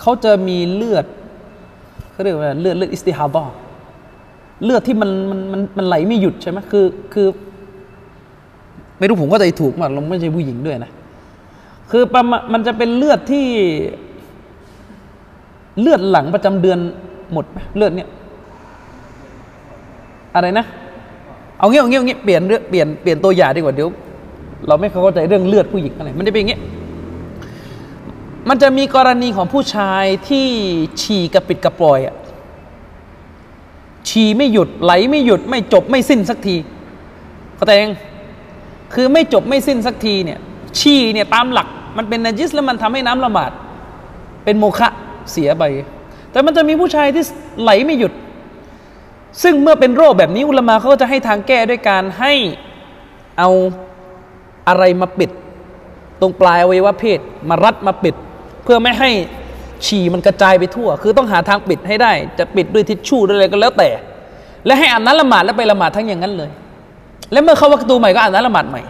[0.00, 1.06] เขาจะมีเลือด
[2.10, 3.44] เขาเรียกว่าเลือดเลือดอิสติฮาบอ
[4.64, 7.26] เลือดที่มันมันมันมันไหลไม่หยุดใช่ไหมคือคือ
[8.98, 10.90] ไม่รู้ผมก็ใจถูกมาเราไม่ใช่ผู้หญิงด้วยนะ
[11.90, 13.46] คือประมามันจะเป็นเลือดที่
[15.80, 16.78] เลือดหลังประจำเดือน
[17.32, 18.08] หมดไหมเลือดเนี่ย
[20.34, 20.64] อะไรนะ
[21.58, 23.88] เอาเงี้ยเอางี้เอางี้ยเปลี่ยนเรื่องเปลี่ยนเปลี่ยนตัวอย่างดีกว่าเดี๋ยว
[24.68, 26.58] เราไม่เข้าใจเรื่องเลือดผู้หญิงอะไรมันจะเป็นอย่างงี้
[28.48, 30.46] มันจะมีกรณีของผู้ชายที่
[31.00, 32.16] ฉี่กระปิดกระปล่อยอะ
[34.08, 36.56] ฉี่ไม่หยุดไหลไม่หยุดไม่จบไม่สิ้นสักที
[37.56, 37.92] เข้าใจยัง
[38.94, 40.38] คือไม่จบไม่สิ้นสักทีเนี่ย
[40.78, 43.50] ฉี่เนี่ยตามหลักมันเป็นนจิสแล้วมันทำให้น้ำละหมาด
[44.44, 44.88] เป็นโมฆะ
[45.32, 45.64] เสียไป
[46.32, 47.24] แต่มันจะมีผู้ชายที่
[47.62, 48.12] ไหลไม่หยุด
[49.42, 52.32] ซึ่งเมื่อเป็นโรคแบบนี้อุลมาเขาก็จะให้ทางแก้ด้วยการให้
[53.38, 53.50] เอา
[54.68, 55.30] อะไรมาปิด
[56.20, 58.14] ตรงปลายอวัยวะเพศมารัดมาปิด
[58.64, 59.10] เพื่อไม่ให้
[59.86, 63.90] ฉี่มันกระจายไปทั่ว คือต้องหาทางปิดให้ได้ จะปิดด้วยทิชชู่ด้วยอะไรก็แล้วแต่
[64.66, 66.50] และให้อ่านนั้นละหมาดแล้วไปละหมาดทั้งอย่างนั้นเลย
[67.32, 68.82] และเมื่อเข้าวัตูใหม่ก็อ่านนั้นละหมาดใหม่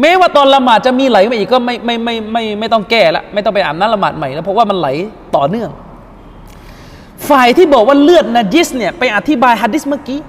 [0.00, 4.88] แม้ว่าตอนละหมาดจะมีไหลมาอีกก็ไม่ไม่ไม่ไม่ไม่ต้องแก้ละไม่ต้องไปอ่าบน้ำละหมาดใหม่แล้วเพราะว่ามันไหล
[5.36, 5.70] ต่อเนื่อง
[7.28, 10.20] ฝ่ายที่บอกว่าเลือดนาจิสเนี่ยไปอธิบายฮะดิษเมื่อกี้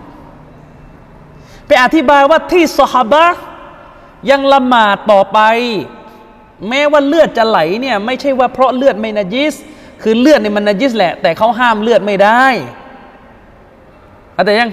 [1.67, 3.25] ไปอธิบายว่าที่สฮาบะ
[4.29, 5.39] ยังละหมาดต่อไป
[6.69, 9.53] แม้ว่าเลือดจะไหลเนี่ยไม่ใช่ว่าเพราะเลือดไม่นาจิส
[10.01, 12.45] คือเลือดเนี่ยมันนาจิสแหละ แต่เขาห้ามเลือดไม่ได้
[14.45, 14.69] แต่ยัง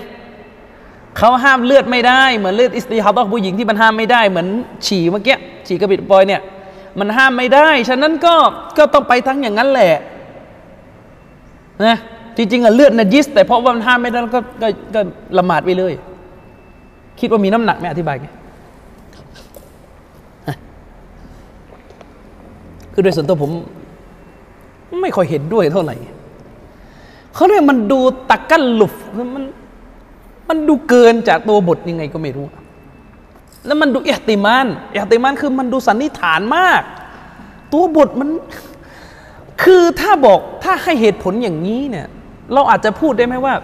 [1.18, 4.48] เขาห้ามเลือดไม่ได้เหมือนเลือดอิสติฮาบะผู้หญิงที่มันห้ามไม่ได้เหมือน
[4.86, 6.40] ฉี่เมื่อกี้ฉี่กระบิดปอยเนี่ย
[6.98, 8.34] มันห้ามไม่ได้ ฉะนั้นก็
[8.78, 9.94] ก็ต้องไปทั้งอย่างนั้นแหละ
[11.86, 11.98] นะ
[12.36, 15.00] จริงๆอะเลือดนาจิส แต่เพราะว่ามันห้ามไม่ได้ก็ก็ก็
[15.38, 15.92] ละหมาดไปเลย
[17.20, 18.26] คิดว่ามีน้ำหนักไหมอธิบายไง
[22.92, 23.50] คือโดยส่วนตัวผม
[25.02, 25.96] ไม่ค่อยเห็นด้วยเท่าไหร่
[27.34, 27.98] เขาเรียกมันดู
[28.30, 28.94] ตะกันหลุฟ
[29.36, 29.44] มัน
[30.50, 32.46] มันดูเกินจากตัวบทยังไงก็ไม่รู้
[33.66, 36.82] แล้วมันดูเอติมานเอติมานคือมันดูสันนิษฐานมาก
[37.72, 38.28] ตัวบทมัน
[39.62, 42.06] คือถ้าบอกถ้าให้เหตุผลอย่างนี้เนี่ย
[42.52, 43.54] เราอาจจะพูดได้ไหมว่า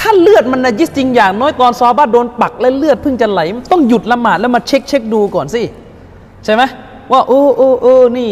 [0.00, 3.40] ถ้าเลือดมันนจิสจริงอย่างน้อยตอนซอบ้าโดนปักและเลือดเพิ่งจะไหล
[3.72, 5.62] ต้องหยุดละหมาดแล้วมาเช็คเช็คดูก่อนสิ
[6.44, 6.62] ใช่ไหม
[7.12, 8.30] ว่าโอ้โอ้โอ้นี่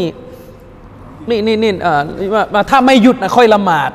[1.28, 2.02] นี่นี่นี่อ่า
[2.70, 3.90] ถ้าไม่หยุดนะค่อยละหมาด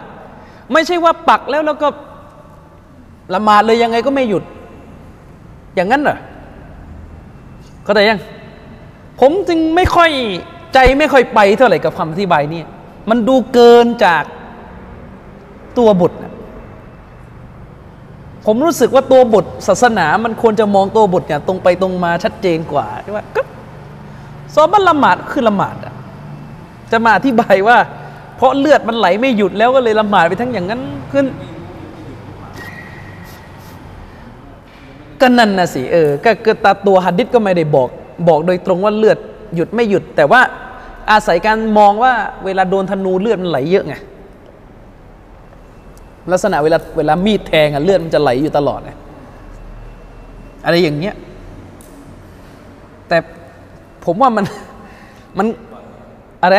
[0.74, 1.88] ไม่ใช่ว่าปักแล้วแล้วก็
[3.34, 4.44] ละหมาดเลยยังไงก็ไม่หยุด
[5.76, 6.18] อย่างนั้นเหรอ
[7.84, 8.20] เข้าใจยัง
[9.20, 10.12] ผมจึงไม่ค่อย
[10.74, 12.62] ใจไม่ค่อยไปเท่าไหร่กับคำอธิบายนี่
[13.10, 14.24] มันดูเกินจาก
[15.78, 16.12] ตัวบท
[18.46, 23.42] ผมรู้สึกว่าตัวบทศาสนา มันควรจะมองตัวบทอย่างตรงไปตรงมาชัดเจนกว่าใช่ไหมก็
[24.54, 25.94] ซอบันละหมาดคือละหมาดอะ
[26.92, 27.78] จะมาอธิบายว่า
[28.38, 30.82] เพราะเลือดมันไหลไม่หยุดแล้วก็เลยละหมาดไปทั้งอย่างนั้น
[31.12, 31.26] ขึ้น
[35.22, 37.90] ก็นั่นนะสิเออก็คือตาตัวฮัดดิษก็ไม่ได้บอก
[38.28, 39.18] บอกโดยตรงว่าเลือด
[39.56, 40.41] หยุดไม่หยุด แต่ว่า
[41.12, 42.14] อาศัยการมองว่า
[42.46, 43.96] เวลาโดนธนูเลือดมันไหลเยอะไง
[46.32, 48.91] ลักษณะเวลาเวลามีดแทงอะเลือดมันจะไหลอยู่ตลอดไง
[50.66, 51.16] อะไรอย่างเงี้ย
[53.08, 53.18] แต่
[54.06, 54.46] ผมว่ามัน
[55.38, 55.48] มัน
[56.44, 56.58] อะไร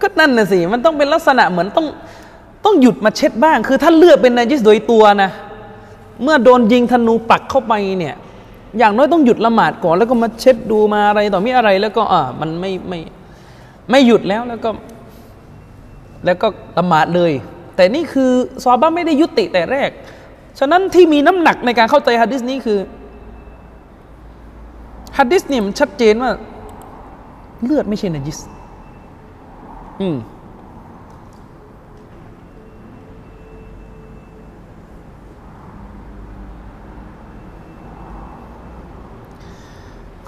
[0.00, 1.86] ก็นั่นน่ะสิมันต้องเป็นลักษณะเหมือนต้อง
[2.64, 5.30] ต้องหยุดมาเช็ดบ้าง คือถ้าเลือดเป็นนาจิสโดยตัวนะ
[6.22, 8.14] เมื่อโดนยิงธนูปักเข้าไปเนี่ย
[8.78, 13.00] อย่างน้อยต้องหยุดละหมาดก่อน แล้วก็มาเช็ดดูมาอะไรต่อมีอะไร แล้วก็อ่ามันไม่ไม่
[13.90, 14.70] ไม่หยุดแล้วแล้วก็
[16.24, 16.46] แล้วก็
[16.78, 17.32] ละหมาดเลย
[17.76, 18.30] แต่นี่คือ
[18.62, 19.90] ซอบ้าไม่ได้ยุติแต่แรก
[20.58, 22.78] ฉะนั้นที่มีน้ำหนักในการเข้าใจฮะดิษนี้คือ
[25.18, 26.30] ฮะดิษเนี่ยมันชัดเจนว่า
[27.64, 28.38] เลือดไม่ใช่นจิส
[30.00, 30.16] อืม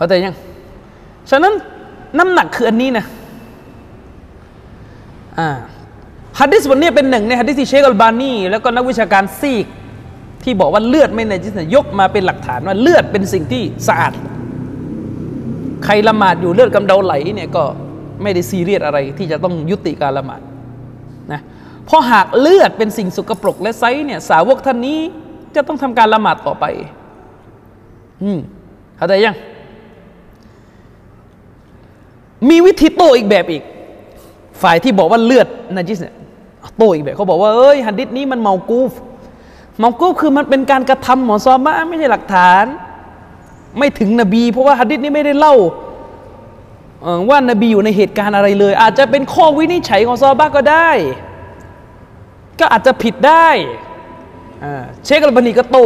[0.01, 0.37] เข้าใจยัง
[1.31, 1.55] ฉะนั้น
[2.19, 3.05] น้ำหนักคืออันนี้นะ
[5.39, 5.49] อ่า
[6.39, 9.67] ฮัดดิสบทนี้เป็นหนึ่งในฮัดดิสที่เชคอัลบานีแล้วก็นักวิชาการซีก
[10.45, 14.13] ที่บอกว่าเลือดไม่ในจิสยกมาเป็นหลักฐานว่าเลือดเป็นสิ่งที่สะอาด
[15.85, 17.65] ใครละหมาดอยู่เลือดกำเดาไหลเนี่ยก็
[18.23, 20.41] ไม่ได้ซีเรียสอะไรที่จะต้องยุติการละหมาด
[21.33, 21.41] นะ
[21.87, 24.99] เพราะหากเลือดเป็นสิ่งสกปรกและไซเนี่ยสาวกท่านนี้
[25.55, 26.65] จะต้องทำการละหมาดต่อไป
[28.23, 28.39] อืม
[28.97, 29.37] เข้าใจยัง
[32.49, 33.63] มีวิธีโต้อีกแบบอีก
[34.63, 36.15] ฝ่ายที่บอกว่าเลือดนาจิสเนี่ย
[36.79, 38.93] โต้อีกแบบเขาบอกว่าเอ้ยฮันดิษนี้มันเมากูฟ
[39.79, 42.65] เมากูฟคือมันเป็นการกระทำหมอซอมาไม่ใช่หลักฐาน
[43.79, 45.55] ไม่ถึงนบี เพราะว่าฮัดดิษนี้ไม่ได้เล่า
[47.29, 50.91] ว่านบีอยู่ในเหตุการณ์อะไรเลย อาจจะเป็นข้อวินิจฉัยของซอบ้าก็ได้
[52.61, 53.49] ก็อาจจะผิดได้
[55.05, 55.79] เชคอัลบานีก็โต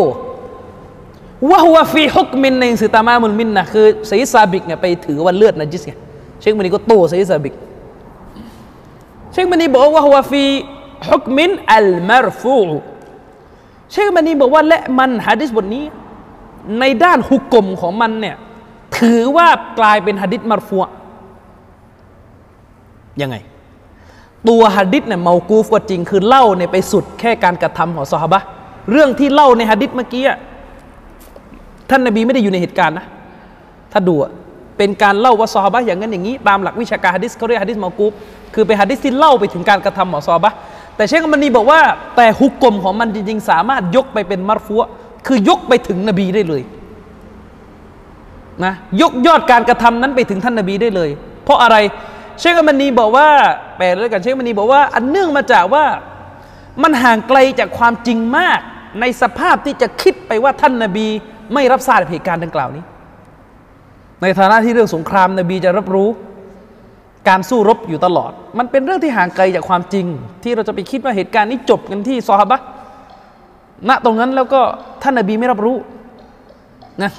[1.50, 5.94] ว่าหัวฟีฮุกมินในสือตามามุลมินนะคือไซซาบิกเนี่ยไปถือว่าเลือดนาจิสไง
[6.40, 7.54] เชคบันนี่ก็โตไซซาบิก
[9.32, 12.58] เชคบันนี่บอกว่าهو في حكم المرفوع
[13.92, 15.84] เชคบันนี่บอกว่าและมันฮะดิษบทนี้
[16.80, 18.36] ในด้านฮุก่มของมันเนี่ย
[18.98, 19.48] ถือว่า
[19.78, 20.78] กลายเป็นฮะดิษมารฟู
[23.22, 23.36] ยังไง
[24.48, 28.40] ตัวฮะดิษเนี่ยเมากูฟก็จริงคือเล่าเนี่ยไปสุดแค่การกระทำของซอฮาบะ
[28.90, 30.22] เรื่องที่เล่าในฮะดิษเมื่อกี้
[31.90, 33.06] ท่านนบีไม่ได้อยู่ในเหตุการณ์นะ
[33.92, 34.30] ถ้าดูอะ
[34.78, 38.12] เป็นการเล่าว่าซอฮาบะอย่างนั้นอย่างนี้ ตามหลักวิชาการฮะดิษเขาเรียกฮะดิษมากูฟ
[38.54, 40.52] คือเป็นฮะดิษที่เล่าไปถึงการกระทำของซอฮาบะ
[40.96, 41.80] แต่เชคมันนีบอกว่า
[42.16, 44.82] แต่ฮุกกลมของมันจริงๆ สามารถยกไปเป็นมัรฟัว
[45.26, 46.62] คือยกไปถึงนบีได้เลย
[48.64, 51.10] นะยกยอดการกระทำนั้นไปถึงท่านนบีได้เลย
[51.44, 51.76] เพราะอะไร
[52.40, 53.28] เชคมันนีบอกว่า
[53.76, 55.84] แปลเลยกันเชคมันนีบอกว่า อันเนื่องมาจากว่า
[56.82, 58.60] มันห่างไกลจากความจริงมาก
[59.00, 61.06] ในสภาพที่จะคิดไปว่าท่านนบี
[61.54, 62.84] ไม่รับทราบเหตุการณ์ดังกล่าวนี้
[64.22, 66.08] ในฐานะที่เรื่องสงครามนบีจะรับรู้
[67.28, 70.06] การสู้รบอยู่ตลอด มันเป็นเรื่องที่ห่างไกลจากความจริง
[70.42, 72.60] ที่เราจะไปคิดว่าเหตุการณ์นี้จบกันที่ซอฮาบะ
[73.88, 74.60] ณตรงนั้นแล้วก็
[75.02, 75.76] ท่านนบีไม่รับรู้
[77.02, 77.12] นะ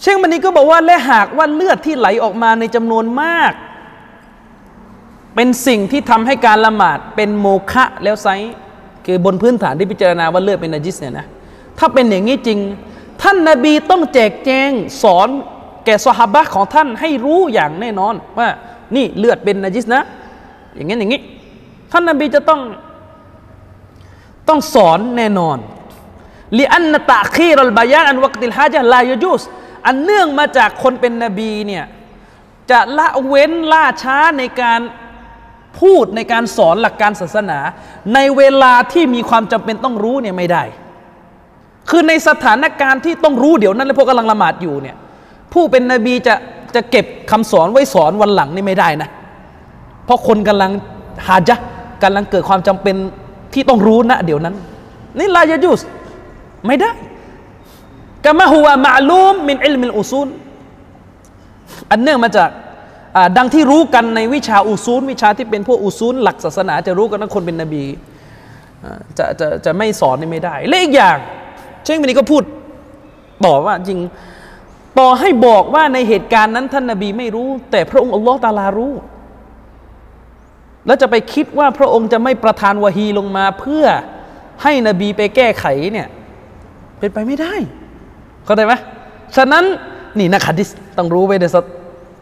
[0.00, 3.52] เชคมันนี้ก็บอกว่าและหากว่าเลือดที่ไหลออกมาในจำนวนมาก
[5.34, 8.28] เป็นสิ่งที่ทำให้การละหมาดเป็นโมฆะแล้วไซ
[9.06, 11.26] คือบนพื้นฐานที่พิจารณาว่าเลือดเป็นนจิสเนี่ยนะ
[11.84, 12.58] ถ้าเป็นอย่างนี้จริง
[13.22, 14.70] ท่านนาบีต้องแจกแจง
[15.02, 15.28] สอน
[15.84, 18.48] แก่สหบะของท่านให้รู้อย่างแน่นอนว่า
[18.96, 20.02] นี่เลือดเป็นนจิสนะ
[20.74, 21.20] อย่างนี้อย่างนี้
[21.92, 22.60] ท่านนาบีจะต้อง
[24.48, 25.58] ต้องสอนแน่นอน
[26.58, 29.42] ลิอันนตะคีรลบายานอันวักติลฮะจะลายยุส
[29.86, 31.84] อันเนื่องมาจากคนเป็นนบีเนี่ย
[32.70, 34.80] จะละเว้นล่าช้าในการ
[35.80, 37.58] พูดในการสอนหลักการศาสนา
[38.14, 40.64] ในเวลาที่มีความจำเป็นต้องรู้เนี่ยไม่ได้
[41.90, 44.96] คือในสถานการณ์ที่ต้องรู้เดี๋ยวนั้น แล้วพวกกำลังละหมาดอยู่เนี่ย
[45.52, 46.34] ผู้เป็นนบีจะ
[46.74, 49.08] จะเก็บคำสอนไว้สอนวันหลังนี่ไม่ได้นะ
[50.04, 50.70] เพราะคนกำลัง
[51.26, 51.56] หาจะ
[52.02, 52.96] กำลังเกิดความจำเป็น
[53.54, 54.54] ที่ต้องรู้นะเดี๋ยวนั้น
[55.18, 55.80] นี่ลายยุส
[56.66, 56.90] ไม่ได้
[58.24, 60.28] กามะฮุวะมาลูมมินอิลมิลอุซูล
[61.90, 62.48] อันเนื่องมาจาก
[63.36, 67.84] ดังที่รู้กันในวิชาอุซูล วิชาที่เป็นพวกอุซูล หลักศาสนาจะรู้กันว่าคนเป็นนบี
[69.18, 71.18] จะจะจะไม่สอนนี่ไม่ได้และอีกอย่าง
[71.84, 72.42] เช่นวันนี้ก็พูด
[73.44, 74.00] ต่อว่าจริง
[74.98, 78.94] ต่อให้บอกว่าในเหตุการณ์นั้น ท่านนบีไม่รู้ แต่พระองค์อัลลอฮ์ตาลารู้
[80.86, 83.84] แล้วจะไปคิดว่าพระองค์จะไม่ประทานวะฮีลงมา เพื่อ
[84.62, 86.08] ให้นบีไปแก้ไขเนี่ย
[86.98, 87.54] เป็นไปไม่ได้
[88.44, 88.74] เข้าใจไหม
[89.36, 89.64] ฉะนั้น
[90.18, 90.68] นี่นักฮัดิษ
[90.98, 91.44] ต้องรู้ไปใน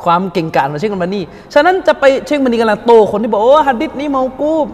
[0.04, 1.24] ความเก่งกาจของเชคมันนี่
[1.54, 4.68] ฉะนั้นจะไปเชคมันนี่กำลังโตคนที่บอกโอ้ฮัดิษนี้เมากูบ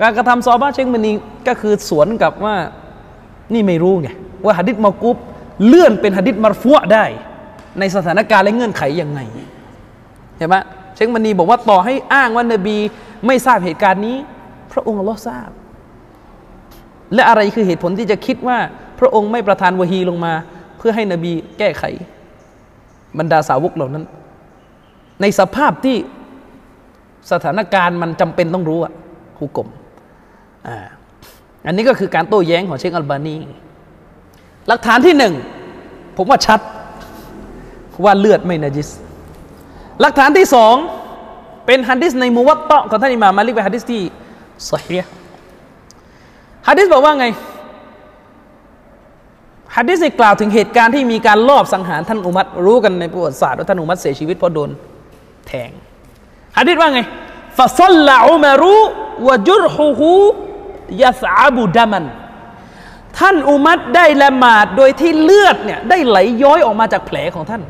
[0.00, 1.14] การกระทำซอบ้าเชคมันนี่
[1.46, 2.54] ก็คือสวนกับว่า
[3.52, 4.08] นี่ไม่รู้ไง
[4.44, 5.16] ว่าฮัดิษมากูบ
[5.66, 7.04] เลื่อนเป็นฮัดิษมารฟัวได้
[7.78, 9.20] ในสถานการณ์และเงื่อนไขยังไง
[10.36, 10.56] เห็นไหม
[10.94, 12.76] เชคมันนีบอกว่าต่อให้อ้างว่านบี
[13.26, 14.16] ไม่ทราบเหตุการณ์นี้
[14.72, 15.50] พระองค์อัลลอฮ์ทราบ
[17.14, 18.58] และอะไรคือเหตุผลที่จะคิดว่า
[18.98, 20.32] พระองค์ไม่ประทานวะฮีลงมา
[20.78, 21.84] เพื่อให้นบีแก้ไข
[23.18, 24.04] บรรดาสาวกเหล่านั้น
[25.20, 25.96] ในสภาพที่
[27.32, 28.92] สถานการณ์มันจำเป็นต้องรู้อะ
[29.40, 29.68] ฮุก่ม
[30.68, 30.76] อ่า
[31.66, 33.36] อันนี้ก็คือการโต้แย้งของเชคอัลบานี
[34.68, 35.34] หลักฐานที่หนึ่ง
[36.16, 36.60] ผมว่าชัด
[38.04, 38.88] ว่าเลือดไม่นาจิส
[40.00, 40.74] หลักฐานที่สอง
[41.66, 44.02] เป็นฮัดดิสในมูวัตเตาะของท่านอิมามมาลิกเป็นฮัดดิสที่
[44.70, 44.96] สฮี
[46.68, 47.26] ฮัดดิสบอกว่าไง
[49.76, 54.70] ฮะดิษกล่าวถึงเหตุการณ์ที่มีการลอบสังหารท่านอุมัรรู้กันในประวัติศาสตร์ว่าท่านอุมัรเสียชีวิตเพราะโดน
[55.46, 55.70] แทง
[56.58, 57.00] ฮะดิษว่าไง
[57.58, 58.76] ฟาซัลลาอุมารุ
[59.26, 60.12] วะจุรฮูฮู
[61.00, 62.04] ยาสาบุดามัน
[63.18, 67.62] ท่านอุมัตได้ละหมาดโดยที่เลือดเนี่ยได้ไหลย้อยออกมาจากแผลของท่าน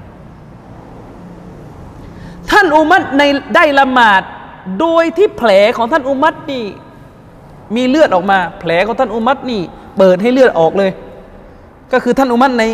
[2.50, 3.22] ท่านอุมัตใน
[3.54, 4.22] ได้ละหมาด
[4.80, 6.64] โดยที่แผลของท่านอุมัตนี่
[7.76, 9.60] มีเลือดออกมา แผลของท่านอุมัตนี่
[9.98, 10.90] เปิดให้เลือดออกเลย
[11.92, 12.64] ก็คือท่านอุมัตใน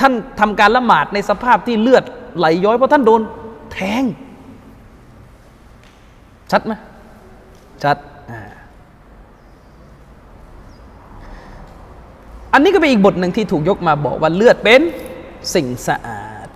[0.00, 2.04] ท่านทำการละหมาดในสภาพที่เลือด
[2.38, 3.20] ไหลย้อยเพราะท่านโดน
[3.72, 4.04] แทง
[6.50, 6.72] ชัดไหม
[7.84, 7.96] ชัด
[12.52, 14.80] อันนี้ก็เป็นอีกบทหนึ่งที่ถูกยกมาบอกว่าเลือดเป็น
[15.54, 16.46] สิ่งสะอาด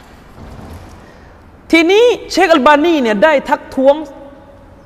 [1.73, 3.95] ทีนี้เชคอัลบานีเนี่ยได้ทักท้วง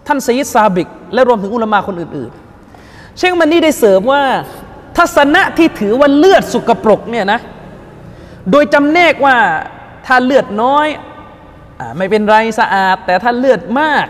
[0.07, 4.23] ท่านซีซาบิก และรวมถึงอุลามาคนอื่นๆ เชคอัลบานี่ได้เสริมว่า
[4.97, 7.41] ทัศนะที่ถือว่าเลือดสกปรกเนี่ยนะ
[8.51, 9.37] โดยจำแนกว่า
[10.07, 10.87] ถ้าเลือดน้อย
[11.81, 14.07] อะไม่เป็นไรสะอาด แต่ถ้าเลือดมาก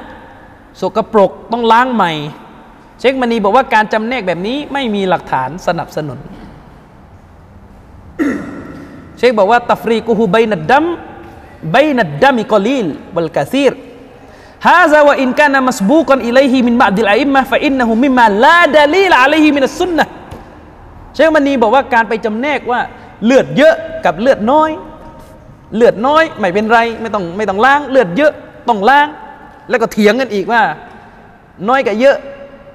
[0.81, 2.13] สกปรกต้องล้างใหม่
[3.01, 6.19] เชคบานีบอกว่าการจำแนกแบบนี้ไม่มีหลักฐานสนับสนุน
[9.19, 17.85] เชคบอกว่าتفريقه بين الدم بين الدم القليل والكثير هذا وإن كان مسبوقا إليه من بعض الأئمة
[17.85, 20.07] فإنه مما لا دليل عليه من السنة
[21.15, 22.81] เชคมณีบอกว่าการไปจำแนกว่า
[23.25, 23.75] เลือดเยอะ
[24.05, 24.71] กับเลือดน้อย
[25.77, 28.33] เลือดน้อยไม่เป็นไรไม่ต้องไม่ต้องล้าง เลือดเยอะ
[28.69, 29.07] ต้องล้าง
[29.71, 30.63] แล้วก็เถียงกันอีกว่า
[31.69, 32.17] น้อยกับเยอะ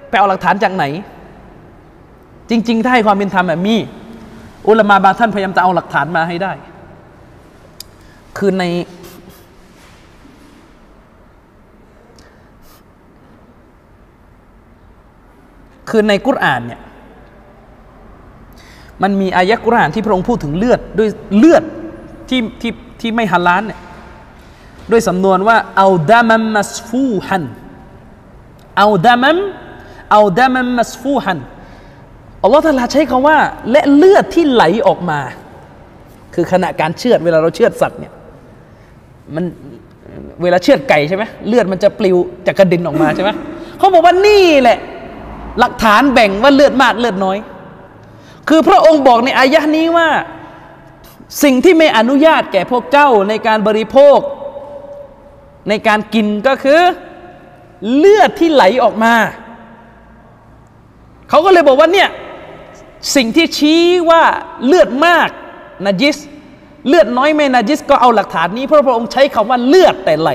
[0.10, 0.86] ไปเอาหลักฐานจากไหน
[2.50, 3.76] จริง ๆ ถ้าให้ความเป็นธรรมแบบมี
[4.68, 6.54] อุลามาบางท่านพยายามจะเอาหลักฐานมาให้ได้
[8.38, 8.64] คือใน
[15.90, 16.82] คือในกุรอานเนี่ย
[19.04, 21.64] มันมีอายะกุรอานที่พระองค์พูดถึงเลือดด้วยเลือด
[22.30, 22.72] ที่ที่
[23.02, 23.80] ที่ไม่ฮาลาลเนี่ย
[24.92, 27.44] ด้วยสำนวนว่าเอาดามัมมัสฟูฮัน
[28.78, 29.38] เอาดามัม
[30.12, 31.40] เอาดามัมมัสฟูฮัน
[32.46, 33.38] อัลลอฮฺตาลาใช้คำว่า
[33.72, 35.20] และเลือดที่ไหลออกมา
[36.34, 38.14] คือขณะการเชือดเวลาเราเชือดสัตว์เนี่ย
[39.36, 39.46] มัน
[40.42, 42.18] เวลาเชือดไก่ใช่ไหมเลือดมันจะปลิว
[42.48, 43.30] จะกระเด็นออกมาใช่ไหม
[43.78, 44.78] เขาบอกว่านี่แหละ
[45.60, 47.38] หลักฐานแบ่งว่าเลือดมากเลือดน้อย
[48.50, 50.08] คือพระองค์บอกในอายะห์นี้ว่า
[51.44, 54.20] สิ่งที่ไม่อนุญาตแก่พวกเจ้าในการบริโภค
[55.70, 56.80] ในการกินก็คือ
[57.96, 59.14] เลือดที่ไหลออกมา
[61.30, 62.10] เขาก็เลยบอกว่าเนี่ย
[63.16, 64.24] สิ่งที่ชี้ว่า
[64.66, 65.30] เลือดมาก
[65.86, 66.18] นาจิส
[66.88, 70.32] เลือดน้อยไม่นาจิสก็เอาหลักฐานนี้ พระพระองค์ใช้คำว่าเลือดแต่ไหล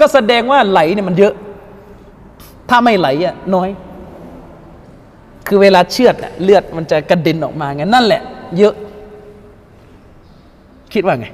[0.00, 1.34] ก็แสดงว่าไหลเนี่ยมันเยอะ
[2.68, 3.68] ถ้าไม่ไหลอะน้อย
[5.46, 8.22] คือเวลาเชือดะเลือดมันจะกระเด็นออกมาไงนั่นแหละ
[8.58, 8.74] เยอะ
[10.94, 11.26] คิดว่าไง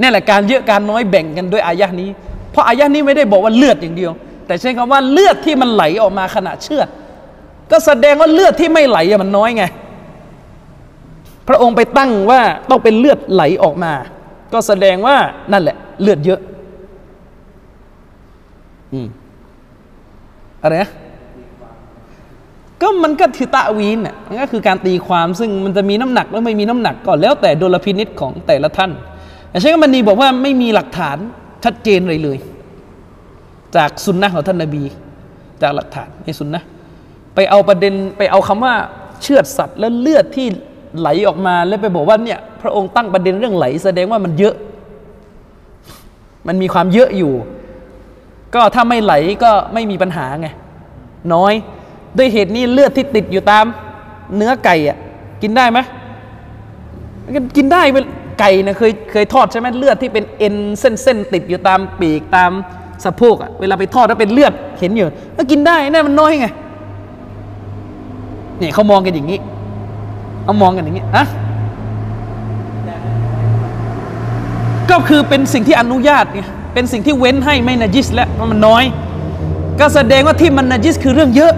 [0.00, 2.08] นี่แหละการเยอะการน้อยแบ่งกันด้วยอายะนี้
[2.50, 4.12] เพราะอายะนี้ไม่ได้บอกว่าเลือดอย่างเดียว
[4.46, 6.88] แต่ใช้คำว่าเลือดที่มันไหลออกมาขณะเชือด
[7.70, 9.64] ก็แสดงว่าเลือดที่ไม่ไหลมันน้อยไง
[11.48, 12.40] พระองค์ไปตั้งว่า
[12.70, 13.92] ต้องเป็นเลือดไหลออกมา
[14.52, 15.16] ก็แสดงว่า
[15.52, 16.40] นั่นแหละ เลือดเยอะ
[18.92, 19.08] อืม
[20.62, 20.90] อะไรนะ
[22.80, 28.90] ก็มันก็ถือตะวีนอะมันก็คือการตีความซึ่งมันจะมีน้ำหนักแล้วไม่มีน้ำหนักก็แล้วแต่ดุลพินิษของแต่ละท่าน
[29.50, 31.16] แต่เชคมันนีบอกว่าไม่มีหลักฐาน
[31.64, 32.38] ชัดเจนเลยเลย
[33.76, 34.82] จากสุนนะของท่านนบี
[35.62, 36.62] จากหลักฐานในสุนนะ
[37.36, 38.74] ไปเอาประเด็นไปเอาคำว่า
[39.22, 40.46] เชือดสัตว์แล้วเลือดที่
[40.98, 44.54] ไหลออกมาแล้วไปบอกว่าเนี่ยพระองค์ตั้งประเด็นเรื่องไหล แสดงว่ามันเยอะ
[46.46, 47.32] มันมีความเยอะอยู่
[48.54, 49.14] ก็ถ้าไม่ไหล
[49.44, 50.48] ก็ไม่มีปัญหาไง
[51.34, 51.52] น้อย
[52.16, 53.64] ด้วยเหตุนี้เลือดที่ติดอยู่ตาม
[54.36, 54.98] เนื้อไก่อะ
[55.42, 55.78] กินได้ไหม
[57.56, 57.82] กินได้
[58.40, 62.50] ไก่นะเคยเคยทอดใช่ไหมเลือดที่เป็นเอ็นเส้นเส้นติดอยู่ตามปีกตาม
[63.04, 65.04] สะโพกอะเวลาไปทอดแล้วเป็นเลือดเห็นอยู่
[65.36, 66.46] ก็กินได้นั่นมันน้อยไง
[68.58, 69.38] เนี่ยเขามองกันอย่างนี้
[70.44, 71.24] เขามองกันอย่างนี้อะ
[74.90, 76.42] ก็คือเป็นสิ่งที่อนุญาตไง
[76.74, 78.84] เป็นสิ่งที่เว้นให้ไม่นาจิสแล้วเพราะมันน้อย
[79.80, 81.52] ก็แสดงว่าที่มันนาจิสคือเรื่องเยอะ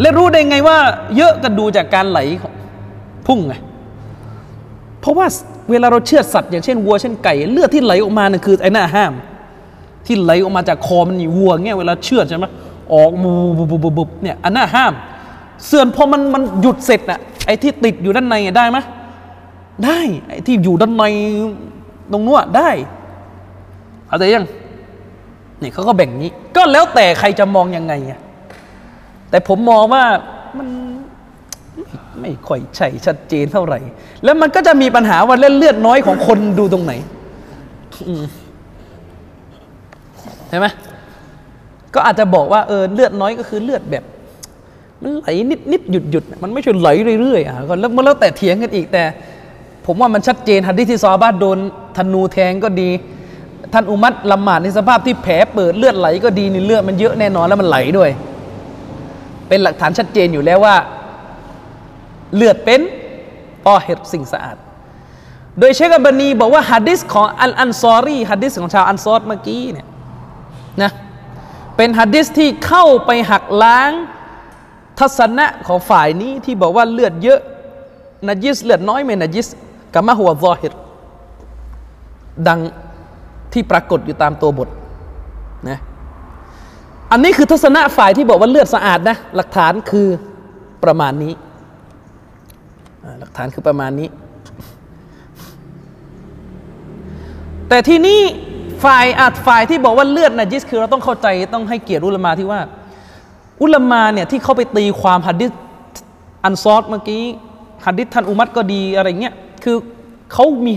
[0.00, 0.78] และรู้ได้ไงว่า
[1.16, 2.18] เยอะก็ดูจากการไหล
[3.26, 3.54] พุ่งไง
[5.00, 5.26] เพราะว่า
[5.70, 9.12] เวลาเราเชือดสัตว์อย่างเช่นวัวเช่นไก่ เลือดที่ไหลออกมาเนี่ยคือไอ้หน้าห้าม
[10.06, 12.44] ที่ไหลออกมาจากคอมันวัวเงี้ยเวลาเชือดใช่ไหม
[12.92, 14.92] ออกบูบบุบบุบเนี่ยอันน่าห้าม
[15.66, 18.78] เสื่อมพอมันมันหยุดเสร็จน่ะไอ้ที่ติดอยู่ด้านในได้ไหม
[19.84, 21.02] ได้ไอ้ที่อยู่ด้านใน
[22.12, 22.70] ตรงนู้นได้
[24.08, 24.46] เอาใจยัง
[25.62, 28.20] นี่เขาก็แบ่งนี้ ก็แล้วแต่ใครจะมองยังไงอะ
[29.30, 30.04] แต่ผมมองว่า
[30.58, 30.68] มัน
[32.20, 33.78] ไม่ค่อยใช่ชัดเจนเท่าไหร่
[34.24, 36.92] แล้วมันก็จะมีปัญหาว่าเล่นเลือดน้อยของคนดูตรงไหน
[40.48, 40.66] เห็นไหม
[41.94, 44.04] ก็อาจจะบอกว่าเออเลือดน้อยก็คือเลือดแบบ
[45.02, 46.88] มันไหลนิดนิดหยุดหยุดมันไม่ใช่ไหล
[47.20, 49.04] เรื่อยๆอะก็แล้วแล้วแต่เถียงกันอีกแต่
[49.86, 51.58] ผมว่ามันชัดเจนฮัดดิที่ซอบ้าโดน
[51.96, 52.90] ธนูแทงก็ดี
[53.72, 58.10] ท่านอุมัตละหมาดในสภาพที่แผลเปิดเลือดไหลก็ดีนี่เลือดมันเยอะแน่นอนแล้วมันไหลด้วย
[59.48, 60.76] เป็นหลักฐานชัดเจนอยู่แล้วว่า
[62.34, 62.80] เลือดเป็น
[63.66, 64.56] ตอเฮรสิ่งสะอาด
[65.58, 69.86] โดยเชคบันีบอกว่าฮะดิษของอัลอันซอรีฮะดิษของชาวอันซอรเมื่อกี้เนี่ย
[70.82, 70.90] นะ
[71.76, 73.90] เป็นฮะดิษที่เข้าไปหักล้าง
[74.98, 77.40] ทัศนะของฝ่ายนี้ที่บอกว่าเลือดเยอะ
[78.28, 79.46] นจิสเลือดน้อยไม่นจิส
[79.94, 80.72] กัมมะหัวซอฮิร
[82.48, 82.60] ดัง
[83.52, 84.68] ที่ปรากฏอยู่ตามตัวบท
[85.68, 85.78] นะ
[87.12, 90.08] อันนี้คือทัศนะฝ่ายที่บอกว่าเลือดสะอาดนะหลักฐานคือ
[90.84, 91.32] ประมาณนี้
[93.20, 94.08] หลักฐานคือประมาณนี้
[97.68, 98.20] แต่ที่นี้
[98.84, 102.60] ฝ่ายอาจฝ่ายที่บอกว่าเลือดนะจิสคือเราต้องเข้าใจต้องให้เกียรติอุลามาที่ว่า
[103.62, 105.52] อุลามาเนี่ยที่เขาไปตีความหัดดิษ
[106.44, 107.22] อันซอดเมื่อกี้
[107.86, 109.34] หัดดิษท่านอุมัตก็ดีอะไรเงี้ย
[109.64, 109.76] คือ
[110.32, 110.72] เขามี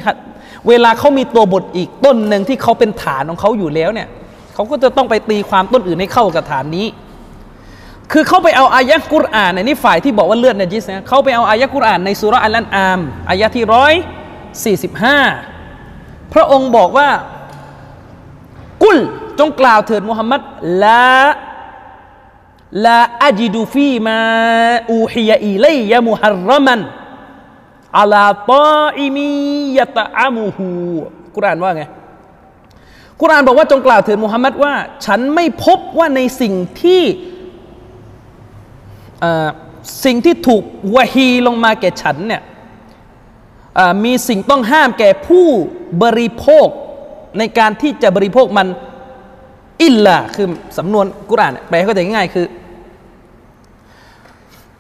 [0.68, 4.08] เวลาเขามีตัวบทอีกต้นหนึ่งที่เขาเป็นฐานของเขาอยู่แล้วเนี่ย
[4.54, 6.88] เขาก็จะต้องไปตีความต้นอื่นให้เข้ากับฐานนี้
[8.12, 13.00] คือเขาไปเอาอายะกุรอานในนี่ฝ่ายที่บอกว่าเลือดในจิสนะเขาไปเอาอายะกุรอานในสุรอัลลันอาม
[13.30, 13.94] อายะที่ร้อย
[14.74, 17.08] 45พระองค์บอกว่า
[18.84, 18.98] กุล
[19.40, 20.42] จงกล่าวเถิดมุฮัมมัด
[20.84, 21.06] ละ
[22.86, 24.18] ลาอัจิดูฟีมา
[24.92, 26.82] อูฮิยะอิลัยะมุฮัรรมัน
[28.00, 29.30] อาลาตาอิมี
[29.78, 30.68] ยะตะอามูฮู
[31.36, 31.84] กุรานว่าไง
[33.22, 34.74] กุรานบอกว่าจงกล่าวเถิดมุฮัมมัดว่า
[35.06, 37.04] ฉันไม่พบว่าในสิ่งที่
[40.06, 40.64] สิ่งที่ถูก
[40.96, 42.42] วะฮีลงมาแก่ฉันเนี่ย
[44.04, 45.48] มีสิ่งต้องห้ามแก่ผู้
[46.04, 46.68] บริโภค
[47.38, 48.68] ในการที่จะบริโภคมัน
[49.84, 50.48] อิลละคือ
[50.78, 52.48] สำนวนกุรานแปลให้เข้าใจง่ายคือ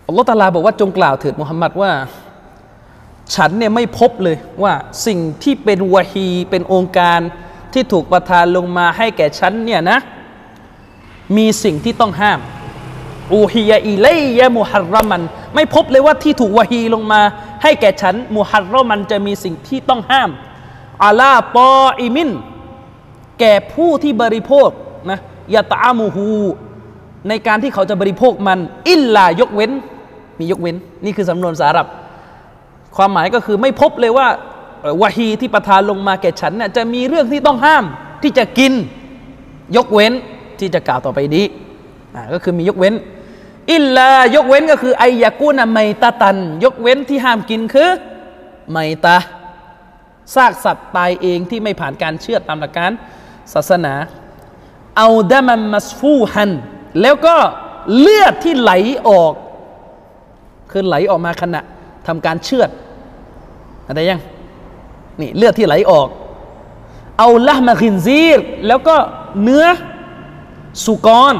[0.07, 1.91] อัลลอฮฺตาลาบอกว่าจงกล่าวเถิดมุฮัมมัดว่า
[3.35, 4.73] ฉันเนี่ยไม่พบเลยว่า
[5.05, 7.19] สิ่งที่เป็นวะฮีเป็นองค์การ
[7.73, 9.99] ที่ถูกประทานลงมาให้แก่ฉันเนี่ยนะ
[11.37, 12.39] มีสิ่งที่ต้องห้าม
[13.33, 15.21] อูฮียะอิเลยยะมุฮัรรมัน
[15.55, 17.21] ไม่พบเลยว่าที่ถูกวะฮีลงมา
[17.63, 20.29] ให้แก่ฉันมุฮัรรมันจะมีสิ่งที่ต้องห้าม
[21.03, 21.69] อาลาปอ
[21.99, 22.29] อิมิน
[23.39, 24.69] แก่ผู้ที่บริโภค
[25.09, 25.19] นะ
[25.53, 26.29] ยะตามูฮู
[27.27, 28.59] ในการที่เขาจะบริโภคมัน
[28.89, 29.71] อิลลายกเว้น
[30.39, 30.75] มียกเว้น
[31.05, 31.87] นี่คือสำนวนสารับ
[32.95, 34.27] ความหมายก็คือไม่พบเลยว่า
[35.01, 37.83] วะฮีที่ประทานลงมาแก่ฉันเนี่ยจะมีเรื่องที่ต้องห้าม
[38.23, 38.73] ที่จะกิน
[39.75, 40.13] ยกเว้น
[40.59, 41.45] ที่จะกล่าวต่อไปนี้
[42.33, 42.93] ก็คือมียกเว้น
[43.71, 47.89] อิลลายกเว้นก็คือไอยากูนะไมตาตัน ยกเว้นที่ห้ามกินคือ
[48.71, 49.17] ไมตา
[50.35, 52.91] ซากสัตว์ตายเองที่ไม่ผ่านการเชื่อดตามหลักการ
[53.53, 53.93] ศาสนา
[54.97, 56.51] เอาดามัมมัสฟูฮัน
[57.01, 57.35] แล้วก็
[57.99, 58.71] เลือดที่ไหล
[59.07, 59.33] ออก
[60.71, 61.61] คือไหลออกมาขณะ
[62.07, 62.69] ทำการเชือด
[63.87, 64.21] อะไรยัง
[65.21, 66.07] นี่เลือดที่ไหลออก
[67.19, 68.95] أو لحم خنزير แล้วก็
[69.43, 69.65] เนื้อ
[70.85, 71.33] สุกร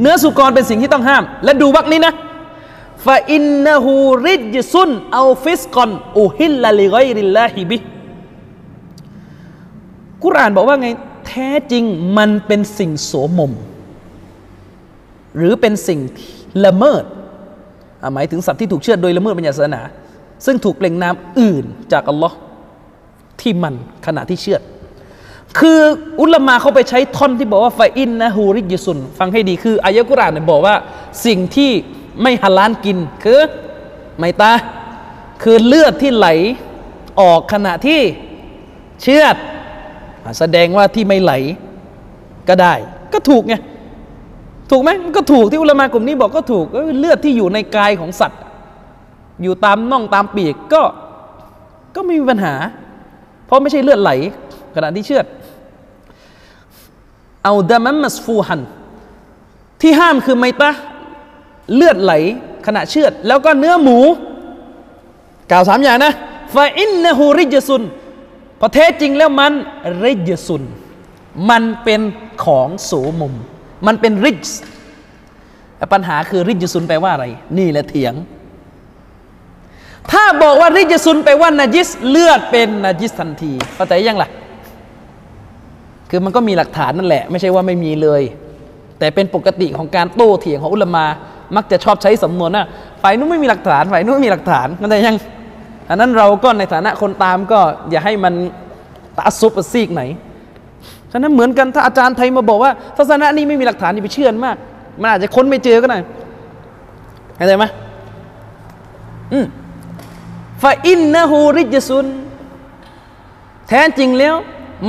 [0.00, 2.14] เนื้อสุกรเป็นสิ่งที่ต้องห้าม และดูวรรคนี้นะ
[3.06, 7.78] فإنه رجس أو فسقا أهل لغير الله به
[10.24, 10.88] กุรานบอกว่าไง
[11.26, 11.84] แท้จริง
[12.18, 13.52] มันเป็นสิ่งโสมม
[15.36, 16.00] หรือเป็นสิ่ง
[16.64, 17.04] ละเมิด
[18.14, 19.82] หมายถึงสัตว์ที่ถูกเชื่อโดยละเมิดบัญญัติศาสนา
[20.44, 22.36] ซึ่งถูกเปล่งนามอื่นจากอัลลอฮ์
[23.40, 23.74] ที่มัน
[24.06, 24.58] ขณะที่เชื่อ
[25.58, 25.80] คือ
[26.20, 30.74] อุลามาเขาไปใช้ท่อนที่บอกว่าฟาอินนะฮูริยซุน ฟังให้ดีคืออายะกุรานเนี่ยบอกว่า
[31.26, 31.70] สิ่งที่
[32.22, 33.40] ไม่ฮาลาลกินคือ
[34.18, 34.52] ไมตา
[35.42, 36.28] คือเลือดที่ไหล
[37.20, 38.00] ออกขณะที่
[39.02, 39.36] เชือด
[40.24, 41.32] อะแสดงว่าที่ไม่ไหล
[42.48, 42.74] ก็ได้
[43.12, 43.54] ก็ถูกไง
[44.70, 48.40] ถูกไหมก็ถูกที่อุลามากลุ่มนี้บอกก็ถูกเออเลือดที่อยู่ในกายของสัตว์
[49.42, 50.82] อยู่ตามน่องตามปีกก็
[51.94, 52.54] ก็ไม่มีปัญหา
[53.46, 54.10] เพราะไม่ใช่เลือดไหล
[54.74, 55.26] ขณะที่เชือด
[57.44, 58.60] เอาดามัมมัสฟูฮัน
[59.80, 60.70] ที่ห้ามคือไมตะ
[61.74, 62.12] เลือดไหล
[62.66, 63.98] ขณะเชือด แล้วก็เนื้อหมู
[65.50, 66.12] กล่าวสามอย่างนะ
[66.54, 67.82] ฟาอินนหูริจซุน
[68.60, 69.52] พอแท้จริงแล้วมัน
[70.04, 70.62] ริจซุน
[71.50, 72.00] มันเป็น
[72.44, 73.34] ของโสมม
[73.86, 74.46] มันเป็นริจ
[75.76, 77.26] แต่ปัญหาคือริจซุนแปลว่าอะไร
[77.58, 78.14] นี่แหละเถียง
[80.10, 84.30] ถ้าบอกว่าริจซุนแปลว่านาจิสเลือดเป็นนาจิสทันทีเข้าใจยังล่ะ
[86.10, 88.22] คือมันก็มีหลักฐานนั่นแหละ ไม่ใช่ว่าไม่มีเลย
[88.98, 91.06] แต่เป็นปกติของการโต้เถียงของอุลมา
[91.56, 92.66] มักจะชอบใช้สำนวนนะ
[93.02, 95.16] ฝ่ายนู้นไม่มีหลักฐานฝ่ายนู้นไม่มีหลักฐานเข้าใจยัง
[95.88, 97.60] อันนั้นเราก็ในฐานะคนตามก็
[97.90, 98.34] อย่าให้มัน
[99.18, 100.02] ตาซุปซีกไหน
[101.12, 104.56] ฉะนั้นเหมือนกันถ้าอาจารย์ไทยมาบอกว่าศาสนานี้ไม่มีหลักฐานอย่าไปเชื่อมาก
[105.00, 105.98] มันอาจจะค้นไม่เจอก็ได้
[107.36, 107.64] เข้าใจไหม
[109.32, 109.46] อืม
[110.62, 112.06] ฟาอินนะฮูริจซุน
[113.68, 114.34] แท้จริงแล้ว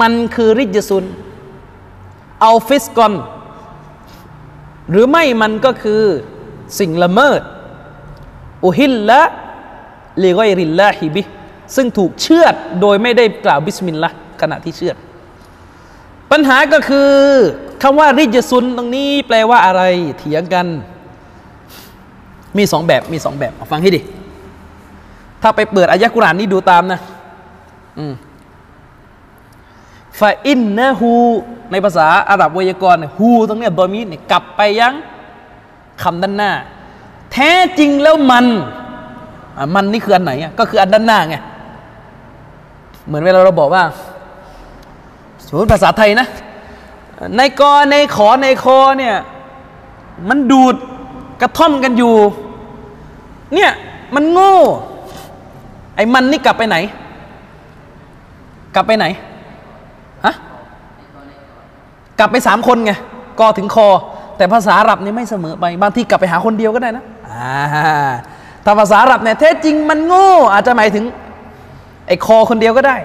[0.02, 3.14] มันคือرجس أو فسقا
[4.90, 6.02] หรือไม่มันก็คือ
[6.80, 7.42] สิ่งละเมิด
[8.66, 11.22] أهل لغير الله به
[11.76, 14.96] ซึ่งถูกเชือดโดยไม่ได้กล่าวบิสมิลลาห์ขณะที่เชือด
[16.32, 17.12] ปัญหาก็คือ
[17.84, 19.82] คำว่าرجسตรงนี้แปลว่าอะไร
[20.18, 20.68] เถียงกัน
[22.58, 24.02] มีสองแบบมีสองแบบฟังให้ดี
[25.42, 27.00] ถ้าไปเปิดอายะกุรานนี้ดูตามนะ
[27.98, 28.14] อืม
[30.20, 31.12] ฟาอินนะฮู
[31.72, 34.94] ในภาษาอาหรับไวยากรณ์ฮูตรงเนี้ยบอมีเนี่ยกลับไปยัง
[36.04, 36.52] คำด้านหน้า
[37.34, 38.46] แท้จริงแล้วมัน
[39.76, 41.36] มันนี่คืออันไหนก็คืออันด้านหน้าไง
[43.06, 43.84] เหมือนเวลาเราบอกว่า
[45.48, 46.28] สมมติภาษาไทยนะ
[47.38, 49.16] ในกอในขอในคอเนี่ย
[50.30, 50.76] มันดูด
[51.42, 52.16] กระท่อมกันอยู่
[53.54, 53.72] เนี่ย
[54.16, 54.56] มันโง่
[55.96, 56.78] ไอ้มันนี่กลับไปไหน
[58.76, 59.06] กลับไปไหน
[60.26, 60.34] ฮะ
[62.20, 62.92] กลับไปสามคนไง
[63.40, 63.88] กอถึงคอ
[64.38, 68.12] แต่ภาษาอาหรับนี่ไม่เสมอไปบางทีกลับไปหาคนเดียวก็ได้นะอ่า
[68.66, 71.06] ถ้าภาษาอาหรับเนี่ยแท้จริงมันโง่อาจจะหมายถึง
[72.08, 72.98] ไอ้คอคนเดียวก็ได้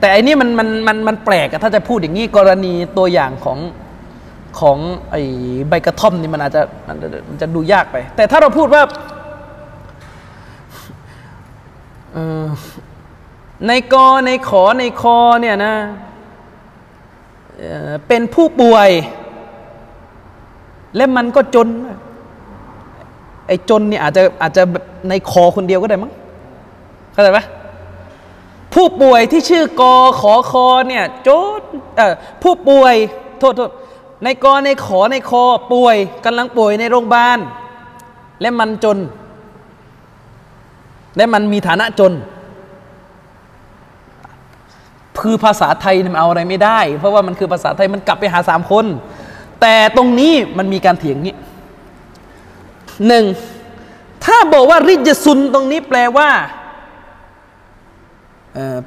[0.00, 3.58] แต่อันนี้มันมันมันมันแปลกอะถ้าจะพูดอย่างนี้กรณีตัวอย่างของ
[4.60, 4.78] ของ
[5.10, 5.22] ไอ้
[5.68, 8.82] ใบกระท่อมนี่มันอาจจะมันจะมันจะดูยากไป แต่ถ้าเราพูดว่า
[12.12, 12.46] เอ่อ
[13.66, 15.74] ในกอในขอในคอเนี่ยนะ
[17.58, 18.90] เอ่อเป็นผู้ป่วย
[20.96, 21.68] และมันก็จน
[23.46, 24.62] ไอ้จนเนี่ยอาจจะอาจจะ
[25.08, 26.12] ในคอคนเดียวก็ได้มั้ง
[27.12, 27.44] เข้าใจปะ
[28.74, 31.60] ผู้ป่วยที่ชื่อกอขอคอเนี่ยจน
[31.96, 32.94] เอ่อผู้ป่วย
[33.38, 33.70] โทษโทษ
[34.24, 37.38] ในกอในขอในคอป่วยกำลังป่วยในโรงพยาบาล
[38.40, 38.98] และมันจน
[41.16, 42.12] และมันมีฐานะจน
[45.20, 48.86] คือภาษาไทยมันเอาอะไรไม่ได้ เพราะว่ามันคือภาษาไทยมันกลับไปหาสามคน
[49.60, 51.34] แต่ตรงนี้มันมีการเถียงนี้
[53.06, 53.24] หนึ่ง
[54.24, 56.30] ถ้าบอกว่าرجسตรงนี้แปลว่า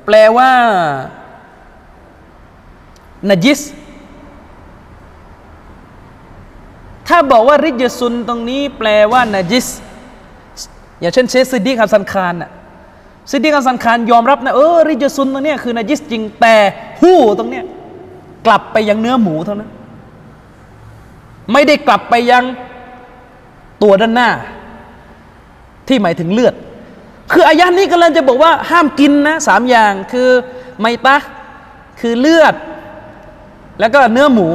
[0.05, 0.49] แปลว่า
[3.29, 3.59] นาจิส
[7.07, 9.67] ถ้าบอกว่าرجسตรงนี้แปลว่านาจิส
[10.99, 12.51] อย่างเช่นเชคซิดดีคับซันคารน่ะ
[13.31, 16.55] ซิดดีคับซันคารยอมรับนะเออرجسตรงนี้คือนาจิสจริงแต่
[17.01, 17.65] هوตรงเนี้ย
[18.45, 19.69] กลับไปยังเนื้อหมูเท่านั้น
[21.51, 22.43] ไม่ได้กลับไปยัง
[23.83, 24.29] ตัวด้านหน้า
[25.87, 26.53] ที่หมายถึงเลือด
[27.31, 30.29] คืออายะนี้กำลังจะบอกว่าห้ามกินนะสามอย่างคือ
[30.79, 31.17] ไมตะ
[31.99, 32.55] คือเลือด
[33.79, 34.47] แล้วก็เนื้อหมู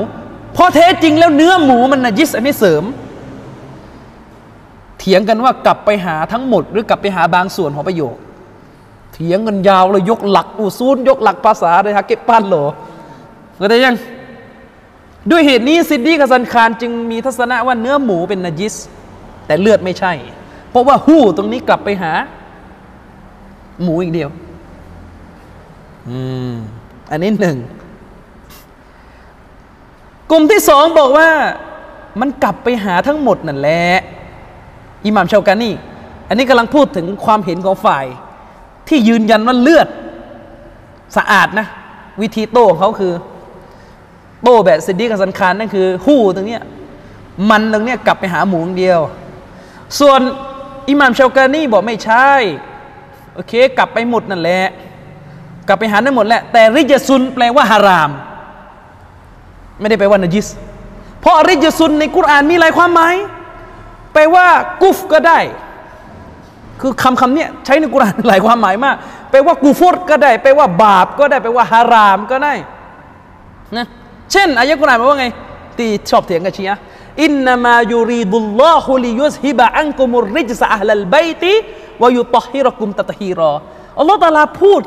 [0.54, 2.84] เพราะแท้จริงแล้วเนื้อหมูมันนะยิสอันนี้เสริม
[4.98, 8.16] เถียงกันว่ากลับไปหาทั้งหมด หรือกลับไปหาบางส่วนของประโยค
[9.12, 12.56] เถียงกันยาวเลยยกหลักอุซูลยกหลักภาษาเลยฮะเก็บปั้นโหล
[13.56, 13.94] เข้าใจยัง
[15.30, 18.74] ด้วยเหตุนี้ซิดดีกับซันคารจึงมีทัศนะว่าเนื้อหมูเป็นนจิส
[19.46, 20.12] แต่เลือดไม่ใช่
[20.70, 22.12] เพราะว่าหู้ตรงนี้กลับไปหา
[23.82, 24.30] หมูอีกเดียว
[26.08, 26.18] อื
[26.50, 26.52] ม
[27.10, 27.58] อันนี้หนึ่ง
[30.30, 31.28] กลุ่มที่สองบอกว่า
[32.20, 33.84] มันกลับไปหาทั้งหมดนั่นแหละ
[35.04, 35.74] อิหม่ามชาวกานี่
[36.28, 38.04] อันนี้กำลังพูดถึงความเห็นของฝ่าย
[38.88, 39.88] ที่ยืนยันว่าเลือด
[41.16, 41.66] สะอาดนะ
[42.22, 43.12] วิธีโต้ของเขาคือ
[44.42, 46.62] โต้แบบซิดดีกับสันคารนั่นคือหู้ตรงเนี้ย
[47.50, 49.00] มันตรงเนี้ยกลับไปหาหมูงเดียว
[50.00, 50.20] ส่วน
[50.88, 52.30] อิหม่ามชาวกานี่บอกไม่ใช่
[53.34, 54.68] โอเค กลับไปหมดนั่นแหละ
[55.68, 58.10] กลับไปหาได้หมดแหละแต่ริจซุนแปลว่าฮาราม
[59.80, 60.46] ไม่ได้แปลว่านจิส
[61.20, 63.14] เพราะริจซุนในกุรานมีหลายความหมาย
[64.12, 64.46] แปลว่า
[64.82, 65.38] กุฟก็ได้
[66.80, 68.96] คือคำคำนี้ใช้ในกุรานหลายความหมายมาก
[69.30, 72.54] แปลว่ากูฟรก็ได้ แปลว่าบาปก็ได้ แปลว่าฮารามก็ได้
[73.76, 73.86] นะ
[74.30, 75.26] เช่นอายะกุรอานบอกว่าไง
[75.78, 76.76] ที่ชอบเถียงกับชีอะ
[77.22, 81.54] อินนามายูรีดุลลอฮุลิยุสฮิบะอันกุมุริจสะอัลลบัยติ
[82.02, 83.52] วายุตฮิรกุมตะตฮีรอ
[83.98, 84.82] อัลลอฮ์ตาลาพูด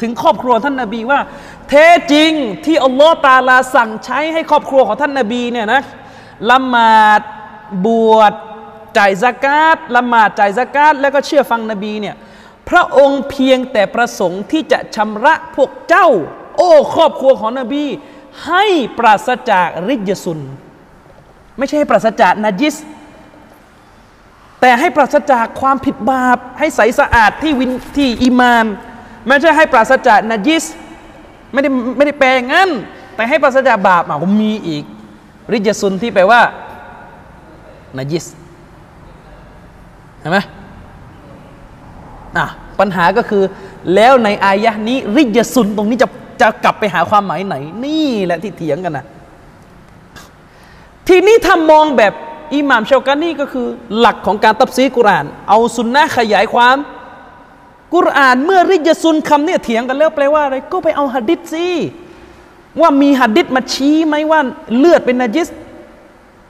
[0.00, 1.20] ถึงครอบครัวท่านนบีว่า
[1.68, 2.30] แท้จริง
[2.64, 5.82] ที่อัลลอฮ์ตาลาสั่งใช้ให้ครอบครัวของท่านนบีเนี่ยนะ
[6.50, 7.20] ละหมาด
[7.86, 8.32] บวช
[8.98, 12.14] จ่ายสกาดละหมาดจ่ายสกาดแล้วก็เชื่อฟังนบีเนี่ย
[12.68, 16.08] พระองค์เพียงแต่ประสงค์ที่จะชำระพวกเจ้า
[16.56, 17.84] โอ้ ครอบครัวของนบี
[18.46, 18.64] ให้
[18.98, 20.40] ปราศจากริยซุน
[21.58, 22.76] ไม่ใช่ให้ปราศจากนาจิส
[24.60, 28.66] แต่ให้ปราศจากความผิดบาป ให้ใสสะอาดที่วินที่อีมาน
[29.26, 30.64] ไม่ใช่ให้ปราศจากนาจิส
[31.52, 32.70] ไม่ได้ไม่ได้แปลงั้น
[33.14, 34.84] แต่ให้ปราศจากบาปอะผมมีอีก
[35.52, 36.40] ริยซุนที่แปลว่า
[37.98, 38.24] นาจิส
[40.20, 40.38] เห็นไหม
[42.36, 42.46] อะ
[42.78, 43.42] ปัญหาก็คือ
[43.94, 46.08] แล้วในอายะนี้ริยซุนตรงนี้จะ
[46.42, 49.06] จะกลับไปหาความหมายไหน นี่แหละที่เถียงกันนะ
[51.08, 52.12] ทีนี้ถ้ามองแบบ
[52.54, 53.66] อิหม่ามชาวกานี่ก็คือ
[53.98, 56.76] หลักของการตับซีกุราน เอาสุนนะขยายความ
[57.94, 61.66] กุรานเมื่อริยซุนคำเนี่ยเถียงกันแล้วแปลว่าอะไร ก็ไปเอาหัดดิษสิ
[62.80, 64.40] ว่ามีหัดดิษมาชี้ไหมว่า
[64.76, 65.48] เลือดเป็นนาจิส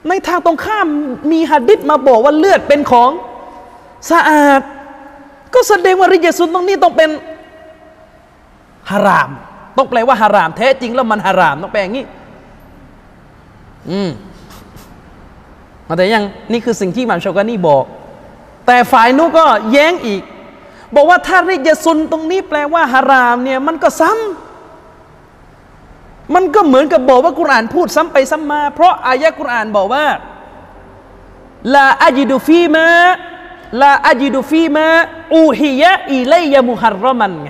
[0.08, 0.86] ในทางตรงข้าม
[1.32, 3.10] มีหัดดิษมาบอกว่าเลือดเป็นของ
[4.10, 4.60] สะอาด
[5.54, 7.10] ก็แสดงว่าริยซุนตรงนี้ต้องเป็น
[8.90, 9.30] ฮาราม
[9.76, 12.04] ต้องแปลว่าฮาราม แท้จริงแล้วมันฮาราม ต้องแปลอย่างนี้
[13.90, 14.10] อืม
[15.98, 17.84] แต่ยังนี่คือสิ่งที่มามชกานี่บอก
[18.66, 20.22] แต่ฝ่ายนู้ก็แย้งอีก
[20.94, 30.04] บอกว่าถ้าริยซุนตรงนี้แปลว่าฮารามเนี่ย มันก็ซ้ำมันก็เหมือนกับบอกว่ากุรอานพูดซ้ำไปซ้ำมา เพราะอายะกุรอานบอกว่า
[31.74, 32.86] ลาอาจิดุฟีมา
[33.82, 34.86] ลาอาจิดุฟีมา
[35.34, 37.48] อูฮิยะอีไลยมุฮัรรอมันไง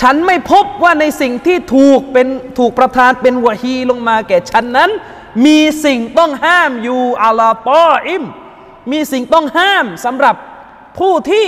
[0.00, 2.26] ฉันไม่พบว่าในสิ่งที่ถูกเป็น
[2.58, 4.90] ถูกประทานเป็นวะฮีลงมาแก่ฉันนั้น
[5.46, 8.24] มีสิ่งต้องห้ามอยู่อาลาตออิม
[8.92, 10.36] มีสิ่งต้องห้ามสำหรับ
[10.98, 11.46] ผู้ที่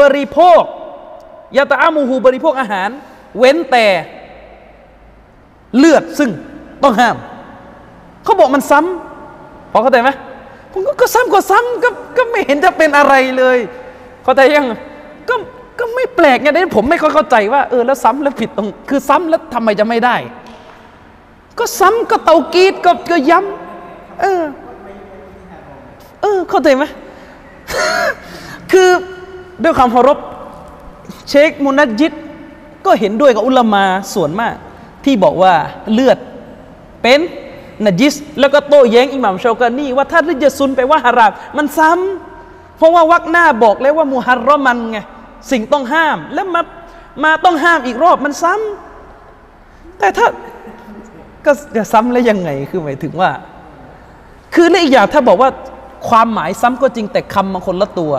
[0.00, 0.62] บริโภค
[1.56, 2.88] ยาตะอามูฮูบริโภคอาหาร
[3.38, 3.86] เว้นแต่
[5.76, 6.30] เลือดซึ่ง
[6.82, 7.16] ต้องห้าม
[8.24, 10.10] เขาบอกมันซ้ำพอเข้าใจไหม
[10.72, 13.58] ผมก็ก็ซ้ำก็ซ้ำก็ก็ไม่เห็นจะเป็นอะไรเลย
[14.22, 14.66] เข้าใจยัง
[15.28, 15.34] ก็
[15.80, 20.16] ก็ไม่แปลกไงได้ผมไม่ค่อยเข้าใจว่าเออแล้วซ้ำแล้วผิดตรงคือซ้ำแล้วทำไมจะไม่ได้
[21.58, 24.42] ก็ซ้ำก็เตากีดก็ก็ย้ำเออ
[26.22, 26.84] เออ เข้าใจไหม
[28.72, 28.88] คือ
[29.62, 30.18] ด้วยความเคารพ
[31.28, 32.12] เชคมุนัดยิด
[32.86, 33.84] ก็เห็นด้วยกับอุลามา
[34.14, 34.54] ส่วนมาก
[35.04, 35.54] ที่บอกว่า
[35.92, 36.18] เลือด
[37.02, 37.20] เป็น
[37.86, 44.98] นัจิสแล้วก็โต้แย้งอิหม่ามชากานีว่าถ้าริจซุนไปว่าฮารามมันซ้ำเพราะว่าวักหน้าบอกแล้วว่ามุฮัรรอมันไง
[45.50, 46.62] สิ่งต้องห้าม แล้วมา
[47.24, 50.26] มาต้องห้ามอีกรอบมันซ้ำแต่ถ้า
[51.46, 53.30] ก็จะซ้ำแล้วยังไงคือหมายถึงว่า
[54.54, 55.50] คือและอีกอย่างถ้าบอกว่า
[56.08, 58.12] ความหมายซ้ำก็จริงแต่คำมันคนละตัว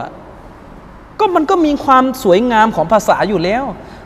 [1.19, 3.63] ก็มันก็มีความสวยงามของภาษาอยู่แล้ว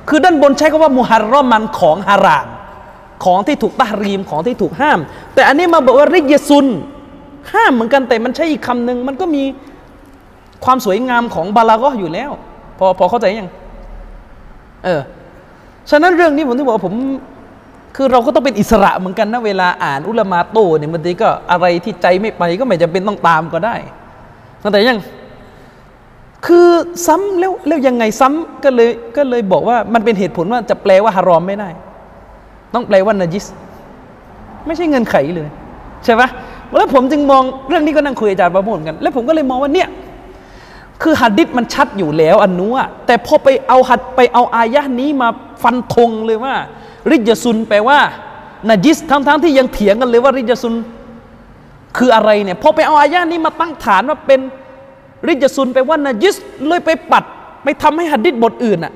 [0.09, 2.47] คือด้านบนใช้คำว่ามุฮัรรอมันของฮาราม
[3.25, 4.99] ของที่ถูกตารีมของที่ถูกห้าม
[5.33, 6.65] แต่อันนี้มาบอกว่าริยซุน
[7.53, 9.43] ห้ามเหมือนกันแต่มันใช้อีกคำหนึ่งมันก็มี
[10.65, 12.31] ความสวยงามของบาลาก็อยู่แล้ว
[12.79, 13.49] พอพอเข้าใจยัง
[14.85, 15.01] เออ
[15.89, 16.95] ฉะนั้นเรื่องนี้ผมที่บอกว่าผม
[17.95, 23.75] คือเราก็ต้องเป็นอิสระเหมือนกันนะเวลาอ่านอุลมาโตเนี่ยบางทีก็อะไรที่ใจไม่ไปก็ไม่จำเป็นต้องตามก็ได้
[24.61, 24.99] เข้าใจยัง
[26.45, 26.69] คือ
[27.07, 31.69] ซ้ำแล้วแล้วยังไงซ้ำก็เลยก็เลยบอกว่ามันเป็นเหตุผลว่าจะแปลว่าฮารอมไม่ได้
[32.73, 33.45] ต้องแปลว่านาจิส
[34.65, 35.49] ไม่ใช่เงินไขเลย
[36.05, 36.29] ใช่ปะ
[36.75, 39.87] แล้วผมจึงมองเรื่องนี้ก็นั่งคุยอาจารย์ประโมทกัน แล้วผมก็เลยมองว่าเนี่ย
[41.01, 45.29] คือหัดดิษมันชัดอยู่แล้วอันนู้อะแต่พอไปเอาหัดไปเอาอายะนี้มา
[45.63, 46.55] ฟันธงเลยว่า
[47.11, 47.99] ริจซุนแปลว่า
[48.69, 50.73] นาจิสทั้งๆทที่ยังเถียงกันเลยว่าริจซุน
[51.97, 54.39] คืออะไรเนี่ยพอไปเอาอายะนี้มาตั้งฐานว่าเป็น
[55.27, 56.35] ริจซุนแปลว่านาจิส
[56.67, 57.23] เลยไปปัด
[57.63, 58.93] ไปทำให้หัดดิษบทอื่นอะ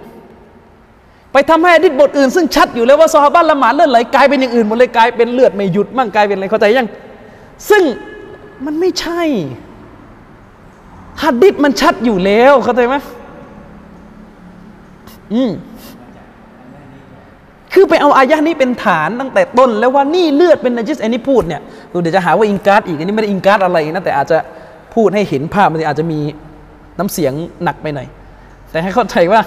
[1.34, 6.90] ไปทำให้หัดดิษบทอื่นซึ่งชัดอยู่แล้วว่าซอฮาบะละหมาดเลือดไหลกลายเป็นอย่างอื่นหมดเลยกลายเป็นเลือดไม่หยุดมั่งกลายเป็นอะไรเข้าใจยัง
[7.70, 7.84] ซึ่ง
[8.66, 9.22] มันไม่ใช่
[11.24, 12.96] ฮัดดิษมันชัดอยู่แล้วเข้าใจไหม
[15.34, 15.52] อืม
[17.74, 24.38] คือไปเอาอายะนี้เป็นฐานตั้งแต่ต้น แล้วว่านี่เลือดเป็นนาจิสอันนี้พูดเนี่ยเดี๋ยวจะหาว่าอิงการ์ดอีกอันนี้ไม่ได้อิงการ์ดอะไรนะแต่อาจจะ
[24.94, 26.20] พูดให้เห็นภาพมันอาจจะมี
[27.00, 27.34] น้ำเสียง
[27.64, 28.08] หนักไปหน่อย
[28.72, 29.41] แต่ให้เข้าใจว่า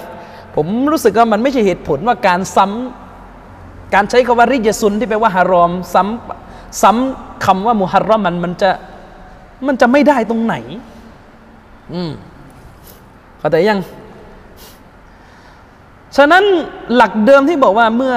[0.57, 8.71] ผมรู้สึกว่ามันไม่ใช่เหตุผลว่าการซ้ำการใช้คำว่าริยซุนที่แปลว่าฮารอม ซ้ำซ้ำคำว่ามุฮัรรอมมันมันจะ
[9.67, 10.57] มันจะไม่ได้ตรงไหน
[11.95, 12.13] อืม
[13.39, 13.81] เข้าใจยัง
[16.17, 16.45] ฉะนั้น
[16.95, 18.17] หลักเดิมที่บอกว่าเมื่อ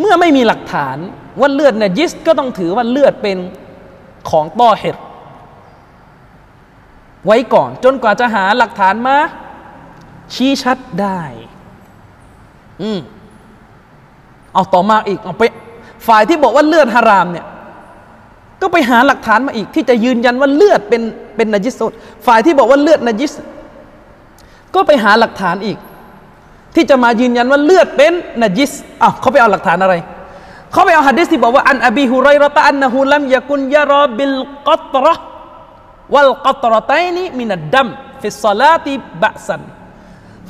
[0.00, 0.96] เมื่อไม่มีหลักฐาน
[1.40, 3.38] ว่าเลือดเนี่ยยิสก็ต้องถือว่าเลือดเป็น
[4.30, 4.96] ของต้อเห็ด
[7.26, 9.16] ไว้ก่อน จนกว่าจะหาหลักฐานมา
[10.34, 11.20] ชี้ชัดได้
[12.82, 12.98] อืม
[14.54, 15.42] เอาต่อมาอีกเอาไป
[16.06, 17.46] ฝ่ายที่บอกว่าเลือดฮารามเนี่ย
[18.60, 21.02] ก็ไปหาหลักฐานมาอีก ที่จะยืนยันว่าเลือดเป็น
[21.36, 21.74] เป็นนจิส
[22.26, 23.32] ฝ่ายที่บอกว่าเลือดนจิส
[24.74, 25.78] ก็ไปหาหลักฐานอีก
[26.74, 28.12] ที่จะมายืนยันว่าเลือดเป็น
[28.42, 28.70] นจิส
[29.02, 29.94] อ้าวเขาไปเอาหลักฐานอะไร
[30.72, 35.14] เขาไปเอาหะดิษที่บอกว่าعن أبي هريرة أنه لم يكن يرى بالقطرة
[36.14, 37.88] والقطرتين من الدم
[38.20, 39.62] في الصلاة بأسا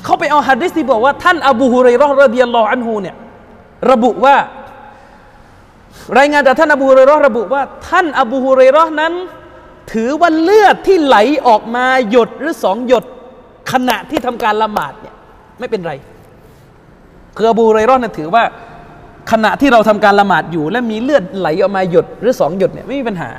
[0.03, 3.15] เขาไปเอาหะดิษที่บอกว่าท่านอบูฮุไรรอรดิยัลลอฮุอันฮูเนี่ย
[3.91, 4.35] ระบุว่า
[6.17, 9.13] รายงานจากท่านอบูฮุเรยรอห์ระบุว่า ท่านอบูฮุเรยรอห์นั้น
[9.93, 13.03] ถือว่าเลือดที่ไหลออกมาหยดหรือสองหยด
[13.71, 15.15] ขณะที่ทำการละหมาดเนี่ย
[15.59, 15.93] ไม่เป็นไร
[17.35, 18.43] คืออบูฮุเรรอนั้นถือว่า
[19.31, 23.29] ขณะที่เราทำการละหมาดอยู่ และมีเลือดไหลออกมาหยดหรือสองหยดเนี่ยไม่มีปัญหา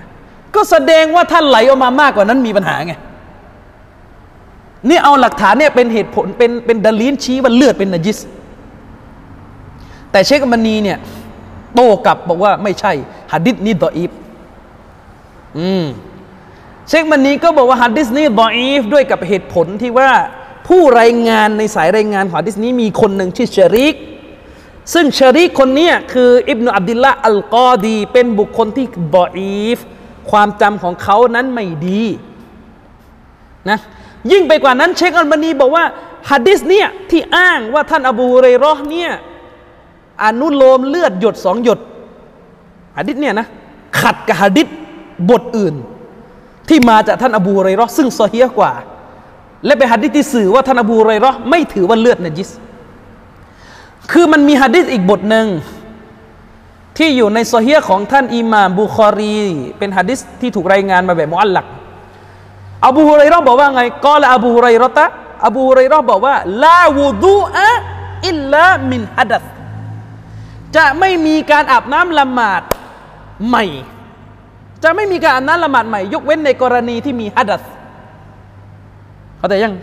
[0.54, 2.94] ก็แสดงว่าท่านไหลออกมามากกว่านั้นมีปัญหาไง
[4.88, 8.18] นี่เอาหลักฐานเนี่ยเป็นเหตุผลเป็นเป็นดลีนชี้ว่าเลือดเป็นนจิส
[10.12, 10.98] แต่เชคมันนีเนี่ย
[11.74, 12.92] โต้กลับบอกว่าไม่ใช่
[13.32, 14.10] หัดดิษนี้ดออีฟ
[15.58, 15.84] อืม
[16.88, 20.10] เชคมันนี้ก็บอกว่าหัดดิษนี้ดออีฟด้วยกับเหตุผลที่ว่า
[20.68, 23.94] ผู้รายงานในสายรายงานของหัดดิษนี้มีคนหนึ่งชื่อชริก
[24.92, 28.86] ซึ่งชริกคนนี้คืออิบนุอับดิลละอัลกอดี เป็นบุคคลที่
[29.16, 29.78] ดออีฟ
[30.30, 32.02] ความจำของเขานั้นไม่ดี
[33.70, 33.78] นะ
[34.32, 35.84] ยิ่งไปกว่านั้นเชคอัลมานีบอกว่า
[36.30, 39.12] ฮัดดิษเนี่ยที่อ้างว่าท่านอบูเรยรอห์เนี่ย
[40.24, 41.78] อนุโลมเลือดหยดสองหยด
[42.98, 43.46] หะดิษเนี่ยนะ
[44.00, 44.66] ขัดกับหะดิษ
[45.30, 45.74] บทอื่น
[46.68, 48.72] ที่มาจากท่านอบูฮุเรรอห์ซึ่งซอฮียกว่า
[49.66, 52.50] และเป็นหะดิษที่สื่อว่าท่านอบูฮุเรรอห์ไม่ถือว่าเลือดนจิส
[54.12, 55.46] คือมันมีหะดิษอีกบทหนึ่ง
[56.98, 59.36] ที่อยู่ในซอฮียของท่านอิหม่ามบุคอรี
[59.78, 61.66] เป็นหะดิษที่ถูกรายงานมาแบบมุอัลลัก
[62.86, 65.06] อบูฮุเรรอห์บอกว่าไงกอละอบูฮุเรรอตะ
[65.46, 66.34] อบูฮุเรราะห์บอกว่า
[66.64, 67.68] ลาวูดูอะ
[68.28, 69.44] อิลลามินฮัดัษ
[70.76, 72.62] จะไม่มีการอาบน้ำละหมาด
[73.48, 73.64] ใหม่
[74.84, 77.62] จะไม่มีการอาบน้ำละหมาดใหม่ ยกเว้นในกรณีที่มีฮัดัษ
[79.38, 79.74] เข้าใจยัง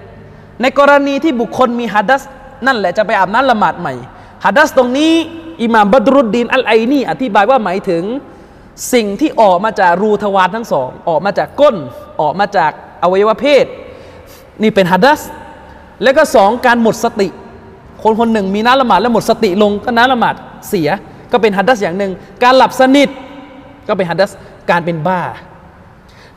[0.61, 2.21] ในกรณีที่บุคคลมีฮัดัษ
[2.65, 3.93] นั่นแหละจะไปอาบน้ำละหมาดใหม่
[4.45, 5.13] ฮัดัษตรงนี้
[5.61, 8.03] อิหม่ามบัดรุดดีนอัลไอนี่อธิบายว่าหมายถึง
[8.93, 11.75] สิ่งที่ออกมาจากรูทวารทั้งสอง ออกมาจากก้น
[12.21, 12.71] ออกมาจาก
[13.03, 13.65] อวัยวะเพศ
[14.61, 15.19] นี่เป็นฮัดัส
[16.03, 17.27] แล้วก็สองการหมดสติ
[18.03, 20.35] คนคนหนึ่งมีน้ำละหมาดแล้วหมดสติลงก็น้ำละหมาด
[20.69, 20.89] เสีย
[21.31, 22.11] ก็เป็นฮัดดัสอย่างหนึ่ง
[22.43, 23.09] การหลับสนิท
[23.87, 24.31] ก็เป็นฮัดดัส
[24.69, 25.21] การเป็นบ้า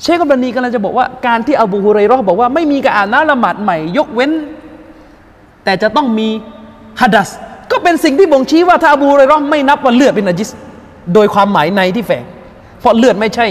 [0.03, 4.31] เชคกับบานีกำลังจะบอกว่าการที่อบูฮุเรยเราะห์บอกว่าไม่มีการอ่านน้ำละหมาดใหม่ ยกเว้น
[5.65, 6.29] แต่จะต้องมี
[7.01, 7.29] ฮัดดัส
[7.71, 10.51] ก็เป็นสิ่งที่บ่งชี้ว่าถ้าอบูฮุเรยเราะห์ไม่นับว่าเลือดเป็นนัจิส
[11.15, 12.25] โดยความหมายในที่แฝง
[12.81, 13.47] เพราะเลือดไม่ใช่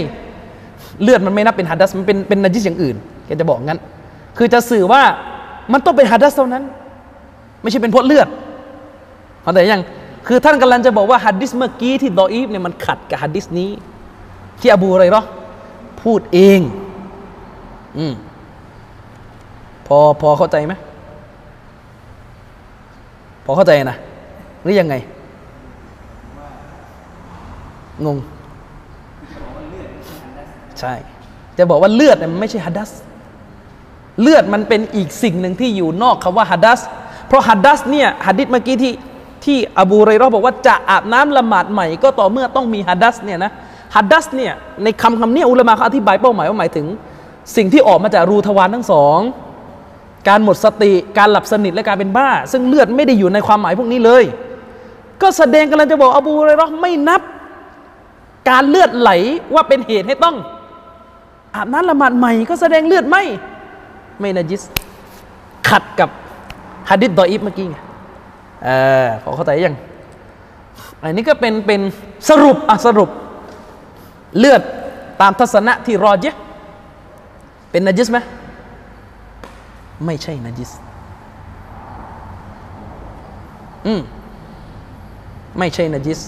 [1.02, 3.80] เลือดมันไม่นับเป็นฮัดดัสมันเป็นเป็นนัจิสอย่างอื่นแกจะบอกงั้น
[4.38, 5.02] คือจะสื่อว่า
[5.72, 6.64] มันต้องเป็นฮัดดัสเท่านั้น
[7.62, 8.28] ไม่ใช่เป็นพราะเลือด
[9.42, 9.82] เข้าใจยัง
[10.26, 13.70] คือท่านกำลังจะบอกว่าฮัดดิสเมื่อกี้ที่ดออีฟเนี่ยมันขัดกับฮัดดิสนี้
[14.60, 15.26] ที่อบูฮุเรยเราะ
[16.02, 16.60] พูดเอง
[17.98, 18.14] อืม
[19.86, 20.74] พอพอเข้าใจไหม
[23.44, 23.96] พอเข้าใจนะ
[24.62, 24.94] หรือยังไง
[28.04, 28.18] งง
[30.80, 30.92] ใช่
[31.58, 32.90] จะบอกว่าเลือดเนี่ยมันไม่ใช่ฮัดดัส
[34.20, 36.80] เลือดมันเป็นอีกสิ่งหนึ่งที่อยู่นอกคำว่าฮัดดัส
[37.32, 38.94] เพราะฮัดดัสเนี่ยฮัดดิษเมื่อกี้ที่
[39.44, 43.50] ที่อบูเรยเราะห์บอกว่าจะอาบน้ำละหมาดใหม่ก็ต่อเมื่อต้องมีฮัดดัสเนี่ยนะ
[43.96, 44.52] ฮัดดัสเนี่ย
[44.82, 46.86] ในคำคำนี้อุลามะเขาอธิบายเป้าหมายว่าหมายถึง
[47.56, 49.18] สิ่งที่ออกมาจากรูทวารทั้งสอง
[50.28, 54.24] การหมดสติการหลับสนิทและการเป็นบ้า ซึ่งเลือดไม่ได้อยู่ในความหมายพวกนี้เลย
[55.22, 57.22] ก็แสดงกำลังจะบอกอบูเรยเราะห์ไม่นับ
[58.50, 59.10] การเลือดไหล
[59.54, 60.36] ว่าเป็นเหตุให้ต้อง
[61.54, 63.24] อาบน้ำละหมาดใหม่ก็แสดงเลือดไม่
[64.20, 64.62] ไม่นาจิส
[65.68, 66.10] ขัดกับ
[66.90, 67.76] ฮะดิษดออีฟเมื่อกี้ไง
[68.64, 68.68] เอ
[69.04, 69.76] อพอเข้าใจยัง
[71.02, 71.80] อันนี้ก็เป็นเป็น
[72.28, 73.10] สรุปอะสรุป
[74.38, 74.62] เลือด
[75.20, 76.36] ตามทัศนะที่รอเยะ
[77.70, 78.18] เป็นนจิสไหม
[80.06, 80.70] ไม่ใช่นจิส
[83.86, 84.00] อืม
[85.58, 86.20] ไม่ใช่นจิส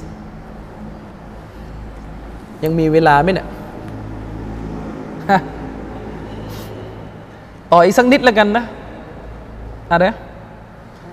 [2.62, 3.46] ยังมีเวลาไหมเนี่ย
[7.70, 8.64] ต่ออีกสักนิดแล้วกันนะ
[9.90, 10.06] อะไร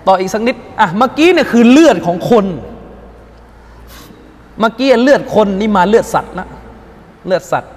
[0.08, 2.46] ต่ออีกสักนิดอะเมื่อกี้เนี่ยคือเลือดของคน
[4.60, 6.48] เมื่อกี้เลือดคนนี่มาเลือดสัตว์ละ
[7.28, 7.72] เลือดสัตว์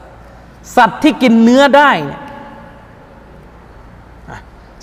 [0.77, 2.21] สัตว์ที่กินเนื้อได้เนี่ย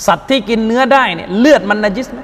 [0.07, 2.19] สัตว์ที่กินเนื้อได้เนี่ยเลือดมันนาจิสไหม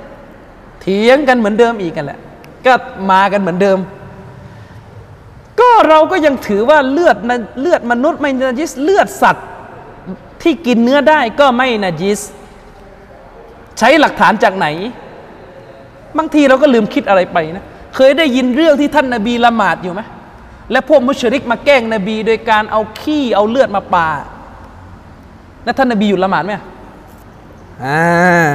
[0.81, 2.19] เถียงกันเหมือนเดิมอีกกันแหละ
[2.65, 2.73] ก็
[3.11, 3.77] มากันเหมือนเดิม
[5.59, 7.17] ก็เราก็ยังถือว่าเลือด
[7.61, 9.47] เลือดมนุษย์ไม่นาจิส เลือดสัตว์
[10.41, 12.19] ที่กินเนื้อได้ก็ไม่นาจิส
[13.77, 14.67] ใช้หลักฐานจากไหน
[16.17, 17.65] บางทีเราก็ลืมคิดอะไรไปนะ
[17.95, 20.01] เคยได้ยินเรื่องที่ท่านนาบีละหมาดอยู่ไหม
[20.71, 24.07] และพวกมุชริกมาแกล้งนบี โดยการเอาขี้เอาเลือดมาปา
[25.63, 26.51] แล้วท่านนาบีหยุดละหมาดไหม
[27.83, 28.49] อ่า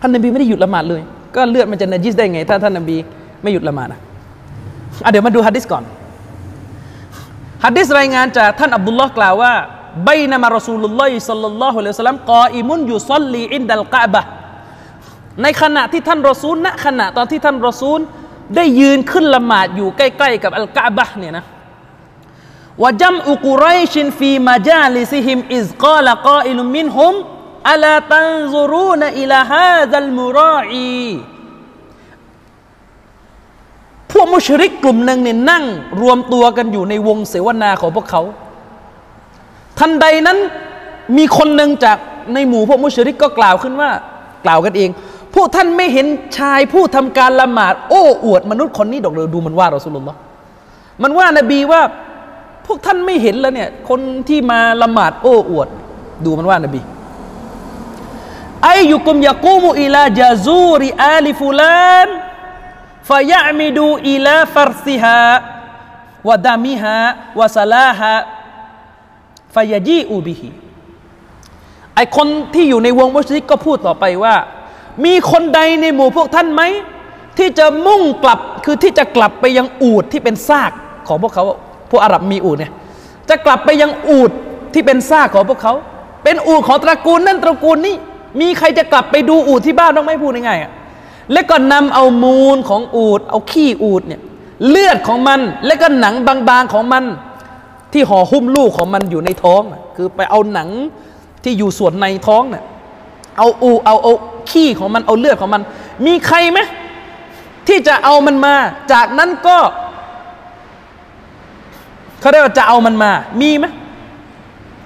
[0.00, 1.02] ท่านนาบีไม่ได้หยุดละหมาดเลย
[1.36, 2.96] ก็เลือดมันจะนาจิสได้ไง ถ้าท่านนาบี
[3.42, 4.00] ไม่หยุดละหมาดนะ
[5.04, 5.84] อะเดี๋ยวมาดูฮะดิษก่อน
[7.64, 9.52] ฮะดิษรายงานจากท่านอับดุลลอฮ์กล่าวว่า
[10.08, 14.28] بينما رسول الله صلى الله عليه وسلم قائم يصلي عند الكعبة
[15.42, 18.00] ในขณะที่ท่านรอซูลณขณะตอนที่ท่านรอซูล
[18.56, 21.44] ได้ยืนขึ้นละหมาดอยู่ใกล้ๆกับอัลกะบะเนี่ยนะ
[22.82, 27.14] وجمع قريش في مجالسهم إذ قال قائل منهم
[27.70, 31.08] ألا تنظرون إلى هذا المرائي
[34.12, 35.64] พวกมุชริกกลุ่มหนึ่งเนี่ยนั่ง
[36.00, 38.22] รวมตัวกันอยู่ในวงเสวนาของพวกเขา
[39.78, 40.38] ทันใดนั้น
[41.16, 41.98] มีคนหนึ่งจาก
[42.34, 43.90] ในหมู่พวกมุชริกก็กล่าวขึ้นว่า
[44.44, 44.90] กล่าวกันเอง
[45.34, 46.06] พวกท่านไม่เห็น
[46.38, 50.18] ชายผู้ทำการละหมาด โอ้อวดมนุษย์คนนี้ดอกเลยดูมันว่าเราสุลลอฮ์
[51.02, 51.82] มันว่านบีว่า
[52.66, 55.68] พวกท่านไม่เห็นแล้วเนี่ย คนที่มาละหมาดโอ้อวด
[56.24, 56.80] ดูมันว่านบี
[58.64, 62.08] ไอยุกุมยากูมุอิลาจาซูริอาลิฟูลาน
[63.10, 65.20] ฟยามิดูอิลาฟารซิฮา
[66.28, 66.96] วะดามิฮา
[67.38, 68.14] วะซาลาฮะ
[69.54, 70.50] ฟยาจีอูบิฮี
[71.94, 74.34] ไอคนที่อยู่ในวงมุสลิกก็พูดต่อไปว่า
[75.04, 76.62] มีคนใดในหมู่พวกท่านไหม
[77.38, 80.72] ที่จะมุ่งกลับคือที่จะกลับไปยังอูดที่เป็นซาก
[81.08, 81.44] ของพวกเขา
[81.90, 82.72] พวกอาหรับมีอูดเนี่ย
[83.28, 84.30] จะกลับไปยังอูด
[84.74, 85.74] ที่เป็นซากของพวกเขา
[86.24, 87.94] เป็นอูดของตระกูลนั่นตระกูลนี้
[88.40, 90.72] มีใครจะกลับไปดูอูดที่บ้านต้องไม่พูดง่ายๆอะ
[91.32, 94.20] แล้วก็นำเอามูลของอูดเอาขี้อูดเนี่ย
[94.68, 96.14] เลือดของมันแล้วก็หนัง
[96.48, 97.04] บางๆของมัน
[97.92, 99.62] ที่ห่อหุ้มลูกของมันอยู่ในท้อง
[99.96, 100.68] คือไปเอาหนัง
[101.44, 102.64] ที่อยู่ส่วนในท้องเนี่ย
[103.38, 104.12] เอาอูเอาเอา
[104.50, 105.62] ขี้ของมันเอาเลือดของมัน
[106.06, 106.58] มีใครไหม
[107.66, 108.54] ที่จะเอามันมา
[108.92, 109.58] จากนั้นก็
[112.20, 113.10] เขาเรียกว่าจะเอามันมา
[113.40, 113.66] มีไหม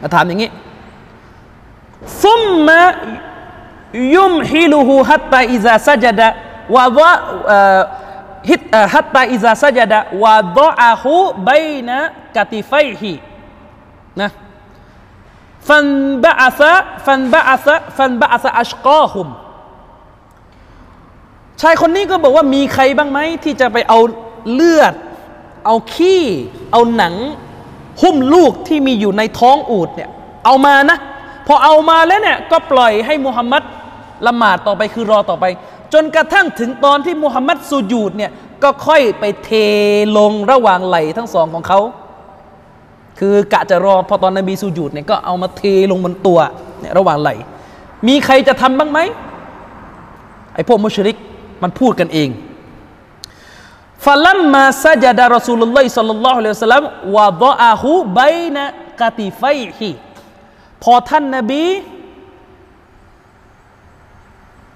[0.01, 0.51] มาถามอย่างนี้
[2.25, 2.83] ซุมมะ
[4.17, 6.29] ยุมฮิลูฮูฮัตตาอิซาซาจดะ
[6.75, 7.13] วะดะ
[8.51, 8.63] ฮิต
[8.93, 11.17] ฮัตตาอิซาซาจดะวะดะอะฮู
[11.49, 11.99] บัยนะ
[12.37, 13.13] กติไฟฮี
[14.21, 14.29] นะ
[15.69, 15.87] ฟัน
[16.25, 16.73] บะอัซะ
[17.07, 19.29] ฟันบะอัซะฟันบะอัซะอัชกอฮุม
[21.61, 23.99] ชายคนนี้ก็บอกว่ามีใครบ้างไหมที่จะไปเอา
[24.53, 24.95] เลือด
[25.67, 26.23] เอาขี้
[26.73, 27.15] เอาหนัง
[28.03, 30.11] หุ้มลูกที่มีอยู่ในท้องอูดเนี่ย
[30.45, 30.99] เอามานะ
[31.47, 33.63] พอเอามาแล้วเนี่ย ก็ปล่อยให้มุฮัมมัด
[34.27, 35.45] ละหมาดต่อไปคือรอต่อไป
[35.93, 38.31] จนกระทั่งถึงตอนที่มุฮัมมัดสุญูดเนี่ย
[38.63, 39.51] ก็ค่อยไปเท
[40.19, 41.81] ลงระหว่างไหล่ทั้งสองของเขา
[43.25, 46.39] คือกะจะรอพอตอนนบีสุญูดเนี่ยก็เอามาเทลงบนตัว
[46.81, 47.31] เนี่ยระหว่างไหล
[48.09, 48.99] มีใครจะทำบ้างไหม
[50.55, 51.17] ไอ้พวกมุชริก
[51.63, 52.29] มันพูดกันเอง
[54.05, 56.85] ฟะลัมมาซะจดะรอซูลุลลอฮิศ็อลลัลลอฮุอะลัยฮิวะซัลลัม
[57.17, 58.65] วะฎออะฮูบัยนะ
[59.01, 59.43] กะติไฟ
[59.77, 59.91] ฮิ
[60.83, 61.65] พอท่านนบี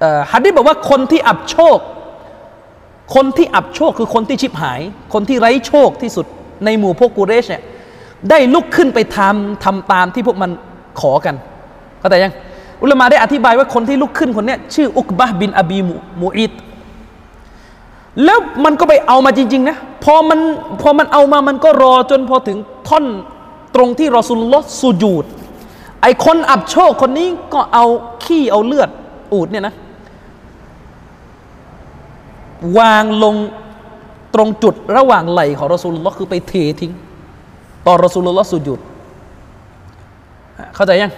[0.01, 1.79] เอ่อฮัดดิษบอกว่าคนที่อับโชค
[3.15, 4.81] คนที่อับโชคคือคนที่ชิบหาย
[5.13, 6.27] คนที่ไร้โชคที่สุด
[6.65, 7.63] ในหมู่พวกกูเรชเนี่ย
[8.31, 10.51] ได้ลุกขึ้นไปทำทำตามที่พวกมัน
[11.01, 11.35] ขอกัน
[12.01, 12.35] เข้าใจยัง
[12.83, 15.79] อุลมะได้อธิบายว่าคนที่ลุกขึ้นคนนี้ชื่ออุกบะบินอบี
[16.23, 16.53] มูอิด
[18.25, 20.41] แล้วมันก็ไปเอามาจริง ๆ นะ พอมัน
[20.81, 23.05] พอมันเอามามันก็รอจนพอถึงท่อน
[23.75, 25.25] ตรงที่รอสุลลสุญูด
[26.03, 27.85] ไอคนอับโชคคนนี้ก็เอา
[28.25, 28.91] ขี้เอาเลือด
[29.33, 29.75] อูดเนี่ยนะ
[32.79, 33.35] วางลง
[34.35, 36.93] ตรงจุดระหว่างไหล่ของรอสุลลอฮ์คือไปเททิ้ง
[37.87, 38.81] ตอนรอสูลุลลอฮ์สุญูด
[40.75, 41.13] เข้าใจยัง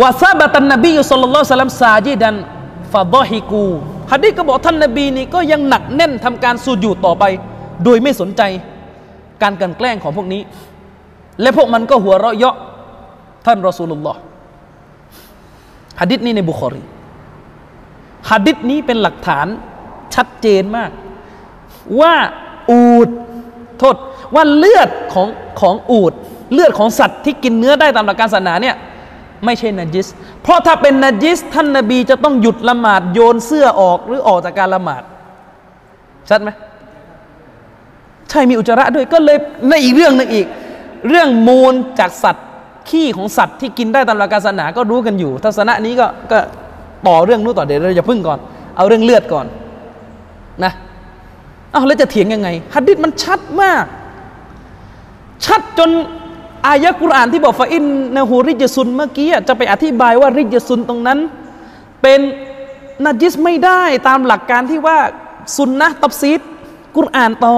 [0.00, 2.34] วะซาบะตันนบียุสลลัลลอฮุซัลลัมซาจิดัน
[2.92, 3.66] ฟาดอฮิกู
[4.12, 7.24] ฮัดดีก็บอกท่านนบีนี่ก็ยังหนักแน่นทำการสูญูดต่อไป
[7.84, 8.42] โดยไม่สนใจ
[9.42, 10.42] การกันแกล้งของพวกนี้
[11.40, 12.56] และพวกมันก็หัวเราะเยาะ
[13.46, 14.18] ท่านรอสูลุลลอฮ์
[16.00, 16.82] ฮัดดิษนี้ในบุคอรี
[18.30, 19.46] ฮัดดิษนี้เป็นหลักฐาน
[20.14, 20.90] ชัดเจนมาก
[22.00, 22.14] ว่า
[22.70, 23.08] อูด
[23.78, 23.96] โทษ
[24.34, 25.28] ว่าเลือดของ
[25.60, 26.12] ของอูด
[26.52, 28.76] เลือดของสัตว์ที่กินเนื้อได้ตามหลักการศาสนาเนี่ย
[29.44, 30.06] ไม่ใช่นัจิส
[30.42, 35.02] เพราะถ้าเป็นนัจิส ท่านนาบีจะต้องหยุดละหมาดโยนเสื้อออกหรือออกจากการละหมาด
[36.28, 36.50] ชัดไหม
[38.30, 39.36] ใช่มีอุจจาระด้วยก็เลย
[39.68, 40.46] ในอีกเรื่องนึงอีก
[41.08, 42.46] เรื่องมูลจากสัตว์
[42.88, 46.38] ขี้ของสัตว์ที่กินได้ตามหลักการศาสนาก็รู้กันอยู่ ทัศนะนี้ก็ก็
[47.06, 48.38] ต่อเรื่องนู้นต่อเดี๋ยวเราอย่าพึ่งก่อน
[48.76, 49.46] เอาเรื่องเลือดก่อน
[50.64, 50.72] นะ
[51.72, 53.84] เอาแล้วจะเถียงยังไงฮัดดิษมันชัดมาก
[55.44, 55.90] ชัดจน
[56.66, 57.84] อายะกุรอานที่บอกฟาอิน
[58.16, 61.18] นะฮูริจซุนเมื่อกี้จะไปอธิบายว่าริจซุนตรงนั้น
[62.02, 62.20] เป็น
[63.04, 64.98] นัจิสไม่ได้ตามหลักการที่ว่า
[65.56, 66.40] ซุนนะตับซีด
[66.96, 67.56] กุรอานต่อ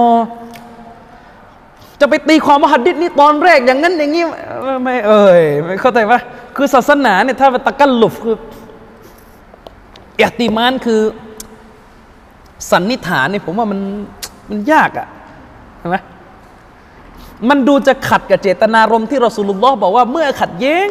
[1.99, 4.23] จะไปตีความว่าหัดดิษนี้ตอนแรกอย่างนั้นอย่างนี้
[4.63, 6.19] ไม่ไมเอ่ยไม่เข้าใจปะ
[6.55, 8.35] คือศาสนาเนี่ยถ้าเป็นตะกันหลุฟคือ
[10.19, 11.01] อิอติมานคือ
[12.71, 13.79] สันนิษฐานเนี่ยผมว่ามัน
[14.49, 15.07] มันยากอะ
[15.79, 15.97] เห็นไหม
[17.49, 20.87] มันดูจะขัดกับเจตนารมณ์ที่เรอสูลุลลอฮ์บอกว่าเมื่อขัดแย้ง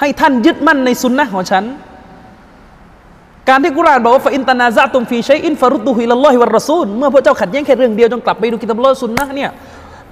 [0.00, 1.64] ให้ท่านยึดมั่นในสุนนะของฉัน
[3.48, 9.50] การที่กุรานบอกว่าفإن تنازعتم في شيء فردوه إلى الله والرسولเมื่อพวกเจ้าขัดแย้งแค่เรื่องเดียวจงกลับไปดูกิตาบลอสุนนะเนี่ย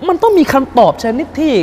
[0.08, 1.54] มันต้องมีคำตอบชนิดที่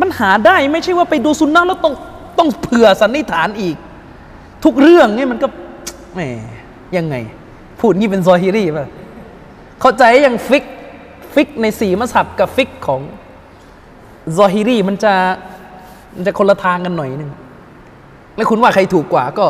[0.00, 1.94] มันหาได้ไม่ใช่ว่าไปดูสุนนะแล้วต้อง
[2.38, 3.76] ต้องเผื่อสันนิษฐานอีก
[4.64, 5.48] ทุกเรื่องเนี่ยมันก็
[6.14, 6.20] แหม
[6.96, 7.16] ยังไง
[7.80, 8.86] พูดงี้เป็นซอฮิรีป่ะ
[9.80, 10.64] เข้าใจยังฟิก
[11.34, 13.00] ฟิกในสีมัสฮับกับฟิกของ
[14.38, 15.14] ซอฮิรีมันจะ
[16.16, 17.30] มันจะคนละทางกันหน่อยหนึ่ง
[18.36, 19.46] แล้วคุณว่าใครถูกกว่าก็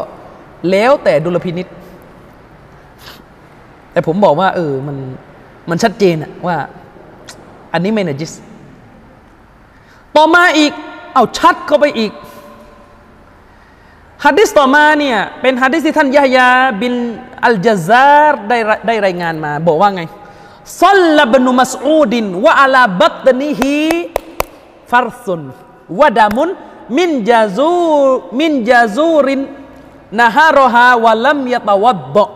[0.70, 1.66] แล้วแต่ดุลพินิจ
[3.92, 4.96] แต่ผมบอกว่า เออมัน
[5.70, 6.56] มันชัดเจนอะว่า
[7.72, 8.32] อันนี้ไม่นาจิส
[10.16, 10.72] ต่อมาอีก
[11.14, 12.12] เอาชัดเข้าไปอีก
[14.24, 16.48] ฮัดดิสต่อมาเนี่ยเป็นฮัดดิสที่ท่านยะฮยา
[16.80, 16.92] บิน
[17.44, 20.02] อัลจาซาร์ได้ได้รายงานมา บอกว่าไง
[20.82, 32.28] صلى ابن مسعود وعلى بطنه فرث ودم من جزو من جزور نحرها ولم يتوضأ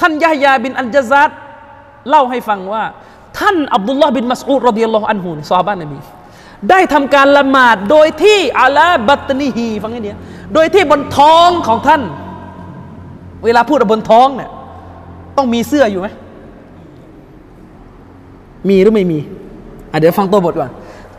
[0.00, 1.36] ท่านยะฮยาบินอัลจซาร์
[2.08, 2.84] เล่าให้ฟังว่า
[3.38, 5.98] ท่านอับดุลลอฮ์บินมัสอูด رضي الله عنه ซอฮาบะนบี
[6.70, 10.10] ได้ทำการละหมาดโดยที่ على بطنه ฟังให้ดี
[10.54, 12.02] โดยที่บนท้องของท่าน
[13.44, 14.50] เวลาพูดบนท้องเนี่ย
[15.36, 16.08] ต้องมีเสื้ออยู่ไหม
[18.68, 19.18] มีหรือไม่มี
[19.92, 20.70] อะเดี๋ยวฟังตัวบทก่อน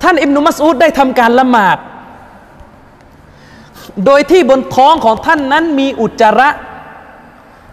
[0.03, 1.77] ท่านอิบนุมัสอูดได้ทำการละหมาด
[4.05, 6.49] โดยที่บนท้องของท่านนั้นมีอุจจาระ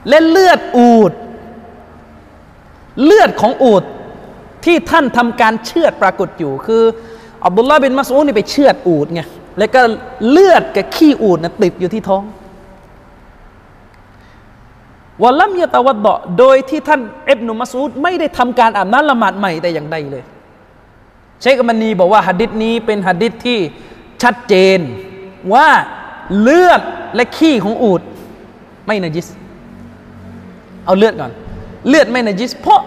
[0.08, 1.12] และเลือดอูด
[3.04, 3.84] เลือดของอูด
[4.64, 6.82] ที่ท่านทำการเชือดปรากฏอยู่ คือ
[7.44, 9.22] อับดุลลาห์บินมัสอูดนี่ไปเชือดอูดไง
[9.58, 9.80] แล้วก็
[10.30, 12.22] เลือดกับขี้อูดนะติดอยู่ที่ท้อง
[15.22, 20.24] วะลัมยะตะวัดดะโดยที่ท่านเอบนุมัสูดไม่ได้ทำการอาบน้ำละหมาดใหม่แต่อย่างใดเลย
[21.40, 23.58] เชคมันนีบอกว่าหัดดิษนี้เป็นหัดดิษที่
[24.22, 24.78] ชัดเจน
[25.54, 25.68] ว่า
[26.40, 26.80] เลือด
[27.14, 28.02] และขี้ของอูด
[28.86, 29.26] ไม่นจิส
[30.84, 31.32] เอาเลือดก่อน
[31.88, 32.80] เลือดไม่นจิส เพราะ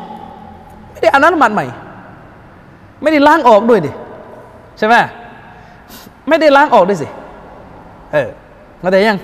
[0.91, 1.65] ไม่ได้อาบน้ำละหมาดใหม่
[3.01, 3.91] ไม่ได้ล้างออกด้วยดิ
[4.77, 4.95] ใช่ไหม
[6.29, 7.07] ไม่ได้ล้างออกด้วยสิ
[8.13, 8.29] เออ
[8.79, 9.19] เข้าใจยัง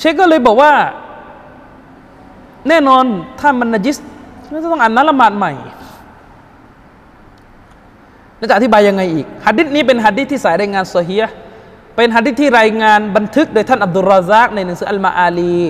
[0.00, 0.72] เชคก็เลยบอกว่า
[2.68, 3.04] แน่นอน
[3.40, 3.96] ถ้ามันนจิส
[4.64, 5.52] ก็ต้องอ่านน้ำละหมาดใหม่
[8.36, 11.24] แล้วจะอธิบายยังไงอีกฮัดดิษนี้เป็นฮัดดิษที่สายรายงานโซเฮีย
[11.96, 15.60] เป็นฮัดดิษที่รายงานบันทึกโดยท่านอับดุลราซักในหนังสืออัลมาอาลี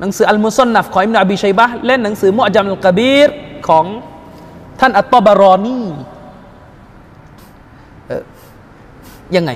[0.00, 3.28] หนังสืออัลมุซอนนัฟของอิมนาอบีชัยบะและหนังสือมุอจัมอัลกบีร
[3.68, 3.84] ของ
[4.80, 5.82] ท่านอัตตบารอนี
[8.10, 8.22] ออ
[9.36, 9.50] ยังไง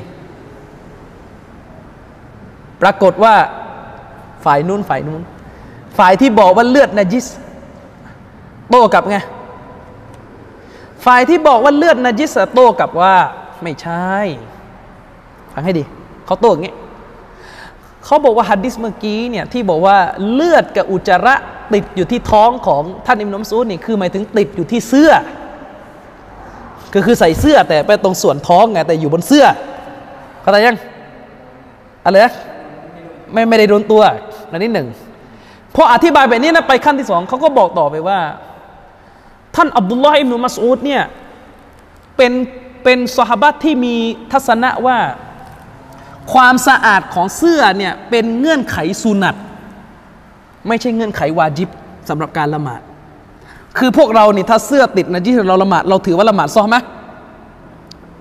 [2.83, 3.35] ปรากฏว่า
[4.45, 5.23] ฝ่ายนู้นฝ่ายนู้น
[5.99, 7.27] ฝ่ายที่บอกว่าเลือดนจิส
[8.71, 9.17] โต้กับไง
[11.05, 13.15] ฝ่ายที่บอกว่าเลือดนจิสโต้กับว่า
[13.63, 14.09] ไม่ใช่
[15.53, 15.85] ฟังให้ดี
[16.27, 16.75] เขาโต้อย่างนี้
[18.05, 19.97] เขาบอกว่าฮัดดิสเมื่อกี้เนี่ยที่บอกว่า
[20.33, 21.35] เลือดกับอุจจาระ
[21.73, 25.11] ติดอยู่ที่ท้องของท่านอิมนมซูดนี่คือหมายถึงติดอยู่ที่เสื้อ
[26.95, 29.45] ก็คือใส่เสื้อแต่ไปตรงส่วนท้องไงแต่อยู่บนเสื้อ
[30.43, 30.77] เข้าใจยัง
[32.05, 32.33] อะไรนะ
[33.33, 34.03] ไม่ไม่ได้โดนตัว
[34.53, 34.89] อันนี้หนึ่ง
[35.75, 38.19] พออธิบายแบบนี้นะไปขั้นที่สองเขาก็บอกต่อไปว่า
[39.57, 41.03] ท่านอับดุลลอฮ์อิบนุมัสอูดเนี่ย
[42.17, 42.33] เป็น
[42.85, 43.95] เป็นสหบัตที่มี
[44.33, 44.99] ทัศนะว่า
[46.33, 49.37] ความสะอาดของเสื้อเนี่ยเป็นเงื่อนไขสุนัต
[50.69, 51.71] ไม่ใช่เงื่อนไขวาจิบ
[52.09, 52.81] สำหรับการละหมาด
[53.79, 56.77] คือพวกเรานี่ถ้าเสื้อติดนะจิสเราละหมาดเราถือว่าละหมาดซ้อไหม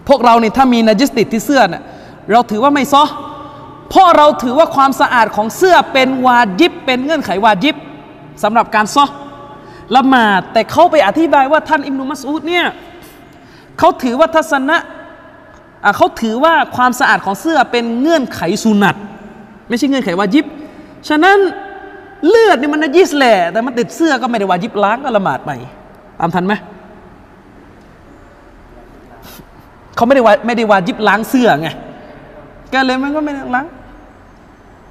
[0.10, 1.84] พวกเรานี่ถ้ามีนะจิสติดที่เสื้อเนี่ย
[2.32, 3.04] เราถือว่าไม่ซ้อ
[3.90, 7.76] เพราะเราถือว่าความสะอาดของเสื้อเป็นวาจิบ เป็นเงื่อนไขวาจิบ
[8.44, 9.06] สำหรับการซอ
[9.96, 12.66] ละหมาดแต่เขาไปอธิบายว่าท่านอิมนุมัสอูดเนี่ย
[13.80, 14.78] เขาถือว่าทัศนะ
[15.98, 18.96] เขาถือว่าความสะอาดของเสื้อเป็นเงื่อนไขสุนัต
[19.70, 20.46] ไม่ใช่เงื่อนไขวาจิบ
[21.10, 21.38] ฉะนั้น
[22.28, 25.52] เลือดนี่มันนจิสแหละแต่มันติดเสื้อก็ไม่ได้วาจิบล้างก็ละหมาดไป
[26.20, 26.54] ตามทันไหม
[29.96, 31.70] เขาไม่ได้วาไม่ได้วาจิบล้างเสื้อไง
[32.74, 33.66] ก็เลยมันก็ไม่ได้ล้าง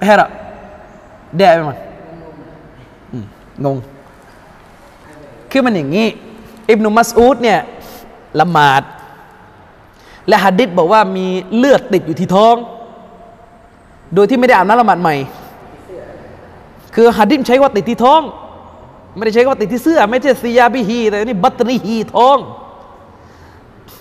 [0.01, 0.29] แพ้ละ
[1.37, 1.79] แดดไปมัน
[3.65, 3.77] งง
[5.51, 6.07] คือมันอย่างนี้
[6.69, 7.61] อิบนุมัสอูดเนี่ย
[8.41, 8.83] ละหมาด
[10.29, 11.27] และฮัดดิษบอกว่ามี
[11.57, 12.55] เลือดติดอยู่ที่ท้อง
[14.15, 15.17] โดยที่ไม่ได้อาบน้ำละหมาดใหม่
[16.95, 18.23] คือฮัดดิษใช้ว่าติดที่ท้อง
[19.17, 22.39] ไม่ได้ใช้ว่าติดที่เสื้อ ไม่ใช่ซียาบิฮีแต่นี่บัตรีฮีท้อง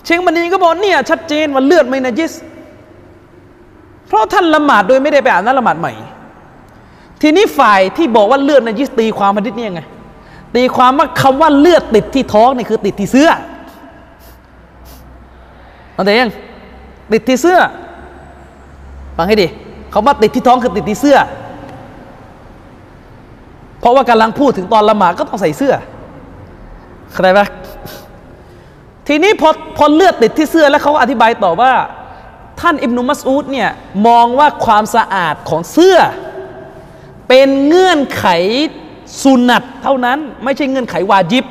[0.04, 2.32] เชงมันนี้ก็บอกเนี่ยชัดเจนว่าเลือดไม่นะจิส
[4.08, 5.92] เพราะท่านละหมาดโดยไม่ได้ไปอ่าบน้ำละหมาดใหม่
[7.22, 9.82] ทีนี้ฝ่ายที่บอกว่าเลือดนจิสตีความฮัดดิษนี่ยไง
[10.56, 13.30] ตีความว่าคำว่าเลือดติดที่ท้องนี่คือติดที่เสื้อ
[15.94, 16.30] เข้าใจยัง
[17.12, 17.58] ติดที่เสื้อ
[19.16, 19.46] ฟังให้ดี
[19.92, 21.18] คาว่าติดที่ท้องคือติดที่เสื้อ
[23.80, 25.74] เพราะว่ากำลังพูดถึงตอนละหมาดก็ต้องใส่เสื้อ
[27.12, 27.46] เข้าใจปะ
[29.08, 31.72] ทีนี้พอพอเลือดติดที่เสื้อแล้วเขาอธิบายต่อว่า
[32.60, 33.70] ท่านอิบนุมัสอูดเนี่ย
[34.06, 35.98] มองว่าความสะอาดของเสื้อ
[37.28, 38.26] เป็นเงื่อนไข
[39.22, 41.44] สุนัตเท่านั้น ไม่ใช่เงื่อนไขวาจิบ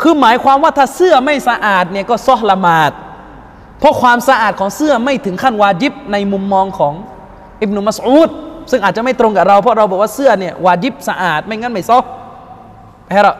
[0.00, 2.90] คือหมายความว่าถ้าเสื้อไม่สะอาดเนี่ยก็ซอละหมาด
[3.78, 6.94] เพราะความสะอาดของเสื้อไม่ถึงขั้นวาจิบในมุมมองของ
[7.62, 8.30] อิบนุมัสอูด
[8.70, 11.98] ซึ่งอาจจะไม่ตรงกับเราเพราะเราบอกว่าเสื้อเนี่ยวาจิบสะอาดไม่งั้นไม่ซอ
[13.06, 13.34] แพ้เรา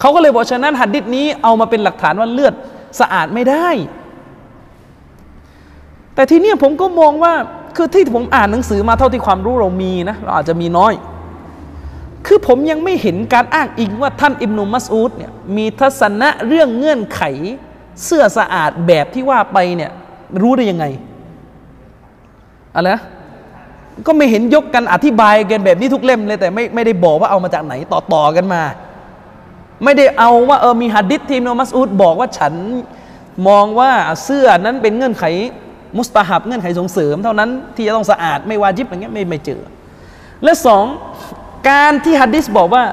[0.00, 2.54] เขาก็เลยบอกฉะนั้นหัดดิษนี้เอามาเป็นหลักฐานว่าเลือด
[3.00, 3.68] สะอาดไม่ได้
[6.16, 7.32] แต่ทีนี้ผมก็มองว่า
[7.76, 10.92] คือที่ผมอ่านหนังสือมาเท่าที่ความรู้เรามีนะเราอาจจะมีน้อย
[12.26, 17.22] คือผมยังไม่เห็นการอ้างอิงว่าท่านอิบนุมัสอูดเนี่ยมีทัศนะเรื่องเงื่อนไข
[18.04, 19.90] เสื้อสะอาดแบบที่ว่าไปเนี่ย
[20.42, 20.84] รู้ได้ยังไง
[22.74, 23.00] อะไรนะ
[24.06, 28.62] ก็ไม่เห็นยกกันอธิบายกันแบบนี้ทุกเล่มเลยแต่ไม่ไม่ได้บอกว่าเอามาจากไหนต่อต่อกันมา
[29.84, 32.54] ไม่ได้เอาว่าเออมีหัดดิษทีมโนมัสอูดบอกว่าฉัน
[33.48, 33.90] มองว่า
[34.24, 35.24] เสื้อนั้นเป็นเงื่อนไข
[35.98, 39.60] มุสตาฮับเงื่อนไขส่งเสริม เท่านั้นที่จะต้องสะอาดไม่วาจิบอย่างเงี้ยไม่ไม่เจอ
[40.44, 40.84] และสอง
[41.70, 42.84] การที่ฮัดดิษบอกว่า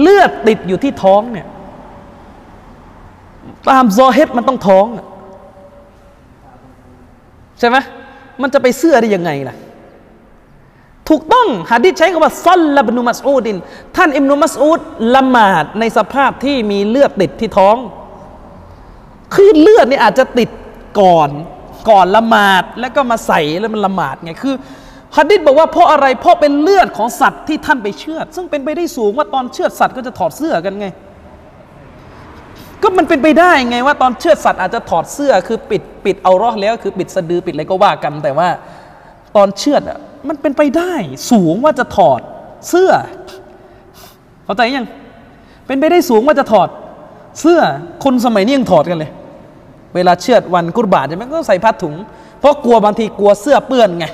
[0.00, 1.46] เลือดติดอยู่ที่ท้องเนี่ย
[3.68, 4.86] ตามซอเฮดมันต้องท้อง
[7.58, 7.76] ใช่ไหม
[8.42, 9.56] มันจะไปเสื้อได้ยังไงล่ะ
[11.08, 13.56] ถูกต้องหะดิษใช้คำว่าซัลลับนุมัสอูดิน
[13.96, 14.80] ท่านอิมนุมัสอูด
[15.14, 17.76] ละหมาดในสภาพที่มีเลือดติดที่ท้อง
[19.34, 20.50] คือเลือดนี่อาจจะติด
[21.00, 21.30] ก่อน
[21.90, 24.54] ก่อนละหมาดแล้วก็มาใส่แล้วมันละหมาดไงคือ
[25.16, 30.88] ฮัดดิษบอกว่าเพราะอะไรเพราะเป็นเลือดของสัตว์ที่ท่านไปเชือด ซึ่งเป็นไปได้สูงว่าตอนเชือดสัตว์ก็จะถอดเสื้อกันไง
[32.82, 38.48] ก็มันเป็นไปได้ไงว่าตอนเชือดสัตว์อาจจะถอดเสื้อคือปิดปิดเอารอแล้วคือปิดสะดือปิดอะไรก็ว่ากัน แต่ว่า
[39.36, 39.98] ตอนเชือดอะ
[40.28, 40.94] มันเป็นไปได้
[41.30, 42.20] สูงว่าจะถอด
[42.68, 42.90] เสื้อ
[44.44, 44.86] เข้าใจยัง
[45.66, 46.68] เป็นไปได้สูงว่าจะถอด
[47.40, 47.60] เสื้อ
[48.04, 49.10] คนสมัยนี้ยังถอดกันเลย
[49.94, 51.94] เวลาเชือดวันกุรบาตใช่ไหมก็ใส่ผ้าถุง
[52.40, 54.06] เพราะกลัวบางทีกลัวเสื้อเปื้อนไง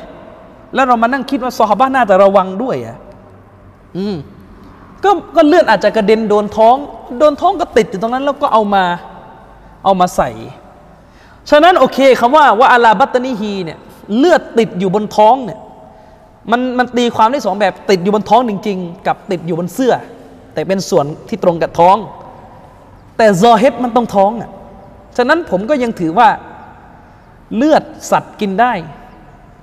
[0.74, 2.96] แล้วเรามานั่งคิดว่าซอฮาบะน่าจะระวังด้วยอะ
[3.96, 4.16] อืม
[5.04, 6.76] ก็ก็เลือดอาจจะกระเด็นโดนท้อง
[7.18, 8.84] โดนท้องก็ติดอยู่ตรงนั้น แล้วก็เอามา
[9.84, 10.30] เอามาใส่
[11.50, 13.78] ฉะนั้นโอเคคำว่าว่าอาลาบัตนีฮีเนี่ย
[14.18, 15.58] เลือดติดอยู่บนท้องเนี่ย
[16.50, 19.94] มันมันตีความได้สองแบบติดอยู่บนท้องจริง ๆ กับติดอยู่บนเสื้อ
[20.54, 21.96] แต่เป็นส่วนที่ตรงกับท้อง
[23.16, 24.50] แต่ซอเฮดมันต้องท้องอะ
[25.16, 26.28] ฉะนั้นผมก็ยังถือว่า
[27.56, 28.72] เลือดสัตว์กินได้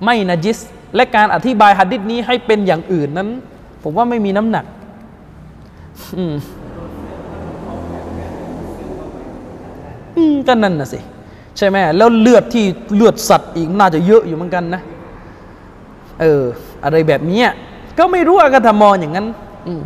[0.04, 0.58] ไม่นะจิส
[0.96, 3.28] และการอธิบายหัดดิษนี้ให้เป็นอย่างอื่นนั้น
[3.82, 4.64] ผมว่าไม่มีน้ำหนัก
[6.16, 6.34] อืม
[10.46, 10.98] ก็นั่นน่ะสิ
[11.56, 12.64] ใช่ไหมแล้วเลือดที่
[12.94, 14.82] เลือดสัตว์อีกน่าจะเยอะอยู่เหมือนกันนะ
[16.20, 16.42] เออ
[16.84, 17.42] อะไรแบบนี้
[17.98, 19.26] ก็ไม่รู้อากาธมองอย่างนั้น
[19.66, 19.82] อืม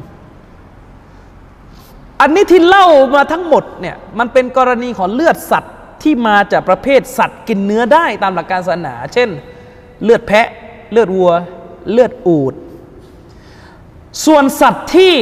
[2.20, 9.28] อันนี้ที่เล่ามาทั้งหมดเนี่ยมันเป็นกรณีของเลือดสัตว์ที่มาจากประเภทสัตว์กินเนื้อได้ตามหลักการศาสนา เช่น
[10.02, 10.48] เลือดแพะ
[10.92, 11.32] เลือดวัว
[11.92, 12.54] เลือดอูด
[14.24, 15.14] ส่วนสัตว์ที่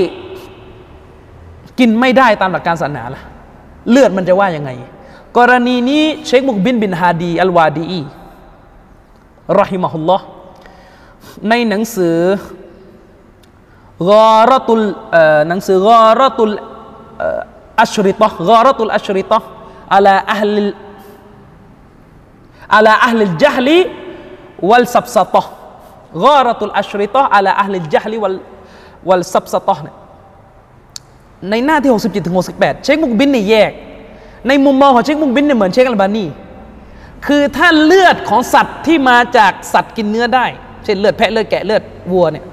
[1.79, 3.23] กินไม่ได้ตามหลักการศาสนาล่ะ
[3.91, 4.71] เลือดมันจะว่ายังไง
[5.39, 8.01] กรณีนี้เชคมุกบินบินฮาดีอัลวาดีอี
[9.61, 10.25] รอฮิมะฮุลลอฮ์
[11.49, 12.19] ในหนังสือ
[14.11, 14.85] กอรตุล
[15.49, 16.53] หนังสือกอรตุล
[17.83, 19.39] อัชริตะกอรตุลอัชริตะ
[19.95, 20.59] อัลาอัล
[22.77, 23.79] อัลาอัลจัฮลี
[24.69, 25.45] วัลซับซะตะ
[26.25, 28.37] กอรตุลอัชริตะอัลาอัลจัฮลีวัล
[29.09, 29.97] วัลซับซะตะเนี่ย
[31.51, 33.73] ในหน้าที่ 67ถึง68 เชคมุกบินนี่แยก
[34.49, 36.25] ในมุมมองของเชคมุกบินเนี่ยเหมือนเชคอัลบานี
[37.27, 40.47] คือถ้าเลือดของสัตว์ที่มาจากสัตว์กินเนื้อได้
[40.85, 41.83] เช่นเลือดแพะเลือดแกะเลือด
[42.13, 42.45] วัวเนี่ย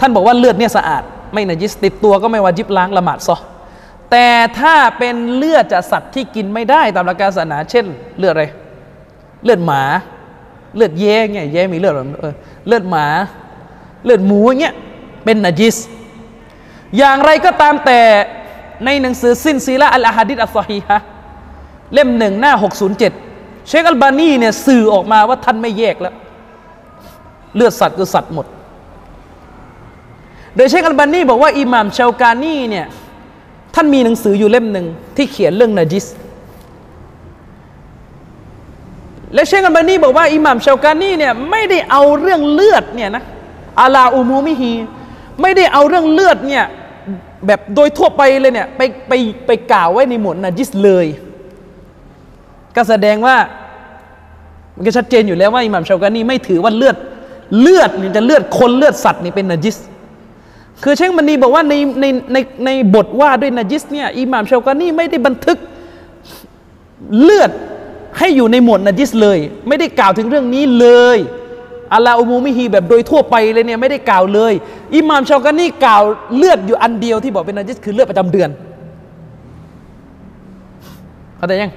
[0.00, 1.02] ท่านบอกว่าเลือดเนี่ยสะอาด
[1.32, 3.36] ไม่นจิสติดตัวก็ไม่วาจิบล้างละหมาดซอ
[4.10, 4.28] แต่
[4.60, 7.86] ถ้าเป็นเลือดจากสัตว์ที่กินไม่ได้ตามหลักการศาสนา เช่น
[8.18, 8.44] เลือดอะไร
[9.44, 9.82] เลือดหมา
[10.76, 12.34] เลือดแย่เงี้ยแย่มีเลือดเออ
[12.66, 13.06] เลือดหมา
[14.04, 14.74] เลือดหมูเงี้ย
[15.24, 15.76] เป็นนจิส
[16.98, 18.00] อย่างไรก็ตามแต่
[18.84, 20.98] ในหนังสือสิ้นซีละอัลอาฮัดิษอัลซอฮีฮะ
[21.94, 22.52] เล่มหนึ่งหน้า
[23.10, 26.14] 607 เชคอัลบานีเนี่ยสื่อออกมาว่าท่านไม่แยกแล้ว
[27.54, 28.46] เลือดสัตว์คือสัตว์หมด
[30.54, 32.86] โดยเชคอัลบานีบอกว่าอิหม่ามชาวกานีเนี่ย
[33.80, 34.86] ท่านมีหนังสืออยู่เล่มหนึ่ง
[35.16, 36.06] ที่เขียนเรื่องนาจิส
[39.34, 43.24] และเชคอัลบานีบอกว่าอิหม่ามชาวกานีเนี่ยไม่ได้เอาเรื่องเลือดเนี่ยนะ
[43.80, 44.72] อาลาอูมูมิฮี
[45.42, 46.64] ไม่ได้เอาเรื่องเลือดเนี่ย
[47.46, 49.12] แบบโดยทั่วไปเลยเนี่ยไปไป
[49.46, 51.06] ไปกล่าวไว้ในหมวดนาจิสเลย
[52.76, 53.36] ก็แสดงว่า
[54.76, 56.96] มันก็ชัดเจนอยู่แล้วว่าอิหม่ามชาวกานีไม่ถือว่าเลือด
[57.60, 59.76] เลือดนี่จะเลือดคนเลือดสัตว์นี่เป็นนาจิส
[60.82, 65.58] คือเชคมันนีบอกว่าในในในในบทว่าด้วยนาจิสเนี่ยอิหม่ามชาวกานี่ไม่ได้บันทึก
[67.22, 67.50] เลือด
[68.18, 69.38] ให้อยู่ในหมวดนาจิสเลย
[69.68, 71.18] ไม่ได้กล่าวถึงเรื่องนี้เลย
[71.92, 74.52] อัลลาอุมูมิฮีแบบโดยทั่วไปเลยเนี่ยไม่ได้กล่าวเลย
[74.96, 76.02] อิหม่ามชาวกานี่กล่าว
[76.36, 78.50] เลือดอยู่อันเดียวที่บอกเป็นนาจิสคือเลือดประจำเดือน
[81.36, 81.72] เข้าใจยัง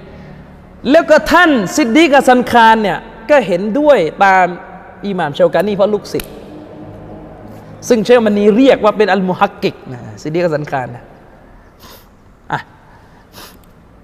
[0.91, 2.97] แล้วก็ท่านซิดดีกับซันคารเนี่ย
[3.29, 4.45] ก็เห็นด้วยตาม
[5.05, 6.31] อิหม่ามชาวกานี่เพราะลูกศิษย์
[7.87, 11.03] ซึ่งเชคมันนีเรียกว่าเป็น المحقق นะซิดดีกับซันคารนะ
[12.51, 12.59] อะ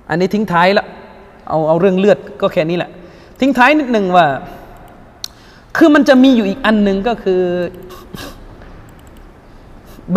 [0.09, 0.85] อันนี้ทิ้งท้ายละ
[1.49, 2.89] เอาเอาเรื่องเลือดก็แค่นี้แหละ
[3.39, 4.27] ทิ้งท้ายนิดหนึ่งว่า
[5.77, 7.41] คือมันจะมีอยู่อีกอันหนึ่งก็คือ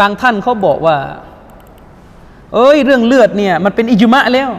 [0.00, 0.96] บางท่านเขาบอกว่า
[2.54, 4.50] เอ้ย เรื่องเลือดเนี่ย มันเป็นอิจุมะแล้ว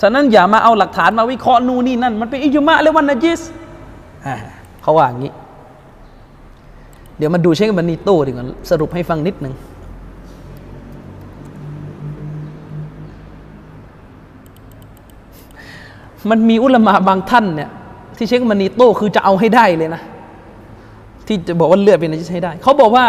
[0.00, 3.40] ฉะนั้นอย่ามาเอาหลักฐานมาวิเคราะห์นู่นนี่นั่น มันเป็นอิจุมะแล้ววันนจิส
[4.82, 5.32] เขาว่าอย่างนี้
[7.18, 9.54] เดี๋ยวมาดูเชคบันนีโต้ดีกว่าสรุปให้ฟังนิดหนึ่ง
[16.30, 17.70] มันมีอุลมะบางท่านเนี่ย
[18.16, 20.02] ที่เชคบันนีโต้คือจะเอาให้ได้เลยนะ
[21.26, 23.04] ที่จะบอกว่าเลือดเป็นนาจิสให้ได้ เขาบอกว่า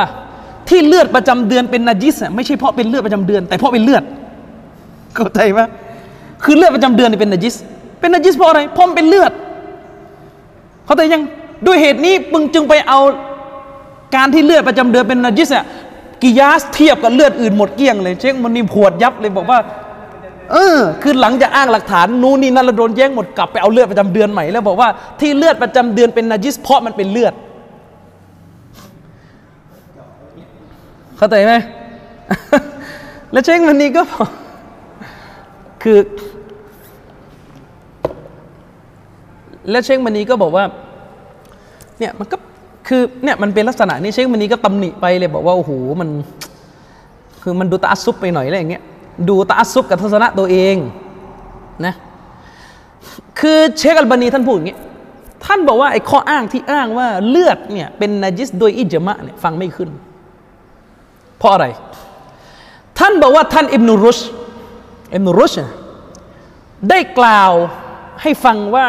[0.70, 4.04] ที่เลือดประจำเดือนเป็นนาจิสไม่ใช่เพราะเป็นเลือดประจำเดือน แต่เพราะเป็นเลือด
[5.16, 5.60] เข้าใจไหม
[6.44, 7.56] คือเลือดประจำเดือนนี่เป็นนาจิส
[8.00, 9.32] เป็นนาจิสเพราะอะไรเพราะเป็นเลือด
[10.86, 11.22] เขาแต่ยัง
[11.68, 13.00] ด้วยเหตุนี้มึงจึงไปเอา
[14.16, 15.66] การที่เลือดประจำเดือนเป็นนาจิสเนี่ย
[16.22, 19.60] กิยาสเทียบกับเลือดอื่นหมดเกลี้ยงเลย เช็คมันนี่พวดยับเลยบอกว่า
[20.52, 24.90] เออ คือหลังจากอ้างหลักฐานนู้นนี่นั่นแล้วโดนแย้งหมดกลับไปเอาเลือดประจำเดือนใหม่แล้วบอกว่า
[25.20, 27.34] ที่เลือดประจำเดือนเป็นนาจิสเพราะมันเป็นเลือด
[31.18, 31.54] เข้าใจไหม
[33.32, 34.28] แล้วเช็คมันนี่ก็บอก
[35.84, 35.98] คือ
[39.72, 40.66] แล้วเชคมันนีก็บอกว่า
[42.00, 42.38] เนี่ยมันก็
[42.88, 45.72] คือเนี่ยมันเป็นลักษณะนี้เชคมันนี้ก็ตำหนิไปเลยบอกว่าโอ้โห
[46.02, 46.10] มัน
[47.42, 48.84] คือมันดูตาอัซุบไปหน่อยอะไรอย่างเงี้ย
[49.30, 50.76] ดูตาอัซุบกับทัศนะตัวเอง
[51.86, 51.94] นะ
[53.40, 54.78] คือเชคอัลบานีท่านพูดอย่างงี้
[55.46, 59.90] ท่านบอกว่าไอ้ข้ออ้างที่อ้างว่าเลือดเนี่ยเป็นนาจิสโดยอิจมะเนี่ยฟังไม่ขึ้น
[61.38, 61.66] เพราะอะไร
[63.00, 64.20] ท่านบอกว่าท่านอิบนุรุช
[65.14, 65.72] อิบนุรุชเนี่ย
[66.90, 67.52] ได้กล่าว
[68.22, 68.88] ให้ฟังว่า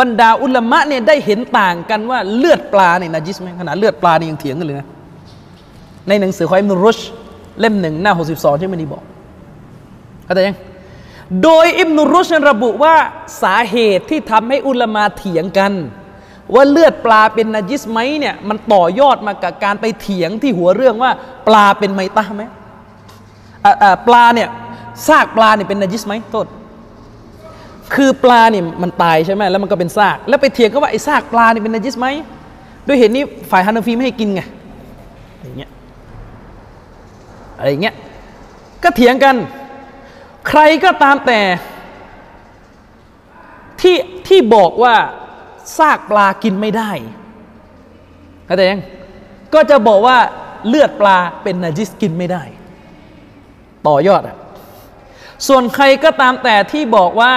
[0.00, 4.88] บรรดาอุลามะเนี่ยได้เห็นต่างกันว่าเลือดปลาเนี่ยนาจิสไหมขนาดเลือดปลานี่ยังเถียงกันเลยนะ
[6.08, 6.98] ในหนังสือของอิบนุรุช
[7.60, 9.02] เล่มหนึ่งหน้า 62 ที่มันนี่บอก
[10.24, 10.56] เข้าใจยัง
[11.42, 12.94] โดยอิบนุรุชระบุว่า
[13.42, 15.72] สาเหตุที่ทำให้อุลมาเถียงกัน
[16.54, 21.10] ว่าเลือดปลาเป็นนาจิสไหมเนี่ยมันต่อยอดมากับการไปเถียงที่หัวเรื่องว่า
[21.48, 22.42] ปลาเป็นไมตะไหม
[24.06, 24.48] ปลาเนี่ย
[25.08, 26.46] ซากปลาเนี่ยเป็นนาจิสไหมโทษ
[27.94, 32.08] คือปลาเนี่ยมันตายใช่ไหมแล้วมันก็เป็นซาก แล้วไปเถียงก็ว่าไอ้ซากปลาเนี่ยเป็นนาจิสไหม
[32.86, 34.42] ด้วยเหตุนี้ฝ่ายฮานาฟีไม่ให้กินไง
[35.42, 35.70] อย่างเงี้ย
[37.58, 37.94] อะไรเงี้ย
[38.82, 39.36] ก็เถียงกัน
[40.48, 41.40] ใครก็ตามแต่
[43.80, 43.96] ที่
[44.28, 44.94] ที่บอกว่า
[45.78, 46.90] ซากปลากินไม่ได้
[48.46, 48.82] เข้าใจยัง
[49.54, 50.16] ก็จะบอกว่า
[50.68, 52.42] เลือดปลาเป็นนาจิสกินไม่ได้
[53.88, 54.36] ต่อยอดอะ
[55.48, 57.34] ส่วนใครก็ตามแต่ที่บอกว่า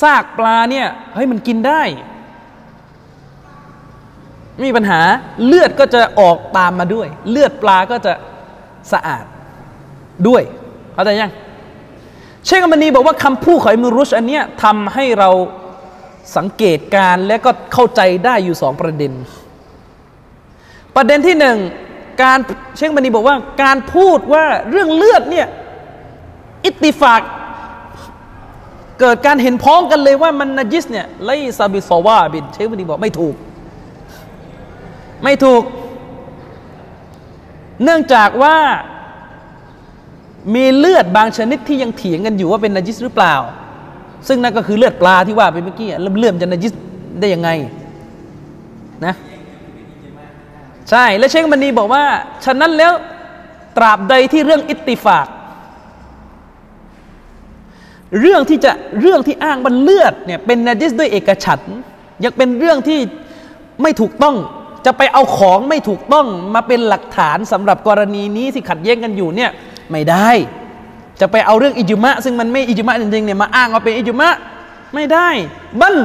[0.00, 1.82] ซากปลาเนี่ยเฮ้ยมันกินได้
[4.54, 5.00] ไม่มีปัญหา
[5.46, 8.12] เลือดก็จะออกตามมาด้วย เลือดปลาก็จะ
[8.92, 9.24] สะอาด
[10.28, 10.42] ด้วย
[10.94, 11.32] เข้าใจยัง
[12.44, 15.30] เชคอัมมานีบอกว่าคำพูดของอิมรุชอันเนี้ยทำให้เรา
[16.36, 19.12] สังเกตการและก็เข้าใจได้อยู่สองประเด็น
[20.96, 21.58] ประเด็นที่หนึ่ง
[22.22, 22.38] การ
[22.76, 25.46] เชคอัมมานีบอกว่าการพูดว่าเรื่องเลือดเนี่ย
[26.64, 27.22] อิติฟาก
[29.02, 33.34] เกิดการเห็นพ้องกันเลยว่ามันนจิสเนี่ยไลซาบิซอวาบินเชคอัมมานีบอกไม่ถูก
[35.24, 35.62] ไม่ถูก
[37.82, 38.56] เนื่องจากว่า
[40.54, 43.34] มีเลือดบางชนิดที่ยังเถียงกันอยู่ว่าเป็นนจิสหรือเปล่า
[44.28, 46.72] ซึ่งนั่นก็คือเลือดปลาที่ว่าไปเมื่อกี้แล้วเลื่อมจะนจิส
[47.20, 47.50] ได้ยังไง
[49.04, 49.14] นะ
[50.90, 52.04] ใช่และเชคมันนีบอกว่า
[52.44, 52.92] ฉะนั้นแล้ว
[53.76, 55.26] ตราบใดที่เรื่องอิตติฟาก
[58.20, 61.60] เรื่องที่จะเรื่องที่อ้างมันเลือดเนี่ยเป็นนาจิสด้วยเอกฉัน
[62.24, 62.98] ยังเป็นเรื่องที่
[63.82, 64.36] ไม่ถูกต้อง
[64.86, 69.50] จะไปเอาของไม่ถูกต้องมาเป็นหลักฐานสำหรับกรณีนี้ที่ขัดแย้งกันอยู่เนี่ย
[69.90, 70.30] ไม่ได้
[71.20, 74.28] จะไปเอาเรื่องอิจุมะ ซึ่งมันไม่อิจุมะจริงๆเนี่ยมาอ้างว่าเป็นอิจุมะ
[74.94, 75.28] ไม่ได้
[75.80, 75.96] บัน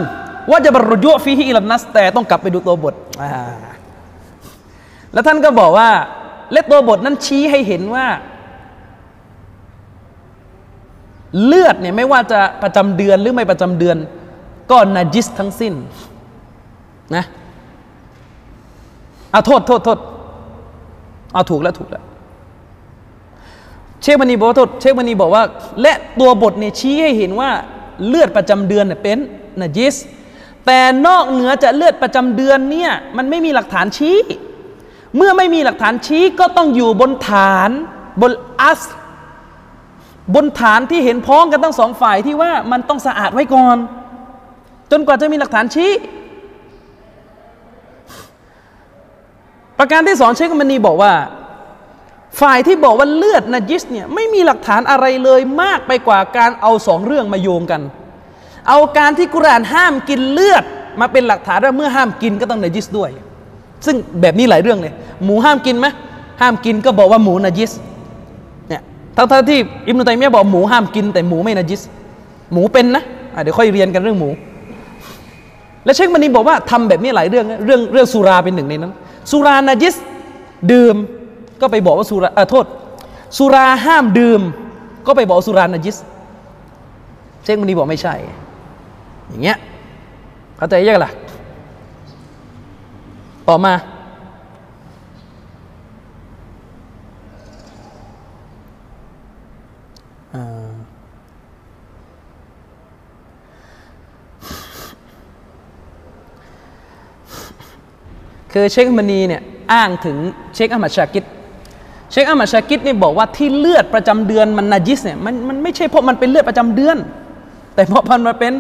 [0.50, 2.96] ว่าจะบรรยุฟีฮิอิลนัสแต่ต้องกลับไปดูตัวบท
[5.14, 5.90] แล้วท่านก็บอกว่า
[6.52, 8.06] และตัวบทนั้นชี้ให้เห็นว่า
[11.45, 13.98] เลือดเนี่ยไม่ว่าจะประจำเดือนหรือไม่ประจำเดือน
[14.72, 15.74] ก็นาจิสทั้งสิ้น
[17.16, 17.26] นะ
[19.32, 19.99] เอาโทษโทษโทษ
[21.34, 22.04] เอาถูกแล้วถูกแล้ว
[24.02, 25.44] เชคมณีบอกว่าโทษเชคมณีบอกว่า
[25.82, 27.49] และตัวบทเนี่ยชี้ให้เห็นว่า
[28.08, 29.18] เลือดประจำเดือนเนี่ยเป็น
[29.62, 29.95] นาจิส
[30.66, 34.18] แต่นอกเหนือจากเลือดประจำเดือนเนี่ยมันไม่มีหลักฐานชี้
[35.16, 37.70] เมื่อไม่มีหลักฐานชี้ก็ต้องอยู่บนฐาน
[38.22, 38.32] บน
[38.62, 38.82] อัส
[40.36, 43.78] บนฐานที่เห็นพ้องกันทั้งสองฝ่ายที่ว่ามันต้องสะอาดไว้ก่อน
[44.91, 45.91] จนกว่าจะมีหลักฐานชี้
[49.78, 51.14] ประการที่สองเชคมันนีบอกว่า
[52.41, 57.82] ฝ่ายที่บอกว่าเลือดนาจิสเนี่ยไม่มีหลักฐานอะไรเลยมากไปกว่าการเอาสองเรื่องมาโยงกัน
[58.68, 60.64] เอาการที่กุรานห้ามกินเลือด
[60.99, 63.10] มาเป็นหลักฐานว่าเมื่อห้ามกินก็ต้องนาจิสด้วย
[63.86, 64.94] ซึ่งแบบนี้หลายเรื่องเลย
[65.24, 65.88] หมูห้ามกินไหม
[66.41, 67.72] ห้ามกินก็บอกว่าหมูนาจิส
[69.18, 71.81] ทั้งๆที่อิบนุตัยมียะบอกหมูห้ามกินแต่หมูไม่นาจิส
[72.53, 74.30] หมูเป็นนะะเดี๋ยวค่อยเรียนกันเรื่องหมู
[75.85, 78.94] และเชคมันนีบอกว่าทำแบบนี้หลายเรื่องนะเรื่องเรื่องสุราเป็นหนึ่งในนั้น
[79.31, 79.95] สุรานาจิส
[80.72, 80.95] ดื่ม
[81.61, 82.65] ก็ไปบอกว่าสุราโทษ
[83.38, 84.41] สุราห้ามดื่ม
[85.07, 85.98] ก็ไปบอกสุรานาจิส
[87.44, 88.14] เชคมันนีบอกไม่ใช่
[89.30, 89.57] อย่างเงี้ย
[90.57, 91.11] เข้าใจยังล่ะ
[93.48, 93.73] ต่อมา
[108.58, 109.42] คือเชคมณีเนี่ย
[109.74, 110.18] อ้างถึง
[110.56, 111.24] เชคอัมมัดชากิด
[112.12, 116.98] เชคอัมมัดชากิดนี่บอกว่าที่เลือดประจำเดือนมันนาจิสเนี่ยมันมันไม่ใช่เพราะมันเป็นเลือดประจำเดือน
[117.76, 118.54] แต่เพราะมันมาเป็น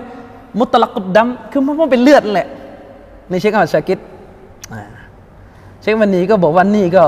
[0.59, 2.47] มุตลักุดดำคือมันเป็นเลือดแหละ
[3.29, 3.99] ในเชคอัมมัดชากิด
[5.81, 7.03] เชคมณีก็บอกว่านี่ก็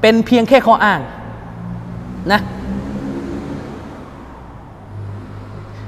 [0.00, 1.00] เป็นเพียงแค่ข้ออ้าง
[2.32, 2.40] นะ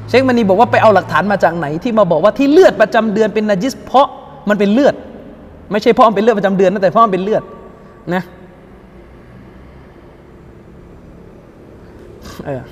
[0.09, 4.07] เชคมณีบอกว่าไปเอาหลักฐานมาจากไหนที่มาบอกว่าที่เลือดประจำเดือนเป็นนาจิสเพราะ
[4.51, 4.95] มันเป็นเลือด
[5.71, 7.43] ไม่ใช่พราะมันเป็นเลือดประจำเดือนนะแต่พราะมันเป็นเลือด
[8.15, 8.23] นะ
[12.47, 12.63] เออ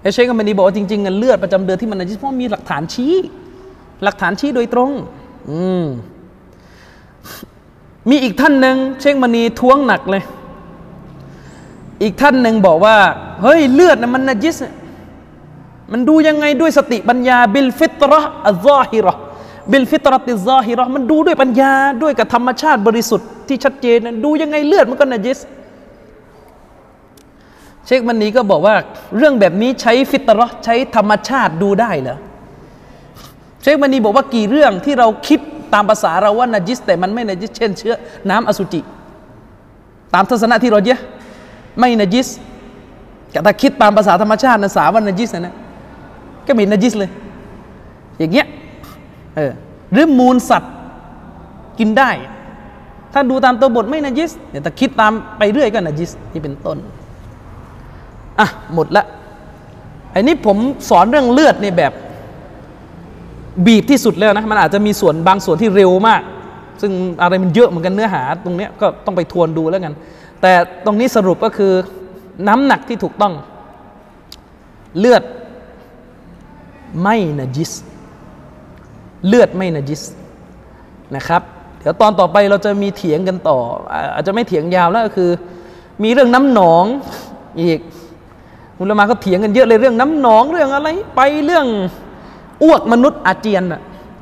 [0.00, 3.14] ไอ้เชคมณีบอกว่าจริงๆเงินเลือดประจำเดือนที่มันนาจิสพราะมีหลักฐานชี้
[4.04, 4.90] หลักฐานชี้โดยตรง
[5.50, 5.84] อืม
[8.10, 10.22] มีอีกท่านหนึ่งเชคมณีท้วงหนักเลย
[12.02, 12.96] อีกท่านหนึ่งบอกว่า
[13.42, 14.56] เฮ้ยเลือดนะมันนจิส
[15.92, 25.38] มันดูยังไงด้วยสติปัญญาبالفطرة الظاهرة بالفطرة الظاهرة มันดูด้วยปัญญาด้วยกับธรรมชาติบริสุทธิ์ที่ชัดเจนดูยังไงเลือดมันก็นาจิส
[27.86, 28.74] เชคมันนี้ก็บอกว่า
[29.16, 32.18] เรื่องแบบนี้ใช้ فطرة ใช้ธรรมชาติดูได้เหรอ
[33.62, 35.40] เชคมันนี้บอกว่ากี่เรื่องที่เราคิด
[35.74, 37.94] ตามภาษาเราว่านาจิสแต่มันไม่นาจิสเช่นเชื้อ
[38.30, 38.80] น้ำอสุจิ
[40.14, 41.00] ตามทัศนะที่เราเยอะ
[41.78, 42.28] ไม่นจิส
[43.30, 45.54] แต่ถ้าคิดตามภาษาธรรมชาตินะสาว่านจิสนะนะ
[46.46, 47.10] ก็มีนจิสเลย
[48.18, 48.46] อย่างเงี้ย
[49.36, 49.52] เออ
[49.92, 50.72] หรือมูลสัตว์
[51.78, 52.10] กินได้
[53.12, 54.30] ถ้าดูตามตัวบทไม่นจิส
[54.62, 56.76] แต่คิดตามไปเรื่อยก็นจิสนี่เป็นต้น
[58.40, 59.04] อะหมดละ
[60.12, 60.56] ไอ้นี้ผม
[60.90, 61.92] สอนเรื่องเลือดในแบบ
[63.66, 66.22] บีบที่สุดแล้วนะมันอาจจะมีส่วนบางส่วนที่เร็วมาก
[66.80, 66.92] ซึ่ง
[67.22, 69.94] อะไรมันเยอะเหมือนกันเนื้อหา ตรงเนี้ยก็ต้องไปทวนดูแล้วกัน
[70.42, 70.52] แต่
[70.84, 71.72] ตรงนี้สรุปก็คือ
[72.48, 73.32] น้ำหนักที่ถูกต้อง
[74.98, 75.22] เลือด
[77.02, 77.72] ไม่นะจิส
[79.26, 80.02] เลือดไม่นะจิส
[81.16, 81.42] นะครับ
[81.80, 83.58] เดี๋ยวตอนต่อไปเราจะมีเถียงกันต่อ
[84.14, 85.30] อาจจะไม่เถียงยาวแล้วก็คือ
[86.02, 86.84] มีเรื่องน้ำหนอง
[87.60, 87.78] อีก
[88.78, 91.66] อุลมาก็เถียงกันเยอะเลยเรื่องน้ำหนองเรื่องอะไร ไปเรื่อง
[92.62, 93.62] อ้วกมนุษย์อาเจียน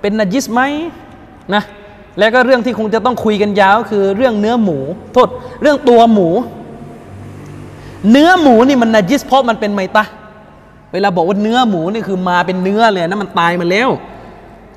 [0.01, 0.61] เป็นนจิสไหม
[1.55, 1.63] นะ
[2.19, 4.79] แล้วก็เรื่องที่คงจะต้องคุยกันยาวคือเรื่องเนื้อหมู
[5.13, 5.29] โทษ
[5.63, 6.29] เรื่องตัวหมู
[8.11, 10.05] เนื้อหมูนี่มันนจิสเพราะมันเป็นไมตะ
[10.93, 13.89] เวลาบอกว่าเนื้อหมูนี่คือมาเป็นเนื้อเลยนะมันตายมาแล้ว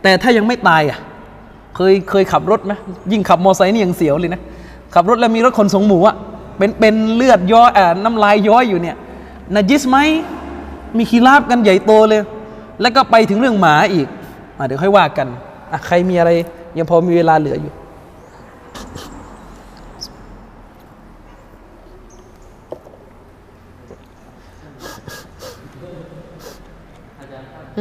[0.04, 1.00] แต่ถ้ายังไม่ตายอะ
[1.76, 2.74] เคยเคยขับรถไหม
[3.12, 4.42] ยิ่งขับมอไซค์นี่ยังเสียวเลยนะ
[4.94, 6.16] ขับรถแล้วมีรถขนส่งหมูอะ
[6.58, 8.96] เป็นเป็นเลือดย้อยอ่าน้ำลายย้อยอยู่เนี่ย
[9.56, 9.98] นจิสไหม
[10.98, 12.22] มีคีราบกันใหญ่โตเลย
[12.82, 14.08] แล้วก็ไปถึงเรื่องหมาอีก
[14.68, 15.28] เดี๋ยวค่อยว่ากัน
[15.72, 16.32] อะใครมีอะไร
[16.78, 17.74] ยังพอมีเวลาเหลืออยู่
[27.78, 27.80] ก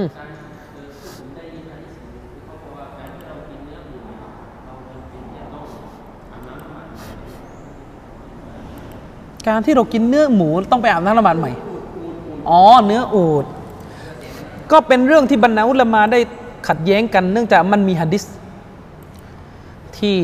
[9.55, 11.53] ารที่เรากินเนื้อหมูต้องไปอาบน้ำละหมาดใหม่
[12.49, 13.45] อ๋อ เนื้ออูด
[14.71, 16.21] ก็เป็นเรื่องที่บรรดาอุลามาได้
[16.69, 18.25] ขัดแย้งกัน เนื่องจากมันมีฮะดิษ
[19.97, 20.19] ที่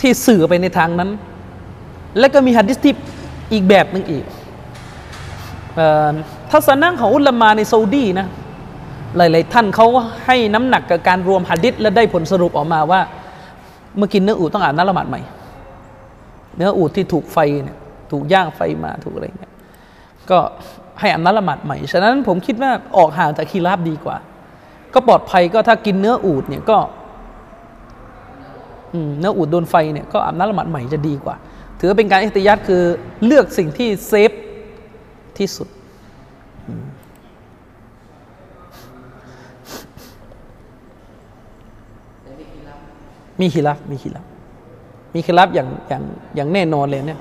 [0.00, 1.10] ที่สื่อไปในทางนั้น
[2.18, 2.94] และก็มีฮะดิษที่
[3.52, 4.24] อีกแบบหนึ่งอีก
[6.50, 8.26] ทัศนะของอุลามาในซาอุดีนะ
[9.16, 9.86] หลายๆท่านเขา
[10.26, 13.00] ให้น้ำหนักกับการรวมฮะดิษและได้ผลสรุปออกมาว่า
[13.96, 15.20] เมื่อกินเนื้ออูดต้องอ่าบน้ำละหมาดใหม่
[16.56, 17.78] เนื้ออูดที่ถูกไฟเนี่ย
[18.10, 19.52] ถูกย่างไฟมาถูกอะไรเงี้ย
[20.30, 20.38] ก็
[21.00, 24.16] ให้อ่าบน้ำละหมาดใหม่ ฉะนั้นผมคิดว่าออกห่างจากคีราบดีกว่า
[24.94, 26.78] ก็ปลอดภัยก็ถ้ากินเนื้ออูดเนี่ยก็
[29.18, 31.36] เนื้ออูดโดนไฟเนี่ยก็อาบน้ำละหมาดใหม่จะดีกว่า
[31.80, 32.82] ถือเป็นการอิสติยัดคือ
[33.24, 34.32] เลือกสิ่งที่เซฟ
[35.38, 35.68] ที่สุด
[43.42, 44.24] มีขีลับมีขีลับ
[45.14, 46.02] มีขีลับอย่างอย่าง
[46.36, 47.20] อย่างแน่นอนเลยเนี่ย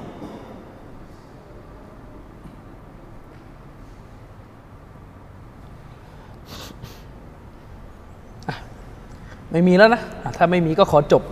[9.52, 10.02] ไม่มีแล้วนะ
[10.38, 11.24] ถ้าไม่มีก็ขอจบ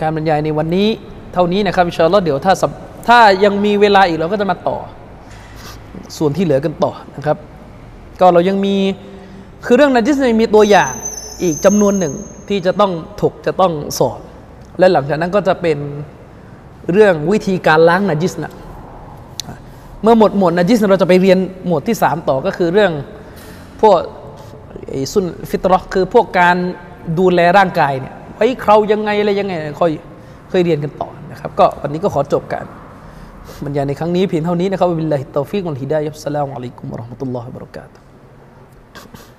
[0.00, 0.88] การบรรยายในวันนี้
[1.32, 2.54] เท่านี้นะครับอินชาอัลลอฮ์เดี๋ยวถ้า
[3.08, 4.78] ถ้ายังมีเวลาอีกเราก็จะมาต่อ
[6.16, 7.36] ส่วนที่เหลือกันต่อนะครับ
[8.20, 8.76] ก็เรายังมี
[9.64, 10.92] คือเรื่องนาจิสมีตัวอย่าง
[11.42, 12.14] อีกจำนวนหนึ่ง
[12.52, 12.92] ที่จะต้อง
[13.22, 14.20] ถกจะต้องสอน
[14.78, 15.78] และหลังจากนั้นก็จะเป็น
[16.92, 18.52] เรื่องวิธีการล้างนาจิสนะ
[20.02, 22.92] เมื่อหมดหมดนาจิสเราจะไปเรียนหมวดที่สามต่อก็คือเรื่อง
[23.82, 23.98] พวก
[25.12, 26.56] سنن الفطرة คือพวกการ
[27.18, 29.90] ดูแลร่างกายเนี่ยไว้เครายังไงอะไรยังไงค่อย
[30.50, 32.64] เคยเรียนกันต่อนะครับ ก็วันนี้ก็ขอจบกัน
[33.64, 39.31] บรรยายในครั้งนี้เพียงเท่านี้นะครับبالله التوفيق والهداية والسلام عليكم ورحمة الله وبركاته